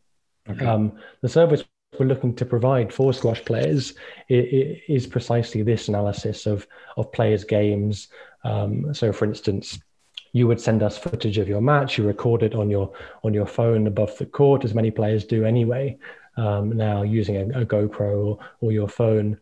Okay. 0.50 0.66
Um, 0.66 0.98
the 1.22 1.28
service 1.28 1.62
we're 1.98 2.06
looking 2.06 2.34
to 2.36 2.44
provide 2.44 2.92
for 2.92 3.12
squash 3.12 3.42
players 3.44 3.94
is 4.28 5.06
precisely 5.06 5.62
this 5.62 5.88
analysis 5.88 6.46
of 6.46 6.66
of 6.96 7.10
players' 7.12 7.44
games. 7.44 8.08
Um, 8.48 8.94
so, 8.94 9.12
for 9.12 9.26
instance, 9.26 9.78
you 10.32 10.46
would 10.46 10.60
send 10.60 10.82
us 10.82 10.96
footage 10.96 11.38
of 11.38 11.48
your 11.48 11.60
match. 11.60 11.98
You 11.98 12.06
record 12.06 12.42
it 12.42 12.54
on 12.54 12.70
your 12.70 12.92
on 13.22 13.34
your 13.34 13.46
phone 13.46 13.86
above 13.86 14.16
the 14.18 14.26
court, 14.26 14.64
as 14.64 14.74
many 14.74 14.90
players 14.90 15.24
do 15.24 15.44
anyway. 15.44 15.98
Um, 16.36 16.76
now, 16.76 17.02
using 17.02 17.36
a, 17.36 17.62
a 17.62 17.66
GoPro 17.66 18.26
or, 18.26 18.38
or, 18.60 18.70
your 18.70 18.88
phone, 18.88 19.38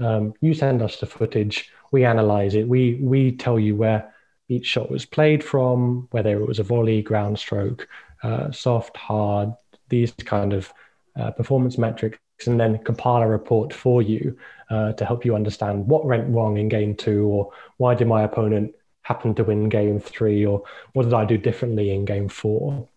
um, 0.00 0.34
you 0.40 0.52
send 0.52 0.82
us 0.82 0.98
the 0.98 1.06
footage. 1.06 1.70
We 1.92 2.04
analyze 2.04 2.54
it. 2.54 2.68
We 2.68 2.98
we 3.00 3.32
tell 3.32 3.58
you 3.58 3.76
where 3.76 4.12
each 4.48 4.66
shot 4.66 4.90
was 4.90 5.06
played 5.06 5.42
from, 5.44 6.08
whether 6.10 6.40
it 6.40 6.46
was 6.46 6.58
a 6.58 6.64
volley, 6.64 7.02
ground 7.02 7.38
stroke, 7.38 7.88
uh, 8.22 8.50
soft, 8.50 8.96
hard, 8.96 9.52
these 9.88 10.12
kind 10.12 10.52
of 10.52 10.72
uh, 11.18 11.30
performance 11.30 11.78
metrics 11.78 12.18
and 12.46 12.60
then 12.60 12.78
compile 12.78 13.22
a 13.22 13.26
report 13.26 13.72
for 13.72 14.02
you 14.02 14.36
uh, 14.70 14.92
to 14.92 15.04
help 15.04 15.24
you 15.24 15.34
understand 15.34 15.86
what 15.86 16.04
went 16.04 16.28
wrong 16.28 16.56
in 16.56 16.68
game 16.68 16.94
two 16.94 17.26
or 17.26 17.50
why 17.78 17.94
did 17.94 18.06
my 18.06 18.22
opponent 18.22 18.74
happen 19.02 19.34
to 19.34 19.44
win 19.44 19.68
game 19.68 19.98
three 19.98 20.44
or 20.44 20.62
what 20.92 21.04
did 21.04 21.14
I 21.14 21.24
do 21.24 21.36
differently 21.36 21.90
in 21.90 22.04
game 22.04 22.28
four 22.28 22.88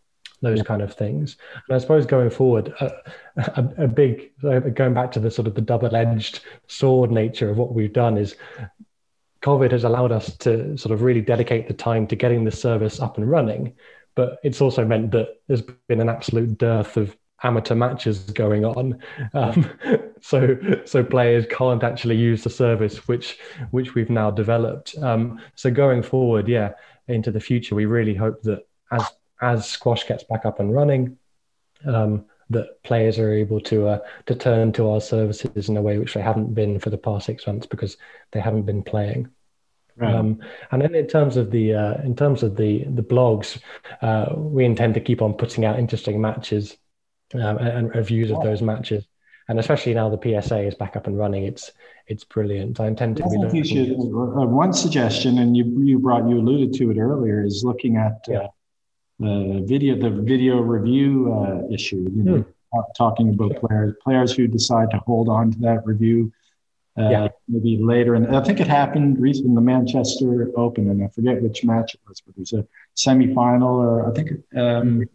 those 0.42 0.58
yeah. 0.58 0.64
kind 0.64 0.82
of 0.82 0.94
things 0.94 1.38
and 1.68 1.76
I 1.76 1.80
suppose 1.80 2.06
going 2.06 2.30
forward 2.30 2.74
uh, 2.80 2.90
a, 3.38 3.84
a, 3.84 3.88
big 3.88 4.32
going 4.42 4.94
back 4.94 5.12
to 5.14 5.20
the 5.20 5.32
sort 5.32 5.48
of 5.48 5.56
the 5.56 5.62
double-edged 5.62 6.42
sword 6.68 7.12
nature 7.12 7.50
of 7.50 7.58
what 7.58 7.74
we've 7.74 7.94
done 7.94 8.18
is 8.18 8.36
COVID 9.42 9.72
has 9.72 9.84
allowed 9.84 10.12
us 10.12 10.36
to 10.38 10.78
sort 10.78 10.94
of 10.94 11.02
really 11.02 11.22
dedicate 11.22 11.68
the 11.68 11.74
time 11.74 12.08
to 12.08 12.16
getting 12.16 12.44
the 12.44 12.52
service 12.52 13.00
up 13.00 13.18
and 13.18 13.30
running 13.30 13.74
but 14.16 14.38
it's 14.44 14.62
also 14.62 14.86
meant 14.86 15.12
that 15.12 15.30
there's 15.48 15.64
been 15.88 16.02
an 16.02 16.10
absolute 16.10 16.58
dearth 16.58 16.98
of 16.98 17.16
amateur 17.44 17.76
matches 17.76 18.20
going 18.32 18.66
on. 18.66 19.00
Um, 19.34 19.70
so 20.22 20.58
so 20.86 21.04
players 21.04 21.46
can't 21.50 21.84
actually 21.84 22.16
use 22.16 22.44
the 22.44 22.50
service 22.50 23.08
which 23.08 23.38
which 23.72 23.96
we've 23.96 24.10
now 24.10 24.32
developed. 24.32 24.96
Um, 25.02 25.42
so 25.56 25.70
going 25.70 26.02
forward 26.04 26.48
yeah 26.48 26.74
into 27.08 27.32
the 27.32 27.40
future 27.40 27.76
we 27.76 27.86
really 27.86 28.16
hope 28.16 28.42
that 28.44 28.66
as 28.92 29.06
as 29.42 29.70
squash 29.70 30.08
gets 30.08 30.24
back 30.24 30.46
up 30.46 30.60
and 30.60 30.74
running 30.74 31.18
um, 31.86 32.26
that 32.50 32.82
players 32.84 33.20
are 33.20 33.34
able 33.34 33.60
to 33.60 33.88
uh, 33.88 34.00
to 34.26 34.36
turn 34.36 34.72
to 34.74 34.90
our 34.90 35.02
services 35.02 35.70
in 35.70 35.78
a 35.78 35.82
way 35.82 35.98
which 35.98 36.14
they 36.14 36.22
haven't 36.22 36.54
been 36.54 36.80
for 36.80 36.90
the 36.90 36.98
past 36.98 37.26
six 37.26 37.46
months 37.46 37.66
because 37.66 37.98
they 38.32 38.40
haven't 38.40 38.64
been 38.64 38.84
playing. 38.84 39.30
Right. 39.96 40.16
Um, 40.16 40.40
and 40.72 40.82
then 40.82 40.96
in 40.96 41.06
terms 41.06 41.38
of 41.38 41.52
the 41.52 41.76
uh, 41.76 41.94
in 42.04 42.16
terms 42.16 42.42
of 42.42 42.56
the 42.56 42.84
the 42.86 43.04
blogs, 43.04 43.60
uh, 44.02 44.34
we 44.36 44.66
intend 44.66 44.96
to 44.96 45.00
keep 45.00 45.22
on 45.22 45.34
putting 45.34 45.66
out 45.66 45.78
interesting 45.78 46.20
matches 46.20 46.78
um, 47.34 47.58
and, 47.58 47.96
reviews 47.96 48.32
of 48.32 48.42
those 48.44 48.62
matches. 48.62 49.06
And 49.50 49.60
especially 49.60 49.94
now 49.94 50.10
the 50.10 50.42
PSA 50.42 50.60
is 50.60 50.76
back 50.76 50.96
up 50.96 51.08
and 51.08 51.18
running, 51.18 51.44
it's 51.44 51.72
it's 52.08 52.24
brilliant. 52.24 52.80
I 52.80 52.88
intend 52.88 53.18
to 53.18 53.26
I 53.26 53.30
be 53.30 53.38
looking. 53.38 53.64
Should, 53.64 53.92
uh, 53.92 54.48
one 54.48 54.72
suggestion, 54.72 55.40
and 55.40 55.56
you 55.56 55.66
you 55.84 56.00
brought 56.00 56.30
you 56.30 56.40
alluded 56.40 56.74
to 56.76 56.92
it 56.92 56.98
earlier, 56.98 57.44
is 57.44 57.64
looking 57.66 57.98
at 57.98 58.24
uh, 58.30 58.32
yeah. 58.32 58.48
the 59.20 59.64
video 59.66 59.96
the 59.98 60.10
video 60.10 60.62
review 60.62 61.34
uh, 61.34 61.74
issue. 61.74 62.10
You 62.16 62.24
know, 62.24 62.46
hmm. 62.74 62.80
talking 62.96 63.30
about 63.34 63.58
players 63.58 63.96
players 64.02 64.34
who 64.34 64.48
decide 64.48 64.92
to 64.92 64.98
hold 65.00 65.28
on 65.28 65.52
to 65.52 65.60
that 65.60 65.86
review 65.86 66.32
uh, 66.98 67.10
yeah. 67.10 67.28
maybe 67.48 67.78
later. 67.82 68.16
And 68.16 68.36
I 68.36 68.44
think 68.44 68.60
it 68.60 68.68
happened 68.68 69.20
recently 69.20 69.50
in 69.50 69.56
the 69.56 69.62
Manchester 69.62 70.52
Open, 70.56 70.90
and 70.90 71.04
I 71.04 71.08
forget 71.08 71.42
which 71.42 71.64
match 71.64 71.96
it 71.96 72.02
was, 72.08 72.22
but 72.22 72.36
there's 72.36 72.54
a 72.54 72.66
semifinal, 72.96 73.64
or 73.64 74.10
I 74.10 74.14
think 74.14 74.32
um, 74.56 75.02
it 75.02 75.10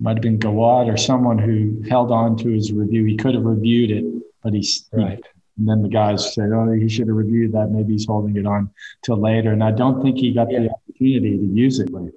might 0.00 0.16
have 0.16 0.22
been 0.22 0.38
Gawad 0.38 0.92
or 0.92 0.96
someone 0.96 1.38
who 1.38 1.82
held 1.88 2.10
on 2.10 2.36
to 2.38 2.48
his 2.48 2.72
review. 2.72 3.04
He 3.04 3.16
could 3.16 3.34
have 3.34 3.44
reviewed 3.44 3.90
it, 3.90 4.04
but 4.42 4.54
he's 4.54 4.88
right. 4.92 5.22
And 5.58 5.68
then 5.68 5.82
the 5.82 5.88
guys 5.88 6.34
said, 6.34 6.50
"Oh, 6.52 6.70
he 6.72 6.88
should 6.88 7.08
have 7.08 7.16
reviewed 7.16 7.52
that. 7.52 7.70
Maybe 7.70 7.92
he's 7.92 8.06
holding 8.06 8.36
it 8.36 8.46
on 8.46 8.70
till 9.02 9.18
later." 9.18 9.52
And 9.52 9.62
I 9.62 9.72
don't 9.72 10.02
think 10.02 10.16
he 10.16 10.32
got 10.32 10.50
yeah. 10.50 10.60
the 10.60 10.70
opportunity 10.70 11.36
to 11.38 11.44
use 11.44 11.78
it 11.78 11.92
later. 11.92 12.16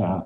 Uh, 0.00 0.20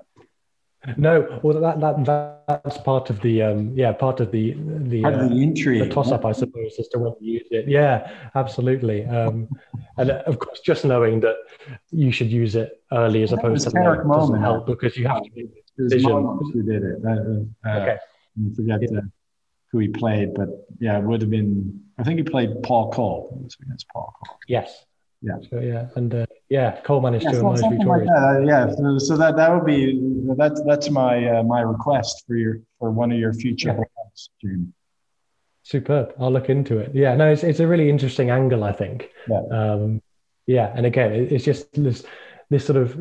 no, 0.97 1.41
well, 1.43 1.61
that, 1.61 1.81
that 1.81 2.45
that's 2.47 2.79
part 2.79 3.09
of 3.09 3.21
the 3.21 3.43
um, 3.43 3.73
yeah 3.75 3.93
part 3.93 4.19
of 4.19 4.33
the 4.33 4.55
the, 4.57 5.05
uh, 5.05 5.29
the 5.29 5.43
intrigue, 5.43 5.81
the 5.81 5.89
toss 5.89 6.11
up, 6.11 6.25
I 6.25 6.33
suppose, 6.33 6.77
as 6.79 6.89
to 6.89 6.99
when 6.99 7.17
to 7.17 7.25
use 7.25 7.47
it. 7.51 7.69
Yeah, 7.69 8.11
absolutely. 8.35 9.07
Um, 9.07 9.49
and 9.97 10.11
uh, 10.11 10.23
of 10.27 10.41
course, 10.41 10.61
just 10.61 10.85
knowing 10.85 11.21
that 11.21 11.37
you 11.91 12.11
should 12.11 12.31
use 12.33 12.57
it 12.57 12.83
early 12.93 13.23
as 13.23 13.33
opposed 13.33 13.69
to 13.69 13.77
late 13.77 13.99
doesn't 14.09 14.41
help 14.41 14.67
because 14.67 14.97
you 14.97 15.07
have 15.07 15.23
to 15.23 15.31
make 15.37 15.62
decision. 15.77 16.39
Who 16.53 16.63
did 16.63 16.83
it? 16.83 16.99
Uh, 17.05 17.69
okay. 17.69 17.99
I 17.99 18.55
forget 18.55 18.81
yeah. 18.83 18.99
Uh, 18.99 19.03
who 19.71 19.79
he 19.79 19.89
played, 19.89 20.35
but 20.35 20.49
yeah, 20.79 20.99
it 20.99 21.05
would 21.05 21.21
have 21.23 21.31
been. 21.31 21.81
I 21.99 22.05
think 22.05 22.19
he 22.19 22.25
played 22.25 22.63
Paul 22.63 22.93
Coll. 22.93 23.37
It 23.41 23.45
was 23.45 23.57
against 23.63 23.89
Paul 23.89 24.13
Coll. 24.25 24.39
Yes. 24.47 24.85
Yeah. 25.23 25.37
So, 25.51 25.61
yeah, 25.61 25.87
and 25.95 26.13
uh, 26.15 26.27
yeah, 26.49 26.81
Coll 26.83 27.01
managed 27.01 27.25
yeah, 27.25 27.33
to 27.33 27.41
emerge 27.41 27.61
victorious. 27.61 28.09
Like. 28.09 28.37
Uh, 28.37 28.41
yeah, 28.41 28.75
so, 28.75 28.99
so, 28.99 29.17
that 29.17 29.37
that 29.37 29.55
would 29.55 29.65
be 29.65 30.01
that's 30.37 30.61
that's 30.67 30.91
my 30.91 31.39
uh, 31.39 31.43
my 31.45 31.61
request 31.61 32.25
for 32.27 32.35
your 32.35 32.61
for 32.79 32.91
one 32.91 33.13
of 33.13 33.19
your 33.19 33.33
future 33.33 33.69
yeah. 33.69 33.75
Events, 33.75 34.31
Jamie. 34.43 34.73
Superb. 35.63 36.13
I'll 36.19 36.33
look 36.33 36.51
into 36.51 36.79
it. 36.79 36.91
Yeah, 36.93 37.15
no, 37.15 37.31
it's 37.31 37.45
it's 37.45 37.61
a 37.61 37.67
really 37.67 37.89
interesting 37.89 38.31
angle. 38.31 38.65
I 38.65 38.73
think. 38.73 39.11
Yeah. 39.29 39.43
Um, 39.53 40.03
yeah, 40.47 40.73
and 40.75 40.87
again, 40.87 41.13
it's 41.13 41.45
just 41.45 41.73
this 41.73 42.05
this 42.51 42.67
sort 42.67 42.79
of 42.79 42.99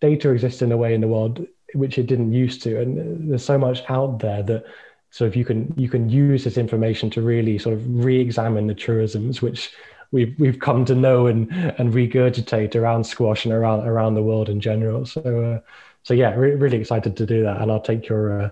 data 0.00 0.30
exists 0.30 0.62
in 0.62 0.70
a 0.70 0.76
way 0.76 0.94
in 0.94 1.00
the 1.00 1.08
world 1.08 1.44
which 1.78 1.98
it 1.98 2.06
didn't 2.06 2.32
used 2.32 2.62
to, 2.62 2.80
and 2.80 3.30
there's 3.30 3.44
so 3.44 3.58
much 3.58 3.82
out 3.88 4.18
there 4.20 4.42
that 4.44 4.64
So 5.10 5.24
if 5.24 5.34
you 5.34 5.44
can 5.44 5.72
you 5.76 5.88
can 5.88 6.10
use 6.10 6.44
this 6.44 6.58
information 6.58 7.10
to 7.10 7.22
really 7.22 7.58
sort 7.58 7.74
of 7.74 8.04
re-examine 8.04 8.66
the 8.66 8.74
truisms 8.74 9.40
which 9.40 9.72
we've 10.12 10.34
we've 10.38 10.58
come 10.58 10.84
to 10.84 10.94
know 10.94 11.26
and 11.26 11.50
and 11.78 11.94
regurgitate 11.94 12.74
around 12.76 13.04
squash 13.04 13.46
and 13.46 13.54
around 13.54 13.86
around 13.86 14.14
the 14.14 14.22
world 14.22 14.48
in 14.48 14.60
general. 14.60 15.06
So 15.06 15.20
uh, 15.20 15.60
so 16.02 16.12
yeah, 16.14 16.34
re- 16.34 16.54
really 16.54 16.78
excited 16.78 17.16
to 17.16 17.26
do 17.26 17.42
that, 17.44 17.60
and 17.60 17.70
I'll 17.70 17.80
take 17.80 18.08
your 18.08 18.42
uh, 18.42 18.50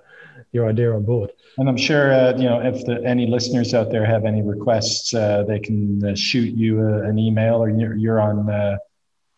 your 0.53 0.66
idea 0.66 0.95
on 0.95 1.05
board. 1.05 1.33
And 1.59 1.68
I'm 1.68 1.77
sure 1.77 2.12
uh, 2.12 2.33
you 2.37 2.49
know 2.49 2.61
if 2.61 2.85
the, 2.87 3.03
any 3.05 3.27
listeners 3.27 3.75
out 3.75 3.91
there 3.91 4.07
have 4.07 4.25
any 4.25 4.43
requests, 4.43 5.12
uh, 5.12 5.45
they 5.47 5.61
can 5.61 6.03
uh, 6.03 6.14
shoot 6.14 6.57
you 6.57 6.81
uh, 6.81 7.09
an 7.09 7.18
email, 7.18 7.57
or 7.57 7.68
you're, 7.68 7.97
you're 7.97 8.20
on 8.20 8.49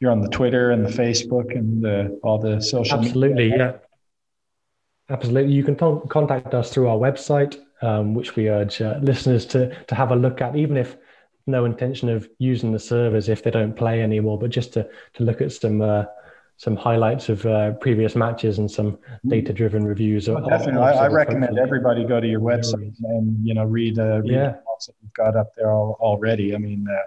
you're 0.00 0.10
on 0.10 0.20
the 0.20 0.28
Twitter 0.28 0.70
and 0.70 0.84
the 0.84 0.90
Facebook 0.90 1.56
and 1.56 1.82
the, 1.82 2.20
all 2.22 2.38
the 2.38 2.60
social. 2.60 2.98
Absolutely, 2.98 3.50
media. 3.50 3.80
yeah. 5.08 5.14
Absolutely, 5.14 5.52
you 5.52 5.62
can 5.62 5.76
t- 5.76 6.08
contact 6.08 6.52
us 6.52 6.72
through 6.72 6.88
our 6.88 6.98
website, 6.98 7.56
um, 7.80 8.14
which 8.14 8.34
we 8.34 8.48
urge 8.48 8.82
uh, 8.82 8.98
listeners 9.02 9.46
to 9.46 9.72
to 9.84 9.94
have 9.94 10.10
a 10.10 10.16
look 10.16 10.40
at, 10.40 10.56
even 10.56 10.76
if 10.76 10.96
no 11.46 11.64
intention 11.64 12.08
of 12.08 12.28
using 12.38 12.72
the 12.72 12.78
servers 12.78 13.28
if 13.28 13.44
they 13.44 13.52
don't 13.52 13.76
play 13.76 14.02
anymore, 14.02 14.36
but 14.38 14.50
just 14.50 14.72
to 14.72 14.88
to 15.14 15.22
look 15.22 15.40
at 15.40 15.52
some 15.52 15.80
some 16.58 16.74
highlights 16.74 17.28
of 17.28 17.44
uh, 17.44 17.72
previous 17.72 18.16
matches 18.16 18.58
and 18.58 18.70
some 18.70 18.92
mm-hmm. 18.92 19.28
data-driven 19.28 19.84
reviews. 19.84 20.28
Well, 20.28 20.46
definitely, 20.46 20.80
I, 20.80 21.04
I 21.04 21.08
recommend 21.08 21.58
everybody 21.58 22.04
go 22.04 22.18
to 22.18 22.26
your 22.26 22.40
website 22.40 22.94
and 23.04 23.46
you 23.46 23.54
know 23.54 23.64
read, 23.64 23.98
uh, 23.98 24.22
read 24.22 24.32
yeah. 24.32 24.50
that 24.50 24.94
you've 25.02 25.12
got 25.12 25.36
up 25.36 25.54
there 25.56 25.70
all, 25.70 25.98
already. 26.00 26.54
I 26.54 26.58
mean, 26.58 26.86
uh, 26.88 26.94
uh, 26.94 27.04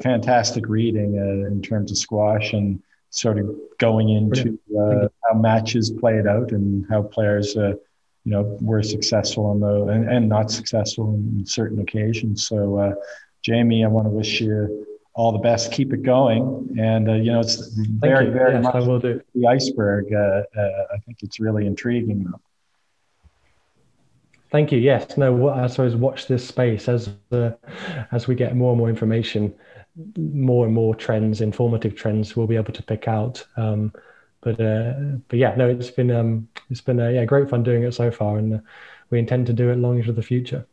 fantastic 0.00 0.68
reading 0.68 1.18
uh, 1.18 1.48
in 1.48 1.62
terms 1.62 1.90
of 1.90 1.98
squash 1.98 2.52
and 2.52 2.82
sort 3.10 3.38
of 3.38 3.54
going 3.78 4.08
into 4.10 4.58
uh, 4.78 5.08
how 5.24 5.38
matches 5.38 5.90
played 5.90 6.26
out 6.26 6.52
and 6.52 6.86
how 6.88 7.02
players, 7.02 7.54
you 7.54 7.78
know, 8.24 8.56
were 8.60 8.82
successful 8.82 9.46
on 9.46 9.60
the 9.60 9.84
and, 9.86 10.08
and 10.08 10.28
not 10.28 10.50
successful 10.50 11.14
in 11.14 11.44
certain 11.44 11.80
occasions. 11.80 12.46
So, 12.46 12.96
Jamie, 13.42 13.84
I 13.84 13.88
want 13.88 14.06
to 14.06 14.10
wish 14.10 14.40
you 14.40 14.86
all 15.14 15.32
the 15.32 15.38
best. 15.38 15.72
Keep 15.72 15.92
it 15.92 16.02
going. 16.02 16.76
And, 16.78 17.08
uh, 17.08 17.14
you 17.14 17.32
know, 17.32 17.40
it's 17.40 17.68
very, 17.76 18.30
very 18.30 18.54
yes, 18.54 18.64
much 18.64 18.84
the 19.02 19.46
iceberg. 19.46 20.12
Uh, 20.12 20.42
uh, 20.58 20.70
I 20.94 20.98
think 21.04 21.22
it's 21.22 21.40
really 21.40 21.66
intriguing. 21.66 22.24
Though. 22.24 22.40
Thank 24.52 24.70
you. 24.70 24.78
Yes. 24.78 25.16
No, 25.16 25.48
I 25.48 25.66
suppose 25.66 25.96
watch 25.96 26.28
this 26.28 26.46
space 26.46 26.86
as 26.86 27.08
uh, 27.32 27.52
as 28.12 28.28
we 28.28 28.34
get 28.34 28.54
more 28.54 28.72
and 28.72 28.78
more 28.78 28.90
information, 28.90 29.52
more 30.16 30.66
and 30.66 30.74
more 30.74 30.94
trends, 30.94 31.40
informative 31.40 31.96
trends, 31.96 32.36
we'll 32.36 32.46
be 32.46 32.56
able 32.56 32.74
to 32.74 32.82
pick 32.82 33.08
out. 33.08 33.42
Um, 33.56 33.92
but 34.42 34.60
uh, 34.60 34.92
but 35.28 35.38
yeah, 35.38 35.54
no, 35.56 35.68
it's 35.68 35.90
been 35.90 36.10
um, 36.10 36.48
it's 36.68 36.82
been 36.82 37.00
uh, 37.00 37.08
yeah 37.08 37.24
great 37.24 37.48
fun 37.48 37.62
doing 37.62 37.82
it 37.84 37.94
so 37.94 38.10
far, 38.10 38.36
and 38.36 38.54
uh, 38.54 38.58
we 39.08 39.18
intend 39.18 39.46
to 39.46 39.54
do 39.54 39.70
it 39.70 39.78
long 39.78 39.98
into 39.98 40.12
the 40.12 40.22
future. 40.22 40.66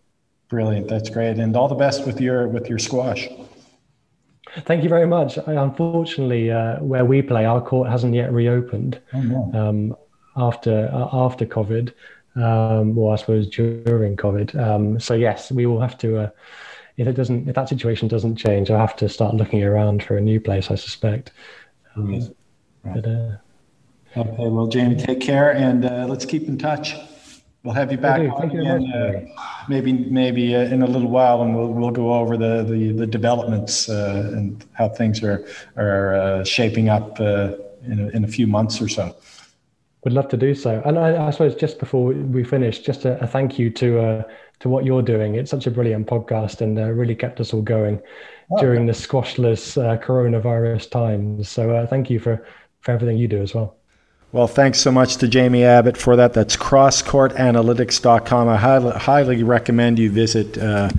Brilliant. 0.50 0.90
That's 0.90 1.10
great, 1.10 1.38
and 1.38 1.56
all 1.56 1.70
the 1.70 1.76
best 1.76 2.06
with 2.06 2.20
your 2.20 2.50
with 2.50 2.68
your 2.68 2.80
squash. 2.80 3.30
Thank 4.66 4.84
you 4.84 4.90
very 4.90 5.08
much. 5.08 5.38
I, 5.48 5.54
unfortunately, 5.54 6.52
uh, 6.52 6.80
where 6.80 7.06
we 7.06 7.22
play, 7.22 7.46
our 7.46 7.62
court 7.62 7.90
hasn't 7.90 8.14
yet 8.14 8.34
reopened 8.34 9.00
oh, 9.14 9.52
um, 9.54 9.96
after 10.36 10.90
uh, 10.92 11.08
after 11.14 11.46
COVID, 11.46 11.94
um, 12.42 12.98
or 12.98 13.14
I 13.14 13.18
suppose 13.18 13.48
during 13.50 14.16
COVID. 14.16 14.56
Um, 14.60 15.00
so 15.00 15.14
yes, 15.14 15.52
we 15.52 15.66
will 15.66 15.82
have 15.82 15.98
to. 16.00 16.18
Uh, 16.18 16.30
if 16.98 17.08
it 17.08 17.14
doesn't, 17.14 17.48
if 17.48 17.56
that 17.56 17.70
situation 17.70 18.08
doesn't 18.10 18.36
change, 18.36 18.70
I'll 18.70 18.80
have 18.80 18.96
to 18.98 19.08
start 19.08 19.34
looking 19.34 19.64
around 19.64 20.04
for 20.04 20.18
a 20.18 20.22
new 20.22 20.40
place. 20.40 20.70
I 20.70 20.76
suspect. 20.76 21.32
Um, 21.96 22.14
right. 22.84 22.96
But, 22.96 23.06
uh, 23.06 23.38
okay. 24.18 24.36
Well, 24.38 24.68
Jamie, 24.68 24.98
take 24.98 25.22
care, 25.22 25.54
and 25.54 25.86
uh, 25.86 26.06
let's 26.10 26.26
keep 26.26 26.48
in 26.48 26.58
touch. 26.58 26.96
We'll 27.64 27.74
have 27.74 27.92
you 27.92 27.98
back 27.98 28.22
again, 28.42 28.92
uh, 28.94 29.26
maybe 29.68 29.92
maybe 29.92 30.56
uh, 30.56 30.62
in 30.62 30.82
a 30.82 30.88
little 30.88 31.10
while, 31.10 31.42
and 31.42 31.54
we'll 31.54 31.68
we'll 31.68 31.92
go 31.92 32.14
over 32.14 32.38
the 32.38 32.64
the, 32.64 32.94
the 32.94 33.06
developments 33.06 33.90
uh, 33.90 34.32
and 34.34 34.66
how 34.74 34.88
things 34.88 35.22
are 35.24 35.46
are 35.76 36.16
uh, 36.16 36.44
shaping 36.46 36.88
up 36.88 37.20
uh, 37.20 37.52
in 37.86 38.00
a, 38.00 38.08
in 38.10 38.24
a 38.24 38.28
few 38.28 38.48
months 38.48 38.82
or 38.82 38.88
so. 38.88 39.14
Would 40.04 40.14
love 40.14 40.30
to 40.30 40.38
do 40.38 40.56
so, 40.56 40.82
and 40.86 40.98
I, 40.98 41.28
I 41.28 41.30
suppose 41.32 41.56
just 41.56 41.78
before 41.78 42.14
we 42.14 42.44
finish, 42.44 42.80
just 42.80 43.04
a, 43.04 43.22
a 43.22 43.28
thank 43.28 43.60
you 43.60 43.70
to 43.72 44.00
uh, 44.00 44.24
to 44.62 44.70
what 44.70 44.86
you're 44.86 45.02
doing. 45.02 45.36
It's 45.36 45.52
such 45.52 45.68
a 45.68 45.72
brilliant 45.72 46.08
podcast, 46.08 46.62
and 46.62 46.78
really 46.98 47.16
kept 47.16 47.42
us 47.42 47.54
all 47.54 47.62
going 47.62 48.02
oh, 48.50 48.62
during 48.62 48.86
the 48.86 48.94
squashless 48.94 49.76
coronavirus 50.02 50.90
times. 50.90 51.50
So 51.50 51.86
thank 51.90 52.10
you 52.10 52.20
for 52.20 52.46
for 52.80 52.92
everything 52.92 53.18
you 53.18 53.28
do 53.28 53.42
as 53.42 53.54
well. 53.54 53.76
Well, 54.32 54.48
thanks 54.48 54.80
so 54.80 54.92
much 54.92 55.18
to 55.18 55.28
Jamie 55.28 55.64
Abbott 55.64 55.98
for 55.98 56.16
that. 56.16 56.34
That's 56.34 56.56
crosscourtanalytics.com. 56.56 58.48
I 58.48 58.58
highly, 58.58 58.92
highly 58.92 59.44
recommend 59.44 59.98
you 59.98 60.12
visit 60.12 60.56
uh, 60.56 60.92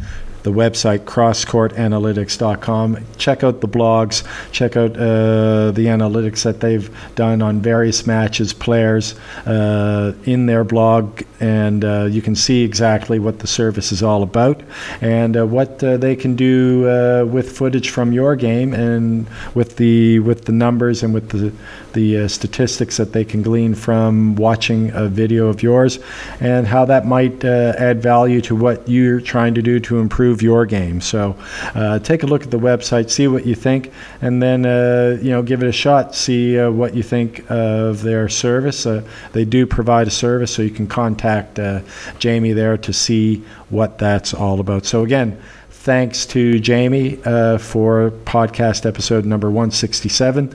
the 0.42 0.52
website 0.52 1.00
crosscourtanalytics.com. 1.00 2.98
Check 3.16 3.44
out 3.44 3.60
the 3.60 3.68
blogs, 3.68 4.24
check 4.52 4.76
out 4.76 4.96
uh, 4.96 5.70
the 5.72 5.86
analytics 5.86 6.42
that 6.44 6.60
they've 6.60 6.90
done 7.14 7.42
on 7.42 7.60
various 7.60 8.06
matches, 8.06 8.52
players 8.52 9.14
uh, 9.46 10.12
in 10.24 10.46
their 10.46 10.64
blog, 10.64 11.22
and 11.40 11.84
uh, 11.84 12.04
you 12.04 12.22
can 12.22 12.34
see 12.36 12.62
exactly 12.62 13.18
what 13.18 13.38
the 13.38 13.46
service 13.46 13.92
is 13.92 14.02
all 14.02 14.22
about 14.22 14.62
and 15.00 15.36
uh, 15.36 15.46
what 15.46 15.82
uh, 15.82 15.96
they 15.96 16.14
can 16.16 16.36
do 16.36 16.88
uh, 16.88 17.24
with 17.24 17.50
footage 17.56 17.90
from 17.90 18.12
your 18.12 18.36
game 18.36 18.74
and 18.74 19.26
with 19.54 19.76
the 19.76 20.18
with 20.20 20.44
the 20.44 20.52
numbers 20.52 21.02
and 21.02 21.14
with 21.14 21.30
the 21.30 21.52
the 21.92 22.28
statistics 22.28 22.96
that 22.96 23.12
they 23.12 23.24
can 23.24 23.42
glean 23.42 23.74
from 23.74 24.36
watching 24.36 24.90
a 24.92 25.08
video 25.08 25.48
of 25.48 25.62
yours 25.62 25.98
and 26.40 26.66
how 26.66 26.84
that 26.84 27.06
might 27.06 27.44
add 27.44 28.02
value 28.02 28.40
to 28.42 28.56
what 28.56 28.88
you're 28.88 29.20
trying 29.20 29.54
to 29.54 29.62
do 29.62 29.80
to 29.80 29.98
improve 29.98 30.42
your 30.42 30.66
game. 30.66 31.00
So 31.00 31.36
uh, 31.74 31.98
take 31.98 32.22
a 32.22 32.26
look 32.26 32.42
at 32.42 32.50
the 32.50 32.58
website, 32.58 33.10
see 33.10 33.28
what 33.28 33.46
you 33.46 33.54
think, 33.54 33.92
and 34.20 34.42
then 34.42 34.66
uh, 34.66 35.18
you 35.20 35.30
know 35.30 35.42
give 35.42 35.62
it 35.62 35.68
a 35.68 35.72
shot. 35.72 36.14
See 36.14 36.58
uh, 36.58 36.70
what 36.70 36.94
you 36.94 37.02
think 37.02 37.48
of 37.50 38.02
their 38.02 38.28
service. 38.28 38.86
Uh, 38.86 39.02
they 39.32 39.44
do 39.44 39.66
provide 39.66 40.06
a 40.06 40.10
service, 40.10 40.52
so 40.54 40.62
you 40.62 40.70
can 40.70 40.86
contact 40.86 41.58
uh, 41.58 41.80
Jamie 42.18 42.52
there 42.52 42.76
to 42.78 42.92
see 42.92 43.42
what 43.68 43.98
that's 43.98 44.34
all 44.34 44.60
about. 44.60 44.86
So 44.86 45.02
again. 45.02 45.40
Thanks 45.82 46.26
to 46.26 46.60
Jamie 46.60 47.18
uh, 47.24 47.56
for 47.56 48.10
podcast 48.26 48.84
episode 48.84 49.24
number 49.24 49.48
167. 49.48 50.54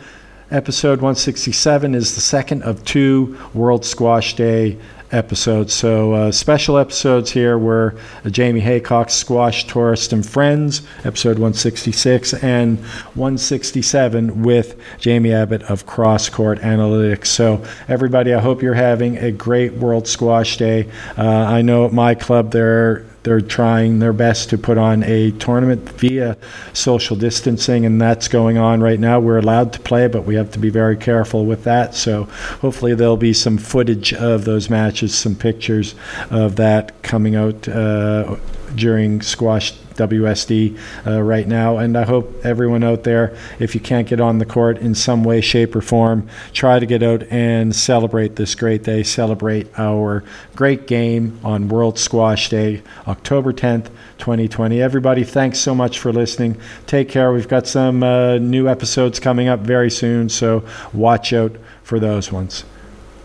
Episode 0.51 0.99
167 1.01 1.95
is 1.95 2.13
the 2.13 2.21
second 2.21 2.61
of 2.61 2.85
two 2.85 3.35
World 3.55 3.83
Squash 3.83 4.35
Day 4.35 4.77
episodes. 5.11 5.73
So 5.73 6.13
uh, 6.13 6.31
special 6.31 6.77
episodes 6.77 7.31
here 7.31 7.57
were 7.57 7.95
Jamie 8.29 8.59
Haycock, 8.59 9.09
Squash 9.09 9.65
Tourist 9.65 10.13
and 10.13 10.23
Friends, 10.23 10.83
episode 11.03 11.39
166, 11.39 12.35
and 12.35 12.77
167 12.77 14.43
with 14.43 14.79
Jamie 14.99 15.33
Abbott 15.33 15.63
of 15.63 15.87
Cross 15.87 16.29
Court 16.29 16.59
Analytics. 16.59 17.25
So 17.25 17.63
everybody, 17.87 18.31
I 18.31 18.39
hope 18.39 18.61
you're 18.61 18.75
having 18.75 19.17
a 19.17 19.31
great 19.31 19.73
World 19.73 20.07
Squash 20.07 20.57
Day. 20.57 20.91
Uh, 21.17 21.23
I 21.23 21.63
know 21.63 21.87
at 21.87 21.91
my 21.91 22.13
club 22.13 22.51
there 22.51 23.03
they're 23.26 23.41
trying 23.41 23.99
their 23.99 24.13
best 24.13 24.51
to 24.51 24.57
put 24.57 24.78
on 24.78 25.03
a 25.03 25.32
tournament 25.32 25.89
via 25.99 26.38
social 26.73 27.15
distancing, 27.15 27.86
and 27.86 27.99
that's 27.99 28.28
going 28.28 28.57
on 28.57 28.82
right 28.82 28.99
now. 28.99 29.19
We're 29.19 29.39
allowed 29.39 29.73
to 29.73 29.80
play, 29.80 30.07
but 30.07 30.26
we 30.26 30.36
have 30.36 30.51
to 30.51 30.59
be 30.59 30.69
very 30.69 30.95
careful 30.95 31.45
with 31.45 31.63
that. 31.63 31.95
So 31.95 32.26
hopefully 32.61 32.93
there'll 32.93 33.17
be 33.17 33.34
some 33.34 33.57
footage 33.57 34.13
of 34.13 34.45
those 34.45 34.69
matches, 34.69 35.15
some 35.15 35.36
pictures 35.36 35.95
of 36.30 36.55
that 36.57 37.01
coming 37.01 37.36
out 37.36 37.67
uh, 37.67 38.38
during 38.76 39.21
squash 39.21 39.73
WSD 39.95 40.77
uh, 41.05 41.21
right 41.21 41.47
now. 41.47 41.77
And 41.77 41.97
I 41.97 42.03
hope 42.03 42.45
everyone 42.45 42.83
out 42.83 43.03
there, 43.03 43.35
if 43.59 43.75
you 43.75 43.81
can't 43.81 44.07
get 44.07 44.19
on 44.19 44.39
the 44.39 44.45
court 44.45 44.77
in 44.77 44.95
some 44.95 45.23
way, 45.23 45.41
shape, 45.41 45.75
or 45.75 45.81
form, 45.81 46.27
try 46.53 46.79
to 46.79 46.85
get 46.85 47.03
out 47.03 47.23
and 47.29 47.75
celebrate 47.75 48.35
this 48.35 48.55
great 48.55 48.83
day, 48.83 49.03
celebrate 49.03 49.67
our 49.79 50.23
great 50.55 50.87
game 50.87 51.39
on 51.43 51.67
World 51.69 51.97
Squash 51.97 52.49
Day, 52.49 52.83
October 53.07 53.53
10th, 53.53 53.89
2020. 54.17 54.81
Everybody, 54.81 55.23
thanks 55.23 55.59
so 55.59 55.75
much 55.75 55.99
for 55.99 56.11
listening. 56.11 56.57
Take 56.87 57.09
care. 57.09 57.31
We've 57.31 57.47
got 57.47 57.67
some 57.67 58.03
uh, 58.03 58.37
new 58.37 58.67
episodes 58.67 59.19
coming 59.19 59.47
up 59.47 59.61
very 59.61 59.91
soon, 59.91 60.29
so 60.29 60.63
watch 60.93 61.33
out 61.33 61.55
for 61.83 61.99
those 61.99 62.31
ones. 62.31 62.63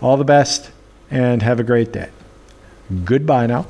All 0.01 0.17
the 0.17 0.23
best 0.23 0.71
and 1.09 1.41
have 1.41 1.59
a 1.59 1.63
great 1.63 1.91
day. 1.91 2.09
Goodbye 3.05 3.47
now. 3.47 3.65